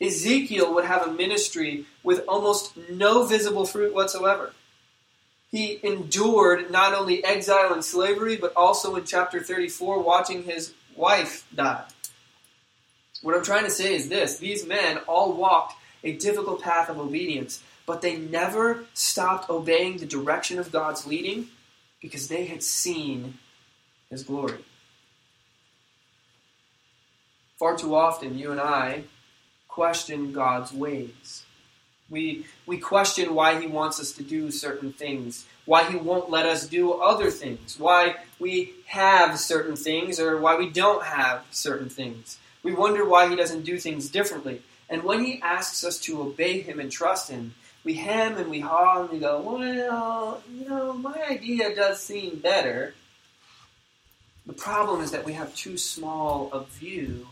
Ezekiel 0.00 0.72
would 0.74 0.84
have 0.84 1.06
a 1.06 1.12
ministry 1.12 1.84
with 2.02 2.24
almost 2.28 2.76
no 2.90 3.24
visible 3.26 3.66
fruit 3.66 3.92
whatsoever. 3.92 4.52
He 5.50 5.80
endured 5.82 6.70
not 6.70 6.92
only 6.92 7.24
exile 7.24 7.72
and 7.72 7.84
slavery, 7.84 8.36
but 8.36 8.52
also 8.54 8.96
in 8.96 9.04
chapter 9.04 9.40
34, 9.40 10.02
watching 10.02 10.42
his 10.42 10.74
wife 10.94 11.46
die. 11.54 11.84
What 13.22 13.34
I'm 13.34 13.44
trying 13.44 13.64
to 13.64 13.70
say 13.70 13.94
is 13.94 14.08
this 14.08 14.38
these 14.38 14.66
men 14.66 14.98
all 15.06 15.32
walked 15.32 15.74
a 16.04 16.12
difficult 16.12 16.62
path 16.62 16.88
of 16.88 16.98
obedience, 16.98 17.62
but 17.86 18.02
they 18.02 18.16
never 18.16 18.84
stopped 18.94 19.50
obeying 19.50 19.96
the 19.96 20.06
direction 20.06 20.58
of 20.58 20.70
God's 20.70 21.06
leading 21.06 21.48
because 22.00 22.28
they 22.28 22.44
had 22.44 22.62
seen 22.62 23.38
his 24.10 24.22
glory. 24.22 24.64
Far 27.58 27.76
too 27.76 27.96
often, 27.96 28.38
you 28.38 28.52
and 28.52 28.60
I 28.60 29.04
question 29.66 30.32
God's 30.32 30.72
ways. 30.72 31.44
We, 32.10 32.46
we 32.66 32.78
question 32.78 33.34
why 33.34 33.60
He 33.60 33.66
wants 33.66 34.00
us 34.00 34.12
to 34.12 34.22
do 34.22 34.50
certain 34.50 34.92
things, 34.92 35.46
why 35.66 35.90
He 35.90 35.96
won't 35.96 36.30
let 36.30 36.46
us 36.46 36.66
do 36.66 36.94
other 36.94 37.30
things, 37.30 37.78
why 37.78 38.16
we 38.38 38.72
have 38.86 39.38
certain 39.38 39.76
things 39.76 40.18
or 40.18 40.38
why 40.40 40.56
we 40.56 40.70
don't 40.70 41.04
have 41.04 41.44
certain 41.50 41.90
things. 41.90 42.38
We 42.62 42.74
wonder 42.74 43.06
why 43.06 43.28
He 43.28 43.36
doesn't 43.36 43.62
do 43.62 43.78
things 43.78 44.10
differently. 44.10 44.62
And 44.88 45.02
when 45.02 45.24
He 45.24 45.40
asks 45.42 45.84
us 45.84 45.98
to 46.00 46.22
obey 46.22 46.60
Him 46.62 46.80
and 46.80 46.90
trust 46.90 47.30
Him, 47.30 47.54
we 47.84 47.94
hem 47.94 48.36
and 48.36 48.50
we 48.50 48.60
haw 48.60 49.02
and 49.02 49.10
we 49.10 49.18
go, 49.18 49.40
well, 49.40 50.42
you 50.52 50.68
know, 50.68 50.92
my 50.92 51.22
idea 51.30 51.74
does 51.74 52.02
seem 52.02 52.38
better. 52.38 52.94
The 54.46 54.52
problem 54.52 55.00
is 55.00 55.10
that 55.12 55.24
we 55.24 55.34
have 55.34 55.54
too 55.54 55.76
small 55.78 56.50
a 56.52 56.64
view 56.64 57.26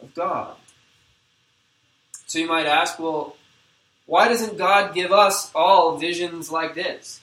of 0.00 0.14
God. 0.14 0.56
So 2.26 2.38
you 2.38 2.46
might 2.46 2.66
ask, 2.66 2.98
well, 2.98 3.36
why 4.06 4.28
doesn't 4.28 4.58
God 4.58 4.94
give 4.94 5.12
us 5.12 5.50
all 5.54 5.96
visions 5.96 6.50
like 6.50 6.74
this? 6.74 7.20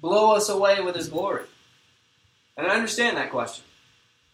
Blow 0.00 0.34
us 0.34 0.48
away 0.48 0.80
with 0.80 0.94
His 0.94 1.08
glory? 1.08 1.44
And 2.56 2.66
I 2.66 2.74
understand 2.74 3.16
that 3.16 3.30
question. 3.30 3.64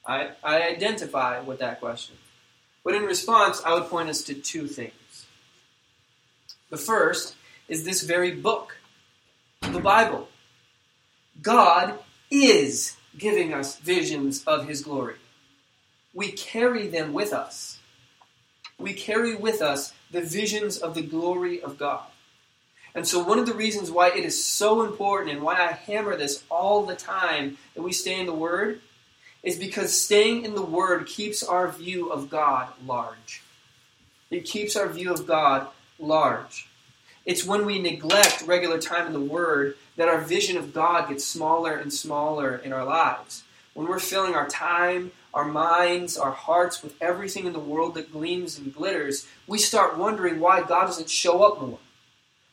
I, 0.07 0.31
I 0.43 0.63
identify 0.63 1.41
with 1.41 1.61
that 1.61 1.81
question. 1.81 2.17
But 2.85 2.95
in 2.95 3.05
response, 3.05 3.63
I 3.65 3.75
would 3.75 3.89
point 3.89 4.09
us 4.09 4.23
to 4.25 4.35
two 4.35 4.67
things. 4.67 5.27
The 6.71 6.77
first 6.77 7.37
is 7.69 7.85
this 7.85 8.03
very 8.03 8.33
book, 8.33 8.77
the 9.61 9.81
Bible. 9.81 10.29
God 11.41 11.99
is 12.31 12.97
giving 13.17 13.55
us 13.55 13.79
visions 13.79 14.43
of 14.45 14.67
His 14.67 14.83
glory. 14.83 15.17
We 16.13 16.33
carry 16.33 16.89
them 16.89 17.13
with 17.13 17.33
us. 17.33 17.79
We 18.79 18.95
carry 18.95 19.35
with 19.35 19.63
us 19.63 19.93
the 20.11 20.21
visions 20.21 20.79
of 20.79 20.95
the 20.95 21.03
glory 21.03 21.63
of 21.63 21.79
God. 21.79 22.05
And 22.95 23.07
so, 23.07 23.23
one 23.23 23.39
of 23.39 23.47
the 23.47 23.55
reasons 23.55 23.91
why 23.91 24.11
it 24.11 24.25
is 24.25 24.45
so 24.45 24.83
important 24.83 25.31
and 25.31 25.43
why 25.43 25.55
I 25.55 25.73
hammer 25.73 26.17
this 26.17 26.45
all 26.51 26.85
the 26.85 26.95
time 26.95 27.57
that 27.75 27.83
we 27.83 27.93
stay 27.93 28.21
in 28.21 28.27
the 28.27 28.35
Word 28.35 28.81
is 29.43 29.59
because 29.59 30.01
staying 30.01 30.45
in 30.45 30.55
the 30.55 30.63
Word 30.63 31.07
keeps 31.07 31.43
our 31.43 31.69
view 31.69 32.13
of 32.13 32.29
God 32.29 32.69
large. 32.87 33.43
It 34.31 34.45
keeps 34.45 34.77
our 34.77 34.89
view 34.89 35.13
of 35.13 35.27
God 35.27 35.69
large. 35.99 36.69
It's 37.25 37.47
when 37.47 37.65
we 37.65 37.81
neglect 37.81 38.43
regular 38.47 38.79
time 38.79 39.07
in 39.07 39.13
the 39.13 39.21
Word 39.21 39.77
that 39.97 40.09
our 40.09 40.21
vision 40.21 40.57
of 40.57 40.75
God 40.75 41.09
gets 41.09 41.25
smaller 41.25 41.77
and 41.77 41.93
smaller 41.93 42.57
in 42.57 42.73
our 42.73 42.85
lives. 42.85 43.43
When 43.75 43.87
we're 43.87 44.01
filling 44.01 44.35
our 44.35 44.49
time, 44.49 45.13
our 45.35 45.45
minds, 45.45 46.19
our 46.19 46.33
hearts 46.33 46.83
with 46.83 46.95
everything 47.01 47.47
in 47.47 47.53
the 47.53 47.59
world 47.59 47.95
that 47.95 48.13
gleams 48.13 48.59
and 48.59 48.75
glitters, 48.75 49.27
we 49.47 49.59
start 49.59 49.97
wondering 49.97 50.41
why 50.41 50.63
God 50.63 50.87
doesn't 50.87 51.11
show 51.11 51.43
up 51.43 51.61
more. 51.61 51.79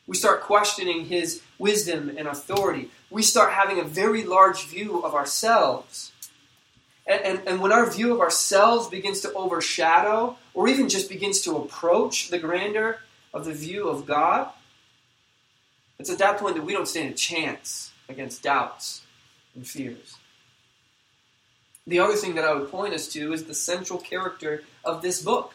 We 0.06 0.16
start 0.16 0.42
questioning 0.42 1.06
His 1.06 1.42
wisdom 1.58 2.14
and 2.16 2.26
authority. 2.26 2.90
We 3.10 3.22
start 3.22 3.52
having 3.52 3.78
a 3.78 3.84
very 3.84 4.24
large 4.24 4.66
view 4.66 5.02
of 5.02 5.14
ourselves. 5.14 6.12
And, 7.06 7.22
and, 7.22 7.40
and, 7.46 7.60
when 7.60 7.72
our 7.72 7.90
view 7.90 8.14
of 8.14 8.20
ourselves 8.20 8.88
begins 8.88 9.20
to 9.20 9.32
overshadow 9.32 10.36
or 10.54 10.68
even 10.68 10.88
just 10.88 11.08
begins 11.08 11.40
to 11.42 11.56
approach 11.56 12.28
the 12.28 12.38
grandeur 12.38 12.98
of 13.34 13.44
the 13.44 13.52
view 13.52 13.88
of 13.88 14.06
God, 14.06 14.50
it's 15.98 16.10
at 16.10 16.18
that 16.18 16.38
point 16.38 16.56
that 16.56 16.64
we 16.64 16.72
don't 16.72 16.88
stand 16.88 17.12
a 17.12 17.16
chance 17.16 17.92
against 18.08 18.42
doubts 18.42 19.02
and 19.54 19.66
fears. 19.66 20.16
The 21.90 21.98
other 21.98 22.14
thing 22.14 22.36
that 22.36 22.44
I 22.44 22.54
would 22.54 22.70
point 22.70 22.94
us 22.94 23.08
to 23.14 23.32
is 23.32 23.44
the 23.44 23.54
central 23.54 23.98
character 23.98 24.62
of 24.84 25.02
this 25.02 25.20
book 25.20 25.54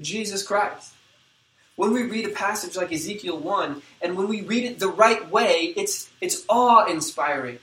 Jesus 0.00 0.42
Christ. 0.42 0.94
When 1.76 1.92
we 1.92 2.04
read 2.04 2.24
a 2.24 2.30
passage 2.30 2.74
like 2.74 2.90
Ezekiel 2.90 3.36
1, 3.36 3.82
and 4.00 4.16
when 4.16 4.28
we 4.28 4.40
read 4.40 4.64
it 4.64 4.78
the 4.78 4.88
right 4.88 5.30
way, 5.30 5.74
it's, 5.76 6.08
it's 6.22 6.42
awe 6.48 6.86
inspiring. 6.86 7.58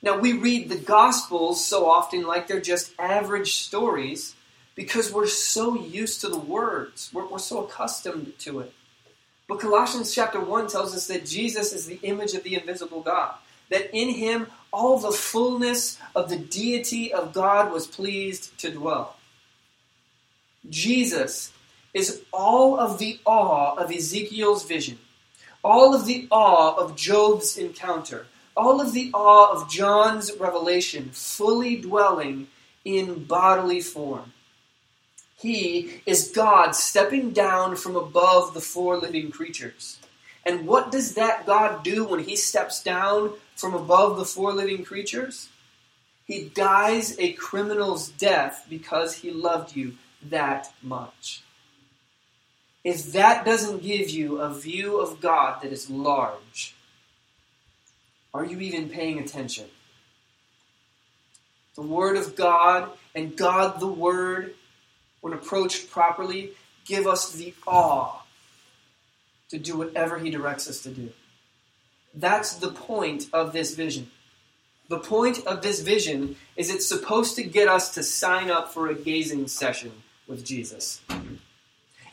Now, 0.00 0.16
we 0.16 0.32
read 0.32 0.68
the 0.68 0.78
Gospels 0.78 1.64
so 1.64 1.90
often 1.90 2.22
like 2.22 2.46
they're 2.46 2.60
just 2.60 2.92
average 3.00 3.54
stories 3.54 4.36
because 4.76 5.12
we're 5.12 5.26
so 5.26 5.74
used 5.74 6.20
to 6.20 6.28
the 6.28 6.38
words, 6.38 7.10
we're, 7.12 7.26
we're 7.26 7.38
so 7.40 7.64
accustomed 7.64 8.38
to 8.38 8.60
it. 8.60 8.72
But 9.48 9.58
Colossians 9.58 10.14
chapter 10.14 10.38
1 10.38 10.68
tells 10.68 10.94
us 10.94 11.08
that 11.08 11.26
Jesus 11.26 11.72
is 11.72 11.86
the 11.86 11.98
image 12.04 12.34
of 12.34 12.44
the 12.44 12.54
invisible 12.54 13.00
God, 13.00 13.34
that 13.70 13.94
in 13.96 14.10
him 14.10 14.48
all 14.72 14.98
the 14.98 15.12
fullness 15.12 15.98
of 16.14 16.28
the 16.28 16.38
deity 16.38 17.12
of 17.12 17.32
God 17.32 17.72
was 17.72 17.86
pleased 17.86 18.58
to 18.58 18.70
dwell. 18.70 19.16
Jesus 20.68 21.52
is 21.94 22.22
all 22.32 22.78
of 22.78 22.98
the 22.98 23.18
awe 23.24 23.74
of 23.76 23.90
Ezekiel's 23.90 24.64
vision, 24.64 24.98
all 25.64 25.94
of 25.94 26.06
the 26.06 26.28
awe 26.30 26.76
of 26.76 26.96
Job's 26.96 27.56
encounter, 27.56 28.26
all 28.56 28.80
of 28.80 28.92
the 28.92 29.10
awe 29.14 29.52
of 29.52 29.70
John's 29.70 30.32
revelation, 30.38 31.10
fully 31.12 31.76
dwelling 31.76 32.48
in 32.84 33.24
bodily 33.24 33.80
form. 33.80 34.32
He 35.36 36.02
is 36.04 36.32
God 36.34 36.72
stepping 36.72 37.30
down 37.30 37.76
from 37.76 37.94
above 37.94 38.54
the 38.54 38.60
four 38.60 38.98
living 38.98 39.30
creatures. 39.30 39.98
And 40.48 40.66
what 40.66 40.90
does 40.90 41.14
that 41.16 41.44
God 41.44 41.84
do 41.84 42.06
when 42.06 42.20
he 42.20 42.34
steps 42.34 42.82
down 42.82 43.34
from 43.54 43.74
above 43.74 44.16
the 44.16 44.24
four 44.24 44.54
living 44.54 44.82
creatures? 44.82 45.50
He 46.24 46.48
dies 46.48 47.18
a 47.18 47.34
criminal's 47.34 48.08
death 48.08 48.66
because 48.70 49.16
he 49.16 49.30
loved 49.30 49.76
you 49.76 49.96
that 50.30 50.72
much. 50.82 51.42
If 52.82 53.12
that 53.12 53.44
doesn't 53.44 53.82
give 53.82 54.08
you 54.08 54.40
a 54.40 54.54
view 54.54 54.98
of 54.98 55.20
God 55.20 55.60
that 55.62 55.70
is 55.70 55.90
large, 55.90 56.74
are 58.32 58.46
you 58.46 58.58
even 58.60 58.88
paying 58.88 59.18
attention? 59.18 59.66
The 61.74 61.82
Word 61.82 62.16
of 62.16 62.36
God 62.36 62.90
and 63.14 63.36
God 63.36 63.80
the 63.80 63.86
Word 63.86 64.54
when 65.20 65.34
approached 65.34 65.90
properly, 65.90 66.52
give 66.86 67.06
us 67.06 67.32
the 67.32 67.52
awe 67.66 68.17
to 69.50 69.58
do 69.58 69.76
whatever 69.76 70.18
He 70.18 70.30
directs 70.30 70.68
us 70.68 70.80
to 70.82 70.90
do. 70.90 71.10
That's 72.14 72.54
the 72.54 72.70
point 72.70 73.26
of 73.32 73.52
this 73.52 73.74
vision. 73.74 74.10
The 74.88 74.98
point 74.98 75.46
of 75.46 75.62
this 75.62 75.80
vision 75.80 76.36
is 76.56 76.70
it's 76.70 76.88
supposed 76.88 77.36
to 77.36 77.42
get 77.42 77.68
us 77.68 77.94
to 77.94 78.02
sign 78.02 78.50
up 78.50 78.72
for 78.72 78.88
a 78.88 78.94
gazing 78.94 79.48
session 79.48 79.92
with 80.26 80.44
Jesus. 80.44 81.02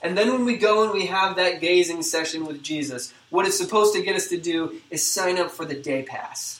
And 0.01 0.17
then 0.17 0.31
when 0.31 0.45
we 0.45 0.57
go 0.57 0.83
and 0.83 0.91
we 0.91 1.05
have 1.07 1.37
that 1.37 1.61
gazing 1.61 2.03
session 2.03 2.45
with 2.45 2.61
Jesus, 2.61 3.13
what 3.29 3.47
it's 3.47 3.57
supposed 3.57 3.95
to 3.95 4.03
get 4.03 4.15
us 4.15 4.27
to 4.27 4.37
do 4.37 4.81
is 4.91 5.09
sign 5.09 5.39
up 5.39 5.51
for 5.51 5.65
the 5.65 5.73
day 5.73 6.03
pass. 6.03 6.59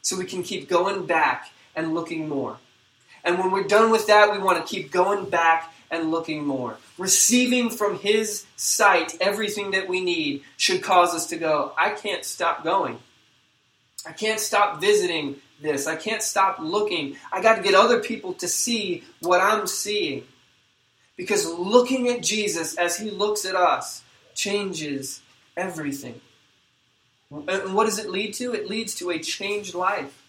So 0.00 0.16
we 0.16 0.24
can 0.24 0.42
keep 0.42 0.68
going 0.68 1.06
back 1.06 1.50
and 1.74 1.92
looking 1.92 2.28
more. 2.28 2.58
And 3.24 3.38
when 3.38 3.50
we're 3.50 3.64
done 3.64 3.90
with 3.90 4.06
that, 4.06 4.32
we 4.32 4.38
want 4.38 4.64
to 4.64 4.74
keep 4.74 4.90
going 4.90 5.28
back 5.28 5.72
and 5.90 6.10
looking 6.10 6.44
more. 6.44 6.76
Receiving 6.96 7.70
from 7.70 7.98
His 7.98 8.46
sight 8.56 9.16
everything 9.20 9.72
that 9.72 9.88
we 9.88 10.00
need 10.00 10.42
should 10.56 10.82
cause 10.82 11.14
us 11.14 11.26
to 11.26 11.36
go, 11.36 11.72
I 11.76 11.90
can't 11.90 12.24
stop 12.24 12.64
going. 12.64 12.98
I 14.06 14.12
can't 14.12 14.40
stop 14.40 14.80
visiting 14.80 15.36
this. 15.60 15.86
I 15.86 15.96
can't 15.96 16.22
stop 16.22 16.58
looking. 16.60 17.16
I 17.32 17.42
got 17.42 17.56
to 17.56 17.62
get 17.62 17.74
other 17.74 18.00
people 18.00 18.34
to 18.34 18.48
see 18.48 19.04
what 19.20 19.40
I'm 19.40 19.66
seeing. 19.66 20.24
Because 21.16 21.46
looking 21.46 22.08
at 22.08 22.22
Jesus 22.22 22.76
as 22.76 22.96
He 22.96 23.10
looks 23.10 23.44
at 23.44 23.56
us 23.56 24.02
changes 24.34 25.20
everything. 25.56 26.20
And 27.30 27.74
what 27.74 27.84
does 27.84 27.98
it 27.98 28.08
lead 28.08 28.34
to? 28.34 28.54
It 28.54 28.70
leads 28.70 28.94
to 28.96 29.10
a 29.10 29.18
changed 29.18 29.74
life. 29.74 30.22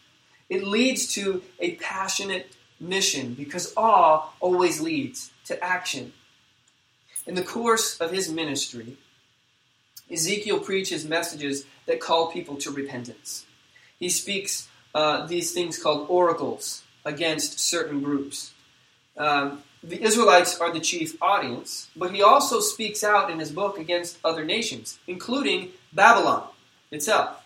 It 0.50 0.64
leads 0.64 1.14
to 1.14 1.44
a 1.60 1.76
passionate 1.76 2.56
mission 2.80 3.34
because 3.34 3.74
awe 3.78 4.30
always 4.40 4.82
leads 4.82 5.32
to 5.50 5.64
action. 5.64 6.14
In 7.28 7.36
the 7.36 7.44
course 7.44 8.00
of 8.00 8.12
his 8.12 8.32
ministry, 8.32 8.98
Ezekiel 10.10 10.60
preaches 10.60 11.06
messages 11.06 11.66
that 11.86 12.00
call 12.00 12.32
people 12.32 12.56
to 12.58 12.72
repentance. 12.72 13.46
He 14.00 14.10
speaks 14.10 14.68
uh, 14.96 15.28
these 15.28 15.52
things 15.52 15.82
called 15.82 16.10
oracles 16.10 16.84
against 17.06 17.60
certain 17.60 18.02
groups. 18.02 18.54
Um, 19.18 19.64
the 19.84 20.02
Israelites 20.02 20.60
are 20.60 20.72
the 20.74 20.80
chief 20.80 21.22
audience, 21.22 21.90
but 21.96 22.14
he 22.14 22.22
also 22.22 22.60
speaks 22.60 23.04
out 23.04 23.30
in 23.30 23.40
his 23.40 23.52
book 23.52 23.78
against 23.78 24.18
other 24.24 24.46
nations, 24.46 25.00
including 25.08 25.70
Babylon 25.94 26.48
itself. 26.92 27.44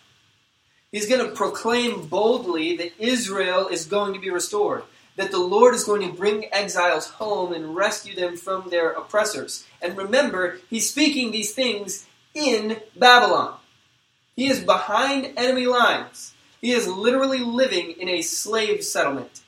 He's 0.91 1.09
going 1.09 1.25
to 1.25 1.35
proclaim 1.35 2.07
boldly 2.07 2.77
that 2.77 2.93
Israel 2.99 3.67
is 3.67 3.85
going 3.85 4.13
to 4.13 4.19
be 4.19 4.29
restored, 4.29 4.83
that 5.15 5.31
the 5.31 5.39
Lord 5.39 5.75
is 5.75 5.83
going 5.83 6.01
to 6.01 6.17
bring 6.17 6.51
exiles 6.53 7.07
home 7.07 7.53
and 7.53 7.75
rescue 7.75 8.15
them 8.15 8.35
from 8.35 8.69
their 8.69 8.91
oppressors. 8.91 9.65
And 9.81 9.97
remember, 9.97 10.59
he's 10.69 10.89
speaking 10.89 11.31
these 11.31 11.53
things 11.53 12.05
in 12.33 12.77
Babylon. 12.95 13.57
He 14.35 14.47
is 14.47 14.59
behind 14.63 15.33
enemy 15.37 15.67
lines. 15.67 16.33
He 16.61 16.71
is 16.71 16.87
literally 16.87 17.39
living 17.39 17.91
in 17.99 18.09
a 18.09 18.21
slave 18.21 18.83
settlement, 18.83 19.41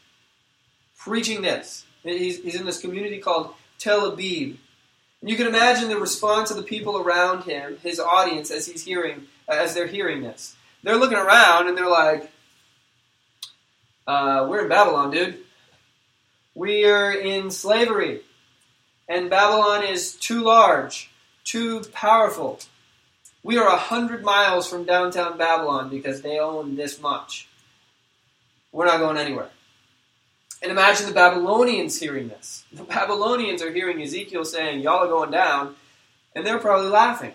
preaching 0.97 1.41
this. 1.41 1.85
He's, 2.03 2.43
he's 2.43 2.55
in 2.55 2.65
this 2.65 2.79
community 2.81 3.19
called 3.19 3.53
Tel 3.79 4.11
Aviv. 4.11 4.57
And 5.21 5.29
you 5.29 5.37
can 5.37 5.47
imagine 5.47 5.89
the 5.89 5.97
response 5.97 6.51
of 6.51 6.57
the 6.57 6.63
people 6.63 6.97
around 6.97 7.45
him, 7.45 7.77
his 7.81 7.99
audience, 7.99 8.51
as 8.51 8.67
he's 8.67 8.83
hearing, 8.83 9.23
as 9.47 9.73
they're 9.73 9.87
hearing 9.87 10.21
this. 10.21 10.55
They're 10.83 10.97
looking 10.97 11.17
around 11.17 11.67
and 11.67 11.75
they're 11.75 11.89
like, 11.89 12.31
uh, 14.05 14.45
"We're 14.47 14.63
in 14.63 14.69
Babylon, 14.69 15.09
dude. 15.09 15.44
We 16.55 16.85
are 16.85 17.11
in 17.11 17.51
slavery, 17.51 18.21
and 19.07 19.29
Babylon 19.29 19.83
is 19.83 20.15
too 20.15 20.41
large, 20.41 21.11
too 21.43 21.81
powerful. 21.91 22.59
We 23.43 23.57
are 23.57 23.67
a 23.67 23.77
hundred 23.77 24.23
miles 24.23 24.67
from 24.67 24.85
downtown 24.85 25.37
Babylon 25.37 25.89
because 25.89 26.21
they 26.21 26.39
own 26.39 26.75
this 26.75 26.99
much. 26.99 27.47
We're 28.71 28.85
not 28.85 28.99
going 28.99 29.17
anywhere." 29.17 29.51
And 30.65 30.71
imagine 30.71 31.05
the 31.05 31.13
Babylonians 31.13 31.99
hearing 31.99 32.29
this. 32.29 32.63
The 32.71 32.83
Babylonians 32.83 33.61
are 33.61 33.71
hearing 33.71 34.01
Ezekiel 34.01 34.45
saying, 34.45 34.79
Y'all 34.79 35.03
are 35.03 35.07
going 35.07 35.29
down, 35.29 35.75
and 36.35 36.43
they're 36.43 36.57
probably 36.57 36.89
laughing. 36.89 37.33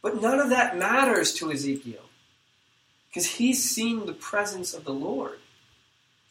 But 0.00 0.22
none 0.22 0.40
of 0.40 0.48
that 0.48 0.78
matters 0.78 1.34
to 1.34 1.52
Ezekiel 1.52 2.00
because 3.08 3.26
he's 3.26 3.62
seen 3.62 4.06
the 4.06 4.14
presence 4.14 4.72
of 4.72 4.84
the 4.84 4.92
Lord. 4.92 5.38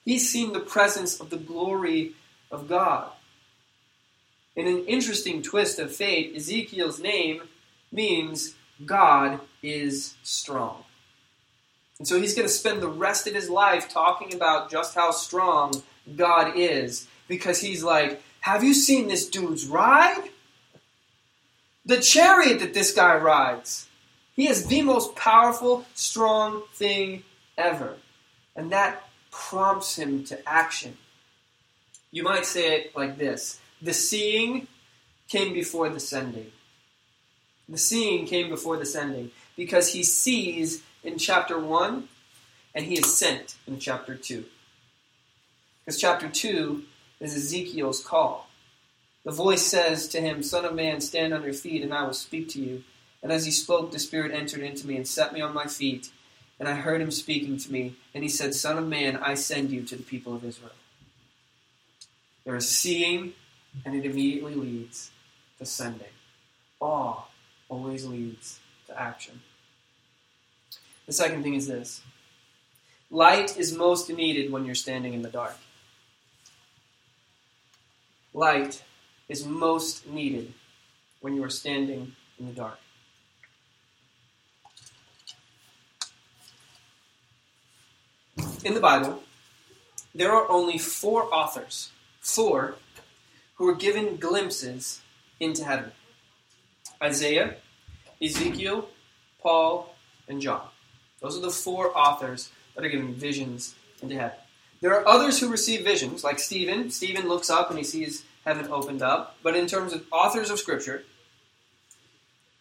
He's 0.09 0.27
seen 0.27 0.53
the 0.53 0.59
presence 0.59 1.19
of 1.19 1.29
the 1.29 1.37
glory 1.37 2.13
of 2.49 2.67
God. 2.67 3.11
In 4.55 4.65
an 4.65 4.83
interesting 4.87 5.43
twist 5.43 5.77
of 5.77 5.95
fate, 5.95 6.33
Ezekiel's 6.35 6.99
name 6.99 7.43
means 7.91 8.55
God 8.83 9.39
is 9.61 10.15
strong. 10.23 10.83
And 11.99 12.07
so 12.07 12.19
he's 12.19 12.33
going 12.33 12.47
to 12.47 12.51
spend 12.51 12.81
the 12.81 12.87
rest 12.87 13.27
of 13.27 13.35
his 13.35 13.51
life 13.51 13.87
talking 13.87 14.33
about 14.33 14.71
just 14.71 14.95
how 14.95 15.11
strong 15.11 15.83
God 16.15 16.53
is 16.55 17.07
because 17.27 17.61
he's 17.61 17.83
like, 17.83 18.19
Have 18.39 18.63
you 18.63 18.73
seen 18.73 19.09
this 19.09 19.29
dude's 19.29 19.67
ride? 19.67 20.29
The 21.85 22.01
chariot 22.01 22.61
that 22.61 22.73
this 22.73 22.93
guy 22.93 23.15
rides. 23.15 23.87
He 24.35 24.47
is 24.47 24.65
the 24.65 24.81
most 24.81 25.15
powerful, 25.15 25.85
strong 25.93 26.63
thing 26.73 27.25
ever. 27.59 27.97
And 28.55 28.71
that 28.71 29.03
prompts 29.31 29.97
him 29.97 30.23
to 30.25 30.49
action. 30.49 30.97
You 32.11 32.23
might 32.23 32.45
say 32.45 32.75
it 32.75 32.95
like 32.95 33.17
this 33.17 33.59
The 33.81 33.93
seeing 33.93 34.67
came 35.27 35.53
before 35.53 35.89
the 35.89 35.99
sending. 35.99 36.51
The 37.67 37.77
seeing 37.77 38.25
came 38.25 38.49
before 38.49 38.77
the 38.77 38.85
sending 38.85 39.31
because 39.55 39.93
he 39.93 40.03
sees 40.03 40.81
in 41.03 41.17
chapter 41.17 41.59
1 41.59 42.07
and 42.73 42.85
he 42.85 42.95
is 42.97 43.17
sent 43.17 43.55
in 43.67 43.79
chapter 43.79 44.15
2. 44.15 44.43
Because 45.85 45.99
chapter 45.99 46.27
2 46.27 46.83
is 47.19 47.35
Ezekiel's 47.35 48.03
call. 48.03 48.49
The 49.23 49.31
voice 49.31 49.65
says 49.65 50.07
to 50.09 50.21
him, 50.21 50.41
Son 50.41 50.65
of 50.65 50.73
man, 50.73 51.01
stand 51.01 51.33
on 51.33 51.43
your 51.43 51.53
feet, 51.53 51.83
and 51.83 51.93
I 51.93 52.03
will 52.03 52.13
speak 52.13 52.49
to 52.49 52.61
you. 52.61 52.83
And 53.21 53.31
as 53.31 53.45
he 53.45 53.51
spoke, 53.51 53.91
the 53.91 53.99
Spirit 53.99 54.31
entered 54.33 54.61
into 54.61 54.87
me 54.87 54.95
and 54.95 55.07
set 55.07 55.33
me 55.33 55.41
on 55.41 55.53
my 55.53 55.65
feet. 55.65 56.09
And 56.59 56.67
I 56.67 56.73
heard 56.73 57.01
him 57.01 57.11
speaking 57.11 57.57
to 57.57 57.71
me. 57.71 57.95
And 58.13 58.23
he 58.23 58.29
said, 58.29 58.53
Son 58.53 58.77
of 58.77 58.87
man, 58.87 59.17
I 59.17 59.35
send 59.35 59.71
you 59.71 59.83
to 59.83 59.95
the 59.95 60.03
people 60.03 60.35
of 60.35 60.43
Israel. 60.43 60.71
There 62.43 62.55
is 62.55 62.67
seeing, 62.67 63.33
and 63.85 63.95
it 63.95 64.05
immediately 64.05 64.55
leads 64.55 65.11
to 65.59 65.65
sending. 65.65 66.07
Awe 66.79 67.23
always 67.69 68.05
leads 68.05 68.59
to 68.87 68.99
action. 68.99 69.41
The 71.05 71.13
second 71.13 71.43
thing 71.43 71.55
is 71.55 71.67
this 71.67 72.01
light 73.11 73.57
is 73.57 73.75
most 73.75 74.09
needed 74.09 74.51
when 74.51 74.65
you're 74.65 74.75
standing 74.75 75.13
in 75.13 75.21
the 75.21 75.29
dark 75.29 75.57
light 78.33 78.83
is 79.27 79.45
most 79.45 80.07
needed 80.07 80.53
when 81.21 81.35
you 81.35 81.43
are 81.43 81.49
standing 81.49 82.13
in 82.39 82.45
the 82.47 82.53
dark. 82.53 82.79
In 88.63 88.73
the 88.73 88.81
Bible, 88.81 89.23
there 90.13 90.33
are 90.33 90.49
only 90.49 90.77
four 90.77 91.33
authors, 91.33 91.91
four, 92.19 92.75
who 93.55 93.69
are 93.69 93.75
given 93.75 94.17
glimpses 94.17 95.01
into 95.39 95.63
heaven 95.63 95.91
Isaiah, 97.01 97.55
Ezekiel, 98.21 98.89
Paul, 99.41 99.95
and 100.27 100.41
John. 100.41 100.67
Those 101.21 101.37
are 101.37 101.41
the 101.41 101.51
four 101.51 101.97
authors 101.97 102.49
that 102.75 102.83
are 102.83 102.89
given 102.89 103.13
visions 103.13 103.75
into 104.01 104.15
heaven. 104.15 104.37
There 104.81 104.93
are 104.93 105.07
others 105.07 105.39
who 105.39 105.47
receive 105.49 105.85
visions, 105.85 106.25
like 106.25 106.39
Stephen. 106.39 106.89
Stephen 106.89 107.29
looks 107.29 107.49
up 107.49 107.69
and 107.69 107.77
he 107.77 107.85
sees 107.85 108.25
heaven 108.45 108.69
opened 108.69 109.01
up. 109.01 109.37
But 109.41 109.55
in 109.55 109.67
terms 109.67 109.93
of 109.93 110.05
authors 110.11 110.49
of 110.49 110.59
Scripture, 110.59 111.03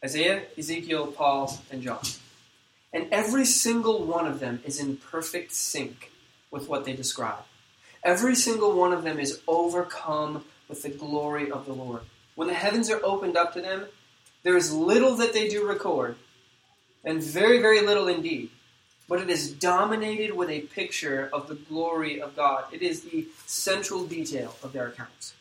Isaiah, 0.05 0.43
Ezekiel, 0.57 1.09
Paul, 1.09 1.59
and 1.73 1.83
John. 1.83 2.01
And 2.93 3.07
every 3.13 3.45
single 3.45 4.05
one 4.05 4.27
of 4.27 4.41
them 4.41 4.61
is 4.65 4.81
in 4.81 4.97
perfect 4.97 5.53
sync 5.53 6.11
with 6.51 6.69
what 6.69 6.85
they 6.85 6.95
describe. 6.95 7.45
Every 8.03 8.35
single 8.35 8.75
one 8.75 8.93
of 8.93 9.03
them 9.03 9.19
is 9.19 9.41
overcome 9.47 10.45
with 10.69 10.83
the 10.83 10.89
glory 10.89 11.51
of 11.51 11.67
the 11.67 11.73
Lord. 11.73 12.03
When 12.35 12.49
the 12.49 12.55
heavens 12.55 12.91
are 12.91 13.05
opened 13.05 13.37
up 13.37 13.53
to 13.55 13.61
them, 13.61 13.87
there 14.43 14.57
is 14.57 14.73
little 14.73 15.17
that 15.17 15.33
they 15.33 15.49
do 15.49 15.67
record, 15.67 16.17
and 17.05 17.23
very, 17.23 17.61
very 17.61 17.83
little 17.83 18.09
indeed 18.09 18.51
but 19.09 19.21
it 19.21 19.31
is 19.31 19.51
dominated 19.51 20.35
with 20.35 20.51
a 20.51 20.61
picture 20.61 21.31
of 21.33 21.49
the 21.49 21.55
glory 21.55 22.21
of 22.21 22.37
God. 22.37 22.65
It 22.73 22.83
is 22.83 23.01
the 23.01 23.27
central 23.47 24.05
detail 24.05 24.55
of 24.63 24.75
their 24.75 24.89
accounts. 24.89 25.33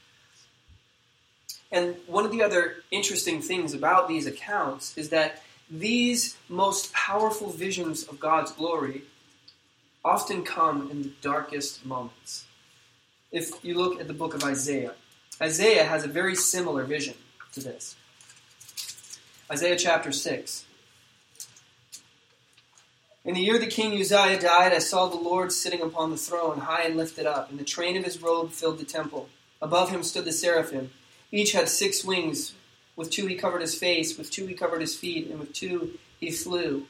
And 1.69 1.97
one 2.07 2.23
of 2.23 2.31
the 2.31 2.41
other 2.41 2.77
interesting 2.91 3.41
things 3.41 3.73
about 3.73 4.07
these 4.07 4.25
accounts 4.25 4.97
is 4.97 5.09
that 5.09 5.43
these 5.69 6.37
most 6.47 6.93
powerful 6.93 7.49
visions 7.49 8.03
of 8.03 8.19
God's 8.19 8.51
glory 8.51 9.03
often 10.03 10.43
come 10.43 10.89
in 10.89 11.03
the 11.03 11.11
darkest 11.21 11.85
moments. 11.85 12.45
If 13.31 13.63
you 13.63 13.75
look 13.75 13.99
at 13.99 14.07
the 14.07 14.13
book 14.13 14.33
of 14.33 14.43
Isaiah, 14.43 14.93
Isaiah 15.41 15.83
has 15.83 16.05
a 16.05 16.07
very 16.07 16.35
similar 16.35 16.85
vision 16.85 17.15
to 17.53 17.59
this. 17.59 17.95
Isaiah 19.51 19.75
chapter 19.75 20.11
6. 20.11 20.65
In 23.25 23.33
the 23.33 23.41
year 23.41 23.59
that 23.59 23.69
King 23.69 23.99
Uzziah 23.99 24.39
died, 24.39 24.71
I 24.71 24.79
saw 24.79 25.07
the 25.07 25.17
Lord 25.17 25.51
sitting 25.51 25.81
upon 25.81 26.11
the 26.11 26.17
throne, 26.17 26.59
high 26.59 26.83
and 26.83 26.95
lifted 26.95 27.25
up, 27.25 27.49
and 27.49 27.59
the 27.59 27.65
train 27.65 27.97
of 27.97 28.05
his 28.05 28.21
robe 28.21 28.51
filled 28.51 28.79
the 28.79 28.85
temple. 28.85 29.27
Above 29.61 29.89
him 29.89 30.01
stood 30.03 30.23
the 30.23 30.31
seraphim. 30.31 30.91
Each 31.29 31.51
had 31.51 31.67
six 31.67 32.05
wings. 32.05 32.53
With 32.97 33.11
two 33.11 33.27
he 33.27 33.35
covered 33.35 33.61
his 33.61 33.75
face, 33.75 34.17
with 34.17 34.29
two 34.29 34.47
he 34.47 34.55
covered 34.55 34.81
his 34.81 34.97
feet, 34.97 35.29
and 35.29 35.39
with 35.39 35.53
two 35.53 35.97
he 36.19 36.31
flew. 36.31 36.85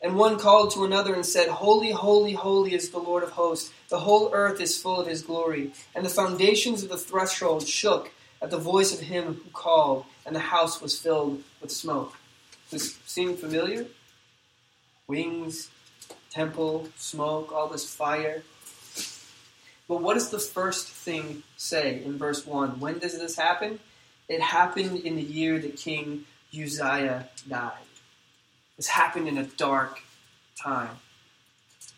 And 0.00 0.16
one 0.16 0.38
called 0.38 0.70
to 0.72 0.84
another 0.84 1.12
and 1.12 1.26
said, 1.26 1.48
Holy, 1.48 1.90
holy, 1.90 2.32
holy 2.32 2.72
is 2.72 2.90
the 2.90 2.98
Lord 2.98 3.24
of 3.24 3.30
hosts. 3.30 3.72
The 3.88 3.98
whole 3.98 4.30
earth 4.32 4.60
is 4.60 4.80
full 4.80 5.00
of 5.00 5.08
his 5.08 5.22
glory. 5.22 5.72
And 5.94 6.06
the 6.06 6.10
foundations 6.10 6.84
of 6.84 6.88
the 6.88 6.96
threshold 6.96 7.66
shook 7.66 8.12
at 8.40 8.50
the 8.50 8.58
voice 8.58 8.94
of 8.94 9.00
him 9.00 9.34
who 9.34 9.50
called, 9.50 10.04
and 10.24 10.36
the 10.36 10.40
house 10.40 10.80
was 10.80 10.98
filled 10.98 11.42
with 11.60 11.72
smoke. 11.72 12.14
Does 12.70 12.82
this 12.82 12.98
seem 13.06 13.36
familiar? 13.36 13.86
Wings, 15.08 15.68
temple, 16.30 16.88
smoke, 16.96 17.50
all 17.50 17.66
this 17.66 17.92
fire. 17.92 18.44
But 19.88 20.02
what 20.02 20.14
does 20.14 20.28
the 20.28 20.38
first 20.38 20.86
thing 20.86 21.42
say 21.56 22.04
in 22.04 22.18
verse 22.18 22.46
1? 22.46 22.78
When 22.78 22.98
does 22.98 23.18
this 23.18 23.36
happen? 23.36 23.80
It 24.28 24.40
happened 24.40 25.00
in 25.00 25.16
the 25.16 25.22
year 25.22 25.58
that 25.58 25.76
King 25.76 26.24
Uzziah 26.52 27.28
died. 27.48 27.72
This 28.76 28.88
happened 28.88 29.26
in 29.26 29.38
a 29.38 29.44
dark 29.44 30.00
time. 30.56 30.96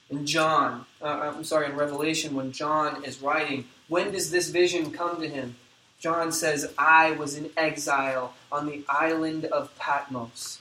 In 0.09 0.27
John, 0.27 0.87
uh, 1.03 1.33
I'm 1.37 1.45
sorry, 1.45 1.67
in 1.67 1.77
Revelation, 1.77 2.35
when 2.35 2.53
John 2.53 3.05
is 3.05 3.21
writing, 3.21 3.67
when 3.89 4.13
does 4.13 4.31
this 4.31 4.49
vision 4.49 4.91
come 4.93 5.21
to 5.21 5.29
him? 5.29 5.57
John 5.99 6.33
says, 6.33 6.73
I 6.79 7.13
was 7.13 7.37
in 7.37 7.51
exile 7.57 8.35
on 8.51 8.67
the 8.67 8.85
island 8.89 9.45
of 9.47 9.77
Patmos, 9.79 10.61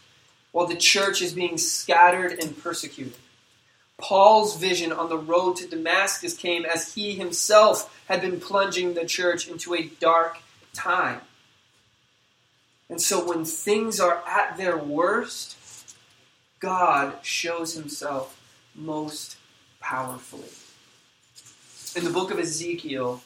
while 0.51 0.67
the 0.67 0.75
church 0.75 1.21
is 1.21 1.33
being 1.33 1.57
scattered 1.57 2.37
and 2.43 2.61
persecuted. 2.61 3.15
Paul's 3.97 4.57
vision 4.57 4.91
on 4.91 5.09
the 5.09 5.17
road 5.17 5.57
to 5.57 5.67
Damascus 5.67 6.35
came 6.35 6.65
as 6.65 6.95
he 6.95 7.13
himself 7.15 8.01
had 8.07 8.21
been 8.21 8.39
plunging 8.39 8.93
the 8.93 9.05
church 9.05 9.47
into 9.47 9.75
a 9.75 9.87
dark 9.99 10.39
time. 10.73 11.21
And 12.89 13.01
so 13.01 13.23
when 13.27 13.45
things 13.45 13.99
are 13.99 14.23
at 14.27 14.57
their 14.57 14.77
worst, 14.77 15.95
God 16.59 17.23
shows 17.23 17.73
himself 17.73 18.39
most 18.75 19.37
powerfully. 19.79 20.49
In 21.95 22.03
the 22.03 22.13
book 22.13 22.31
of 22.31 22.39
Ezekiel, 22.39 23.21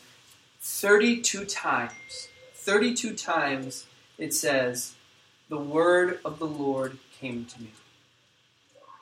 32 0.59 1.45
times, 1.45 2.29
32 2.53 3.15
times 3.15 3.85
it 4.17 4.33
says, 4.33 4.95
The 5.49 5.57
word 5.57 6.19
of 6.23 6.39
the 6.39 6.47
Lord 6.47 6.97
came 7.19 7.45
to 7.45 7.61
me. 7.61 7.71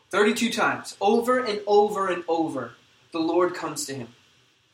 32 0.09 0.51
times, 0.51 0.97
over 0.99 1.39
and 1.39 1.62
over 1.66 2.07
and 2.07 2.24
over, 2.28 2.74
the 3.12 3.20
Lord 3.20 3.53
comes 3.53 3.86
to 3.86 3.93
him. 3.93 4.09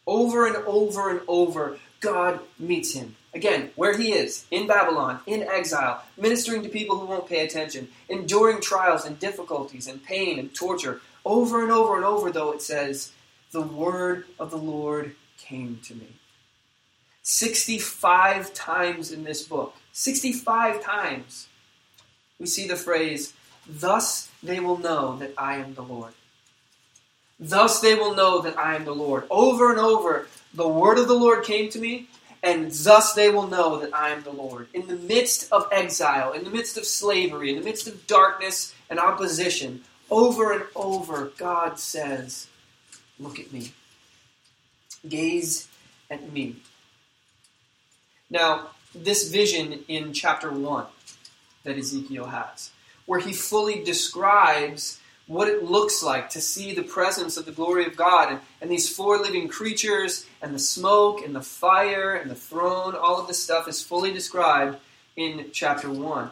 Over 0.05 0.47
and 0.47 0.55
over 0.55 1.09
and 1.09 1.21
over, 1.27 1.77
God 1.99 2.39
meets 2.59 2.93
him. 2.93 3.15
Again, 3.33 3.71
where 3.75 3.97
he 3.97 4.13
is, 4.13 4.45
in 4.51 4.67
Babylon, 4.67 5.19
in 5.27 5.43
exile, 5.43 6.03
ministering 6.17 6.63
to 6.63 6.69
people 6.69 6.97
who 6.97 7.05
won't 7.05 7.29
pay 7.29 7.45
attention, 7.45 7.89
enduring 8.09 8.61
trials 8.61 9.05
and 9.05 9.19
difficulties 9.19 9.87
and 9.87 10.03
pain 10.03 10.39
and 10.39 10.53
torture. 10.53 11.01
Over 11.25 11.61
and 11.61 11.71
over 11.71 11.95
and 11.95 12.05
over, 12.05 12.31
though, 12.31 12.51
it 12.51 12.61
says, 12.61 13.11
The 13.51 13.61
word 13.61 14.25
of 14.39 14.49
the 14.49 14.57
Lord 14.57 15.15
came 15.37 15.79
to 15.83 15.95
me. 15.95 16.07
65 17.21 18.53
times 18.53 19.11
in 19.11 19.23
this 19.23 19.43
book, 19.43 19.75
65 19.91 20.81
times, 20.81 21.47
we 22.39 22.45
see 22.45 22.67
the 22.67 22.75
phrase, 22.75 23.33
Thus 23.67 24.31
they 24.41 24.59
will 24.59 24.77
know 24.77 25.17
that 25.17 25.33
I 25.37 25.57
am 25.57 25.73
the 25.73 25.83
Lord. 25.83 26.13
Thus 27.39 27.81
they 27.81 27.95
will 27.95 28.15
know 28.15 28.41
that 28.41 28.57
I 28.57 28.75
am 28.75 28.85
the 28.85 28.95
Lord. 28.95 29.25
Over 29.29 29.71
and 29.71 29.79
over, 29.79 30.27
the 30.57 30.67
word 30.67 30.97
of 30.97 31.07
the 31.07 31.13
Lord 31.13 31.45
came 31.45 31.69
to 31.69 31.79
me, 31.79 32.09
and 32.41 32.71
thus 32.71 33.13
they 33.13 33.29
will 33.29 33.45
know 33.47 33.77
that 33.79 33.93
I 33.93 34.09
am 34.09 34.23
the 34.23 34.31
Lord. 34.31 34.67
In 34.73 34.87
the 34.87 34.95
midst 34.95 35.51
of 35.51 35.67
exile, 35.71 36.33
in 36.33 36.43
the 36.43 36.49
midst 36.49 36.77
of 36.77 36.85
slavery, 36.85 37.51
in 37.51 37.57
the 37.59 37.63
midst 37.63 37.87
of 37.87 38.07
darkness 38.07 38.73
and 38.89 38.99
opposition, 38.99 39.83
over 40.09 40.51
and 40.51 40.63
over, 40.75 41.31
God 41.37 41.79
says, 41.79 42.47
Look 43.19 43.39
at 43.39 43.53
me. 43.53 43.71
Gaze 45.07 45.67
at 46.09 46.31
me. 46.33 46.55
Now, 48.29 48.69
this 48.95 49.29
vision 49.29 49.83
in 49.87 50.11
chapter 50.11 50.51
1 50.51 50.85
that 51.65 51.77
Ezekiel 51.77 52.25
has, 52.25 52.71
where 53.05 53.19
he 53.19 53.31
fully 53.31 53.83
describes 53.83 54.99
what 55.27 55.49
it 55.49 55.63
looks 55.63 56.01
like 56.01 56.29
to 56.29 56.41
see 56.41 56.73
the 56.73 56.83
presence 56.83 57.37
of 57.37 57.45
the 57.45 57.51
glory 57.51 57.85
of 57.85 57.95
God 57.95 58.31
and, 58.31 58.39
and, 58.61 58.71
these 58.71 58.93
four 58.93 59.17
living 59.17 59.47
creatures 59.49 60.25
and 60.41 60.55
the 60.55 60.59
smoke 60.59 61.23
and 61.23 61.35
the 61.35 61.41
fire 61.41 62.15
and 62.15 62.31
the 62.31 62.35
throne, 62.35 62.95
all 62.95 63.19
of 63.19 63.27
this 63.27 63.43
stuff 63.43 63.67
is 63.67 63.83
fully 63.83 64.13
described 64.13 64.77
in 65.17 65.47
chapter 65.51 65.91
1. 65.91 66.31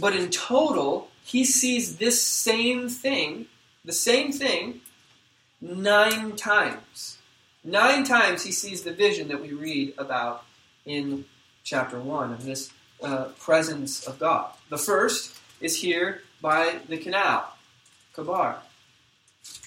But 0.00 0.16
in 0.16 0.30
total, 0.30 1.10
he 1.24 1.44
sees 1.44 1.96
this 1.96 2.20
same 2.20 2.88
thing, 2.88 3.46
the 3.84 3.92
same 3.92 4.32
thing, 4.32 4.80
nine 5.60 6.34
times. 6.34 7.18
Nine 7.62 8.02
times 8.02 8.42
he 8.42 8.50
sees 8.50 8.82
the 8.82 8.92
vision 8.92 9.28
that 9.28 9.40
we 9.40 9.52
read 9.52 9.94
about 9.96 10.44
in 10.84 11.24
chapter 11.62 12.00
1 12.00 12.32
of 12.32 12.44
this 12.44 12.72
uh, 13.02 13.26
presence 13.38 14.04
of 14.04 14.18
God. 14.18 14.52
The 14.68 14.78
first 14.78 15.38
is 15.60 15.76
here 15.76 16.22
by 16.42 16.80
the 16.88 16.98
canal, 16.98 17.56
Chebar. 18.14 18.56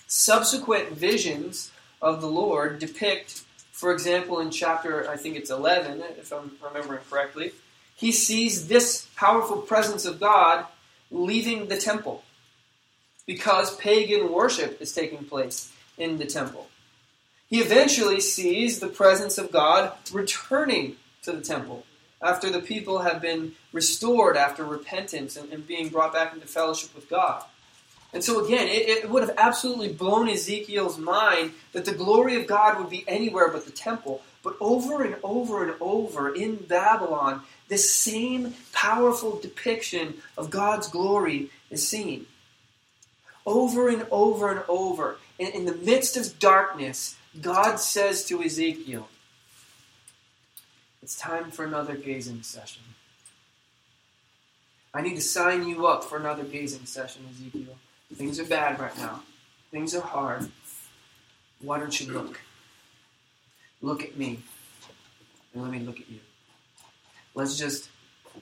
Subsequent 0.07 0.91
visions 0.91 1.71
of 2.01 2.21
the 2.21 2.27
Lord 2.27 2.77
depict, 2.79 3.43
for 3.71 3.91
example, 3.91 4.39
in 4.39 4.51
chapter, 4.51 5.09
I 5.09 5.15
think 5.15 5.37
it's 5.37 5.49
11, 5.49 6.03
if 6.19 6.31
I'm 6.31 6.51
remembering 6.61 6.99
correctly, 7.09 7.53
he 7.95 8.11
sees 8.11 8.67
this 8.67 9.07
powerful 9.15 9.57
presence 9.57 10.05
of 10.05 10.19
God 10.19 10.65
leaving 11.09 11.69
the 11.69 11.77
temple 11.77 12.23
because 13.25 13.75
pagan 13.77 14.31
worship 14.31 14.81
is 14.81 14.93
taking 14.93 15.23
place 15.25 15.71
in 15.97 16.17
the 16.17 16.25
temple. 16.25 16.67
He 17.47 17.61
eventually 17.61 18.19
sees 18.19 18.79
the 18.79 18.87
presence 18.87 19.37
of 19.37 19.51
God 19.51 19.93
returning 20.11 20.97
to 21.23 21.31
the 21.31 21.41
temple 21.41 21.85
after 22.25 22.49
the 22.49 22.59
people 22.59 22.99
have 22.99 23.21
been 23.21 23.53
restored 23.71 24.35
after 24.35 24.63
repentance 24.63 25.37
and, 25.37 25.51
and 25.51 25.67
being 25.67 25.89
brought 25.89 26.13
back 26.13 26.33
into 26.33 26.47
fellowship 26.47 26.93
with 26.95 27.09
God. 27.09 27.43
And 28.13 28.23
so, 28.23 28.43
again, 28.45 28.67
it, 28.67 28.87
it, 28.87 29.09
would 29.09 29.23
have 29.23 29.35
absolutely 29.37 29.89
blown 29.89 30.29
Ezekiel's 30.29 30.97
mind 30.97 31.51
that 31.73 31.83
the 31.83 31.93
glory 31.93 32.39
of 32.39 32.47
God 32.47 32.79
would 32.79 32.89
be 32.89 33.03
anywhere 33.07 33.49
but 33.49 33.65
the 33.65 33.71
temple. 33.71 34.21
But 34.41 34.55
over 34.61 35.03
and 35.03 35.17
over 35.21 35.63
and 35.63 35.75
over 35.81 36.33
in 36.33 36.55
Babylon, 36.55 37.41
this 37.67 37.91
same 37.91 38.53
powerful 38.71 39.37
depiction 39.39 40.15
of 40.37 40.49
God's 40.49 40.87
glory 40.87 41.49
is 41.69 41.85
seen. 41.85 42.25
Over 43.45 43.89
and 43.89 44.07
over 44.11 44.49
and 44.49 44.63
over, 44.69 45.17
in, 45.37 45.47
in 45.47 45.65
the 45.65 45.75
midst 45.75 46.15
of 46.15 46.39
darkness, 46.39 47.17
God 47.41 47.81
says 47.81 48.23
to 48.25 48.41
Ezekiel, 48.41 49.09
It's 51.05 51.15
time 51.15 51.51
for 51.51 51.63
another 51.63 51.95
gazing 51.95 52.41
session. 52.41 52.81
I 54.91 55.03
need 55.03 55.13
to 55.13 55.21
sign 55.21 55.67
you 55.67 55.85
up 55.85 56.03
for 56.03 56.17
another 56.17 56.43
gazing 56.43 56.87
session, 56.87 57.27
Ezekiel. 57.29 57.75
Things 58.15 58.39
are 58.39 58.45
bad 58.45 58.79
right 58.79 58.97
now. 58.97 59.21
Things 59.69 59.93
are 59.93 60.01
hard. 60.01 60.49
Why 61.61 61.77
don't 61.77 62.01
you 62.01 62.11
look? 62.11 62.41
Look 63.83 64.01
at 64.01 64.17
me. 64.17 64.39
And 65.53 65.61
let 65.61 65.71
me 65.71 65.81
look 65.81 65.99
at 65.99 66.09
you. 66.09 66.21
Let's 67.35 67.55
just 67.55 67.87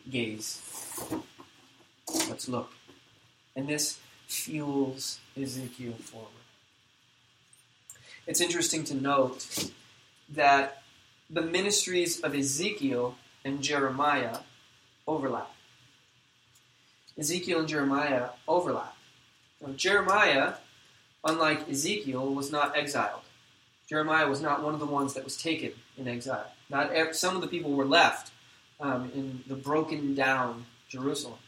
gaze. 0.09 0.61
Let's 2.29 2.47
look. 2.47 2.71
And 3.57 3.67
this 3.67 3.99
fuels 4.27 5.19
Ezekiel 5.35 5.95
forward. 5.95 6.29
It's 8.25 8.39
interesting 8.39 8.85
to 8.85 8.95
note 8.95 9.69
that 10.29 10.82
the 11.33 11.41
ministries 11.41 12.21
of 12.21 12.35
Ezekiel 12.35 13.15
and 13.43 13.61
Jeremiah 13.61 14.37
overlap. 15.07 15.51
Ezekiel 17.17 17.59
and 17.59 17.67
Jeremiah 17.67 18.29
overlap. 18.47 18.95
Now, 19.59 19.73
Jeremiah, 19.73 20.53
unlike 21.23 21.67
Ezekiel, 21.69 22.33
was 22.33 22.51
not 22.51 22.77
exiled. 22.77 23.21
Jeremiah 23.89 24.29
was 24.29 24.41
not 24.41 24.63
one 24.63 24.75
of 24.75 24.79
the 24.79 24.85
ones 24.85 25.15
that 25.15 25.23
was 25.23 25.35
taken 25.35 25.71
in 25.97 26.07
exile. 26.07 26.51
Not 26.69 27.15
some 27.15 27.35
of 27.35 27.41
the 27.41 27.47
people 27.47 27.71
were 27.71 27.85
left 27.85 28.31
um, 28.79 29.11
in 29.13 29.43
the 29.47 29.55
broken 29.55 30.15
down 30.15 30.65
Jerusalem, 30.87 31.39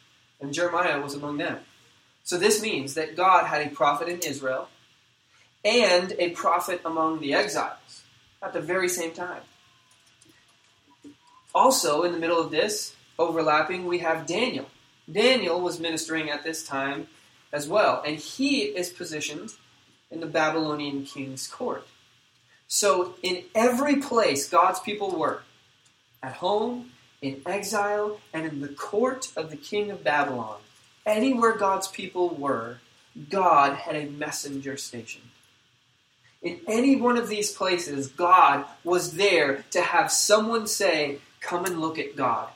and 0.41 0.53
Jeremiah 0.53 0.99
was 1.01 1.13
among 1.13 1.37
them. 1.37 1.59
So 2.23 2.37
this 2.37 2.61
means 2.61 2.95
that 2.95 3.15
God 3.15 3.45
had 3.45 3.65
a 3.65 3.69
prophet 3.69 4.07
in 4.07 4.19
Israel 4.19 4.67
and 5.63 6.13
a 6.17 6.31
prophet 6.31 6.81
among 6.83 7.19
the 7.19 7.33
exiles 7.33 8.03
at 8.41 8.53
the 8.53 8.61
very 8.61 8.89
same 8.89 9.11
time. 9.11 9.41
Also, 11.55 12.03
in 12.03 12.11
the 12.11 12.19
middle 12.19 12.39
of 12.39 12.51
this, 12.51 12.93
overlapping, 13.17 13.87
we 13.87 13.99
have 13.99 14.27
Daniel. 14.27 14.65
Daniel 15.09 15.61
was 15.61 15.79
ministering 15.79 16.29
at 16.29 16.43
this 16.43 16.67
time 16.67 17.07
as 17.53 17.65
well, 17.65 18.03
and 18.05 18.17
he 18.17 18.63
is 18.63 18.89
positioned 18.89 19.53
in 20.11 20.19
the 20.19 20.25
Babylonian 20.25 21.05
king's 21.05 21.47
court. 21.47 21.87
So, 22.67 23.15
in 23.23 23.43
every 23.55 23.95
place 23.97 24.49
God's 24.49 24.81
people 24.81 25.17
were, 25.17 25.43
at 26.21 26.33
home, 26.33 26.91
in 27.21 27.41
exile, 27.45 28.19
and 28.33 28.45
in 28.45 28.59
the 28.59 28.67
court 28.67 29.31
of 29.37 29.49
the 29.49 29.57
king 29.57 29.91
of 29.91 30.03
Babylon, 30.03 30.57
anywhere 31.05 31.55
God's 31.55 31.87
people 31.87 32.35
were, 32.35 32.79
God 33.29 33.77
had 33.77 33.95
a 33.95 34.09
messenger 34.09 34.75
stationed. 34.75 35.29
In 36.41 36.59
any 36.67 36.97
one 36.97 37.17
of 37.17 37.29
these 37.29 37.51
places, 37.51 38.07
God 38.07 38.65
was 38.83 39.13
there 39.13 39.63
to 39.71 39.81
have 39.81 40.11
someone 40.11 40.67
say, 40.67 41.19
Come 41.45 41.65
and 41.65 41.79
look 41.79 41.99
at 41.99 42.15
God. 42.15 42.49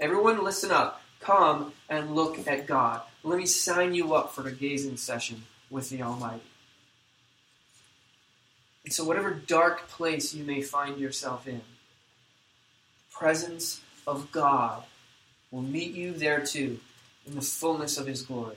Everyone, 0.00 0.42
listen 0.42 0.72
up. 0.72 1.00
Come 1.20 1.72
and 1.88 2.16
look 2.16 2.48
at 2.48 2.66
God. 2.66 3.02
Let 3.22 3.38
me 3.38 3.46
sign 3.46 3.94
you 3.94 4.14
up 4.14 4.34
for 4.34 4.48
a 4.48 4.52
gazing 4.52 4.96
session 4.96 5.44
with 5.70 5.90
the 5.90 6.02
Almighty. 6.02 6.42
And 8.84 8.92
so, 8.92 9.04
whatever 9.04 9.30
dark 9.30 9.86
place 9.86 10.34
you 10.34 10.42
may 10.42 10.60
find 10.60 10.98
yourself 10.98 11.46
in, 11.46 11.58
the 11.58 13.16
presence 13.16 13.80
of 14.08 14.32
God 14.32 14.82
will 15.52 15.62
meet 15.62 15.94
you 15.94 16.12
there 16.12 16.44
too 16.44 16.80
in 17.28 17.36
the 17.36 17.40
fullness 17.40 17.96
of 17.96 18.08
His 18.08 18.22
glory 18.22 18.56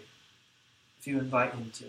if 1.00 1.06
you 1.06 1.20
invite 1.20 1.54
Him 1.54 1.70
to. 1.76 1.86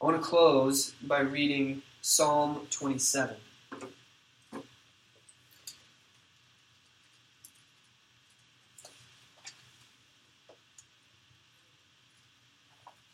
I 0.00 0.06
want 0.06 0.22
to 0.22 0.22
close 0.22 0.92
by 1.02 1.20
reading 1.22 1.82
Psalm 2.02 2.68
27. 2.70 3.34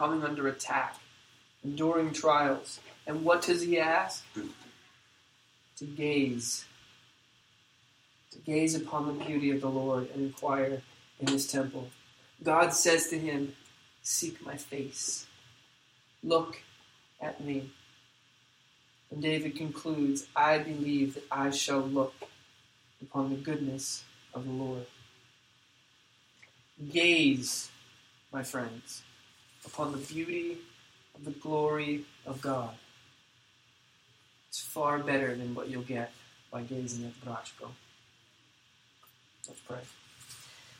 coming 0.00 0.24
under 0.24 0.48
attack, 0.48 0.96
enduring 1.62 2.10
trials. 2.10 2.80
And 3.06 3.22
what 3.22 3.42
does 3.42 3.60
he 3.60 3.78
ask? 3.78 4.24
To 5.76 5.84
gaze. 5.84 6.64
To 8.30 8.38
gaze 8.38 8.74
upon 8.74 9.06
the 9.06 9.24
beauty 9.24 9.50
of 9.50 9.60
the 9.60 9.68
Lord 9.68 10.08
and 10.14 10.22
inquire 10.22 10.80
in 11.20 11.26
his 11.26 11.46
temple. 11.46 11.90
God 12.42 12.72
says 12.72 13.08
to 13.08 13.18
him, 13.18 13.54
Seek 14.02 14.42
my 14.42 14.56
face. 14.56 15.26
Look 16.24 16.62
at 17.20 17.44
me. 17.44 17.70
And 19.10 19.20
David 19.20 19.54
concludes, 19.54 20.28
I 20.34 20.56
believe 20.60 21.12
that 21.12 21.24
I 21.30 21.50
shall 21.50 21.80
look 21.80 22.14
upon 23.02 23.28
the 23.28 23.36
goodness 23.36 24.04
of 24.32 24.46
the 24.46 24.52
Lord. 24.52 24.86
Gaze, 26.90 27.68
my 28.32 28.42
friends, 28.42 29.02
upon 29.64 29.92
the 29.92 29.98
beauty 29.98 30.58
of 31.14 31.24
the 31.24 31.30
glory 31.32 32.04
of 32.26 32.40
God. 32.40 32.74
It's 34.48 34.60
far 34.60 34.98
better 34.98 35.34
than 35.34 35.54
what 35.54 35.68
you'll 35.68 35.82
get 35.82 36.12
by 36.50 36.62
gazing 36.62 37.04
at 37.06 37.24
Braco. 37.24 37.68
Let's 39.46 39.60
pray. 39.60 39.78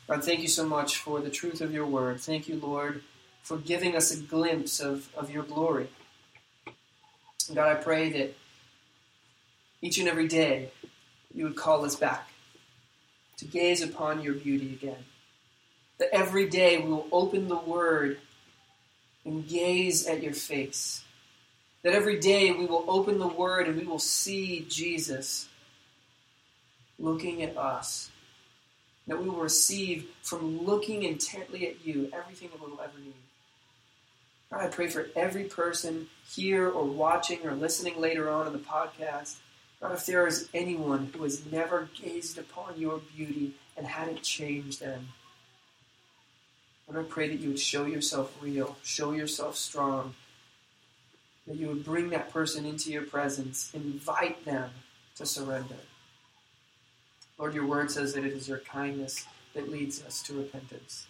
God, 0.07 0.23
thank 0.23 0.41
you 0.41 0.47
so 0.47 0.65
much 0.65 0.97
for 0.97 1.21
the 1.21 1.29
truth 1.29 1.61
of 1.61 1.73
your 1.73 1.85
word. 1.85 2.19
Thank 2.19 2.49
you, 2.49 2.55
Lord, 2.55 3.01
for 3.43 3.57
giving 3.57 3.95
us 3.95 4.11
a 4.11 4.21
glimpse 4.21 4.79
of, 4.79 5.09
of 5.15 5.31
your 5.31 5.43
glory. 5.43 5.87
God, 7.53 7.69
I 7.69 7.75
pray 7.75 8.09
that 8.11 8.35
each 9.81 9.97
and 9.97 10.07
every 10.07 10.27
day 10.27 10.71
you 11.33 11.45
would 11.45 11.55
call 11.55 11.85
us 11.85 11.95
back 11.95 12.29
to 13.37 13.45
gaze 13.45 13.81
upon 13.81 14.21
your 14.21 14.33
beauty 14.33 14.73
again. 14.73 15.03
That 15.97 16.13
every 16.13 16.47
day 16.47 16.77
we 16.77 16.89
will 16.89 17.07
open 17.11 17.47
the 17.47 17.57
Word 17.57 18.19
and 19.25 19.47
gaze 19.47 20.07
at 20.07 20.23
your 20.23 20.33
face. 20.33 21.03
That 21.83 21.93
every 21.93 22.19
day 22.19 22.51
we 22.51 22.65
will 22.65 22.85
open 22.87 23.17
the 23.17 23.27
Word 23.27 23.67
and 23.67 23.77
we 23.77 23.85
will 23.85 23.99
see 23.99 24.65
Jesus 24.69 25.47
looking 26.99 27.41
at 27.41 27.57
us. 27.57 28.11
That 29.07 29.21
we 29.21 29.29
will 29.29 29.37
receive 29.37 30.07
from 30.21 30.63
looking 30.63 31.03
intently 31.03 31.67
at 31.67 31.85
you 31.85 32.09
everything 32.13 32.49
that 32.49 32.63
we 32.63 32.71
will 32.71 32.81
ever 32.81 32.99
need. 32.99 33.13
God, 34.51 34.61
I 34.61 34.67
pray 34.67 34.87
for 34.87 35.07
every 35.15 35.45
person 35.45 36.07
here 36.29 36.69
or 36.69 36.83
watching 36.83 37.45
or 37.45 37.55
listening 37.55 37.99
later 37.99 38.29
on 38.29 38.47
in 38.47 38.53
the 38.53 38.59
podcast. 38.59 39.37
God, 39.79 39.93
if 39.93 40.05
there 40.05 40.27
is 40.27 40.49
anyone 40.53 41.09
who 41.15 41.23
has 41.23 41.45
never 41.51 41.89
gazed 41.99 42.37
upon 42.37 42.79
your 42.79 43.01
beauty 43.15 43.55
and 43.75 43.87
had 43.87 44.09
it 44.09 44.21
change 44.21 44.79
them, 44.79 45.07
Lord, 46.91 47.05
I 47.05 47.09
pray 47.09 47.29
that 47.29 47.39
you 47.39 47.49
would 47.49 47.59
show 47.59 47.85
yourself 47.85 48.35
real, 48.41 48.75
show 48.83 49.11
yourself 49.11 49.55
strong, 49.55 50.13
that 51.47 51.55
you 51.55 51.67
would 51.67 51.85
bring 51.85 52.09
that 52.09 52.31
person 52.31 52.65
into 52.65 52.91
your 52.91 53.03
presence, 53.03 53.71
invite 53.73 54.43
them 54.43 54.71
to 55.15 55.25
surrender. 55.25 55.75
Lord, 57.37 57.53
your 57.53 57.65
word 57.65 57.91
says 57.91 58.13
that 58.13 58.25
it 58.25 58.33
is 58.33 58.49
your 58.49 58.59
kindness 58.59 59.25
that 59.53 59.71
leads 59.71 60.03
us 60.03 60.21
to 60.23 60.37
repentance. 60.37 61.07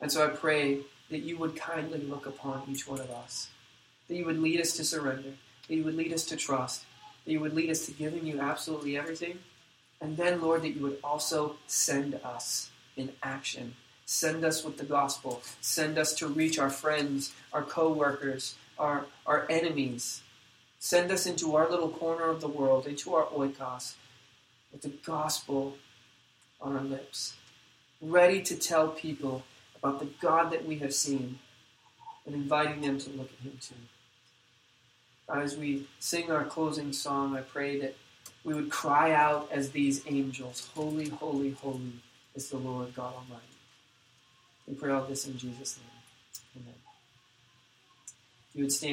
And 0.00 0.12
so 0.12 0.24
I 0.24 0.28
pray 0.28 0.80
that 1.10 1.20
you 1.20 1.38
would 1.38 1.56
kindly 1.56 2.00
look 2.00 2.26
upon 2.26 2.62
each 2.68 2.86
one 2.86 3.00
of 3.00 3.10
us, 3.10 3.48
that 4.08 4.14
you 4.14 4.24
would 4.26 4.38
lead 4.38 4.60
us 4.60 4.72
to 4.76 4.84
surrender, 4.84 5.32
that 5.66 5.74
you 5.74 5.82
would 5.84 5.96
lead 5.96 6.12
us 6.12 6.24
to 6.26 6.36
trust, 6.36 6.84
that 7.24 7.32
you 7.32 7.40
would 7.40 7.54
lead 7.54 7.70
us 7.70 7.84
to 7.86 7.92
giving 7.92 8.26
you 8.26 8.38
absolutely 8.38 8.96
everything, 8.96 9.40
and 10.00 10.16
then, 10.16 10.40
Lord, 10.40 10.62
that 10.62 10.76
you 10.76 10.82
would 10.82 10.98
also 11.02 11.56
send 11.66 12.14
us 12.22 12.70
in 12.96 13.12
action. 13.22 13.74
Send 14.06 14.44
us 14.44 14.64
with 14.64 14.78
the 14.78 14.84
gospel. 14.84 15.42
Send 15.60 15.98
us 15.98 16.14
to 16.14 16.28
reach 16.28 16.60
our 16.60 16.70
friends, 16.70 17.32
our 17.52 17.62
co-workers, 17.62 18.54
our, 18.78 19.06
our 19.26 19.46
enemies. 19.50 20.22
Send 20.78 21.10
us 21.10 21.26
into 21.26 21.56
our 21.56 21.68
little 21.68 21.88
corner 21.88 22.24
of 22.24 22.40
the 22.40 22.48
world, 22.48 22.86
into 22.86 23.14
our 23.14 23.26
oikos, 23.26 23.94
with 24.72 24.82
the 24.82 24.92
gospel 25.04 25.76
on 26.60 26.76
our 26.76 26.84
lips, 26.84 27.34
ready 28.00 28.40
to 28.42 28.54
tell 28.54 28.88
people 28.88 29.42
about 29.82 29.98
the 29.98 30.08
God 30.20 30.52
that 30.52 30.64
we 30.64 30.78
have 30.78 30.94
seen 30.94 31.40
and 32.24 32.34
inviting 32.34 32.82
them 32.82 32.98
to 32.98 33.10
look 33.10 33.30
at 33.40 33.44
Him 33.44 33.58
too. 33.60 33.74
As 35.28 35.56
we 35.56 35.88
sing 35.98 36.30
our 36.30 36.44
closing 36.44 36.92
song, 36.92 37.36
I 37.36 37.40
pray 37.40 37.80
that 37.80 37.96
we 38.44 38.54
would 38.54 38.70
cry 38.70 39.12
out 39.12 39.48
as 39.50 39.70
these 39.70 40.04
angels, 40.06 40.70
Holy, 40.74 41.08
holy, 41.08 41.50
holy 41.50 41.94
is 42.36 42.48
the 42.50 42.58
Lord 42.58 42.94
God 42.94 43.14
Almighty. 43.14 43.55
We 44.66 44.74
pray 44.74 44.92
all 44.92 45.04
this 45.06 45.26
in 45.26 45.38
Jesus' 45.38 45.78
name. 45.78 46.62
Amen. 46.64 46.74
You 48.54 48.64
would 48.64 48.72
stand. 48.72 48.84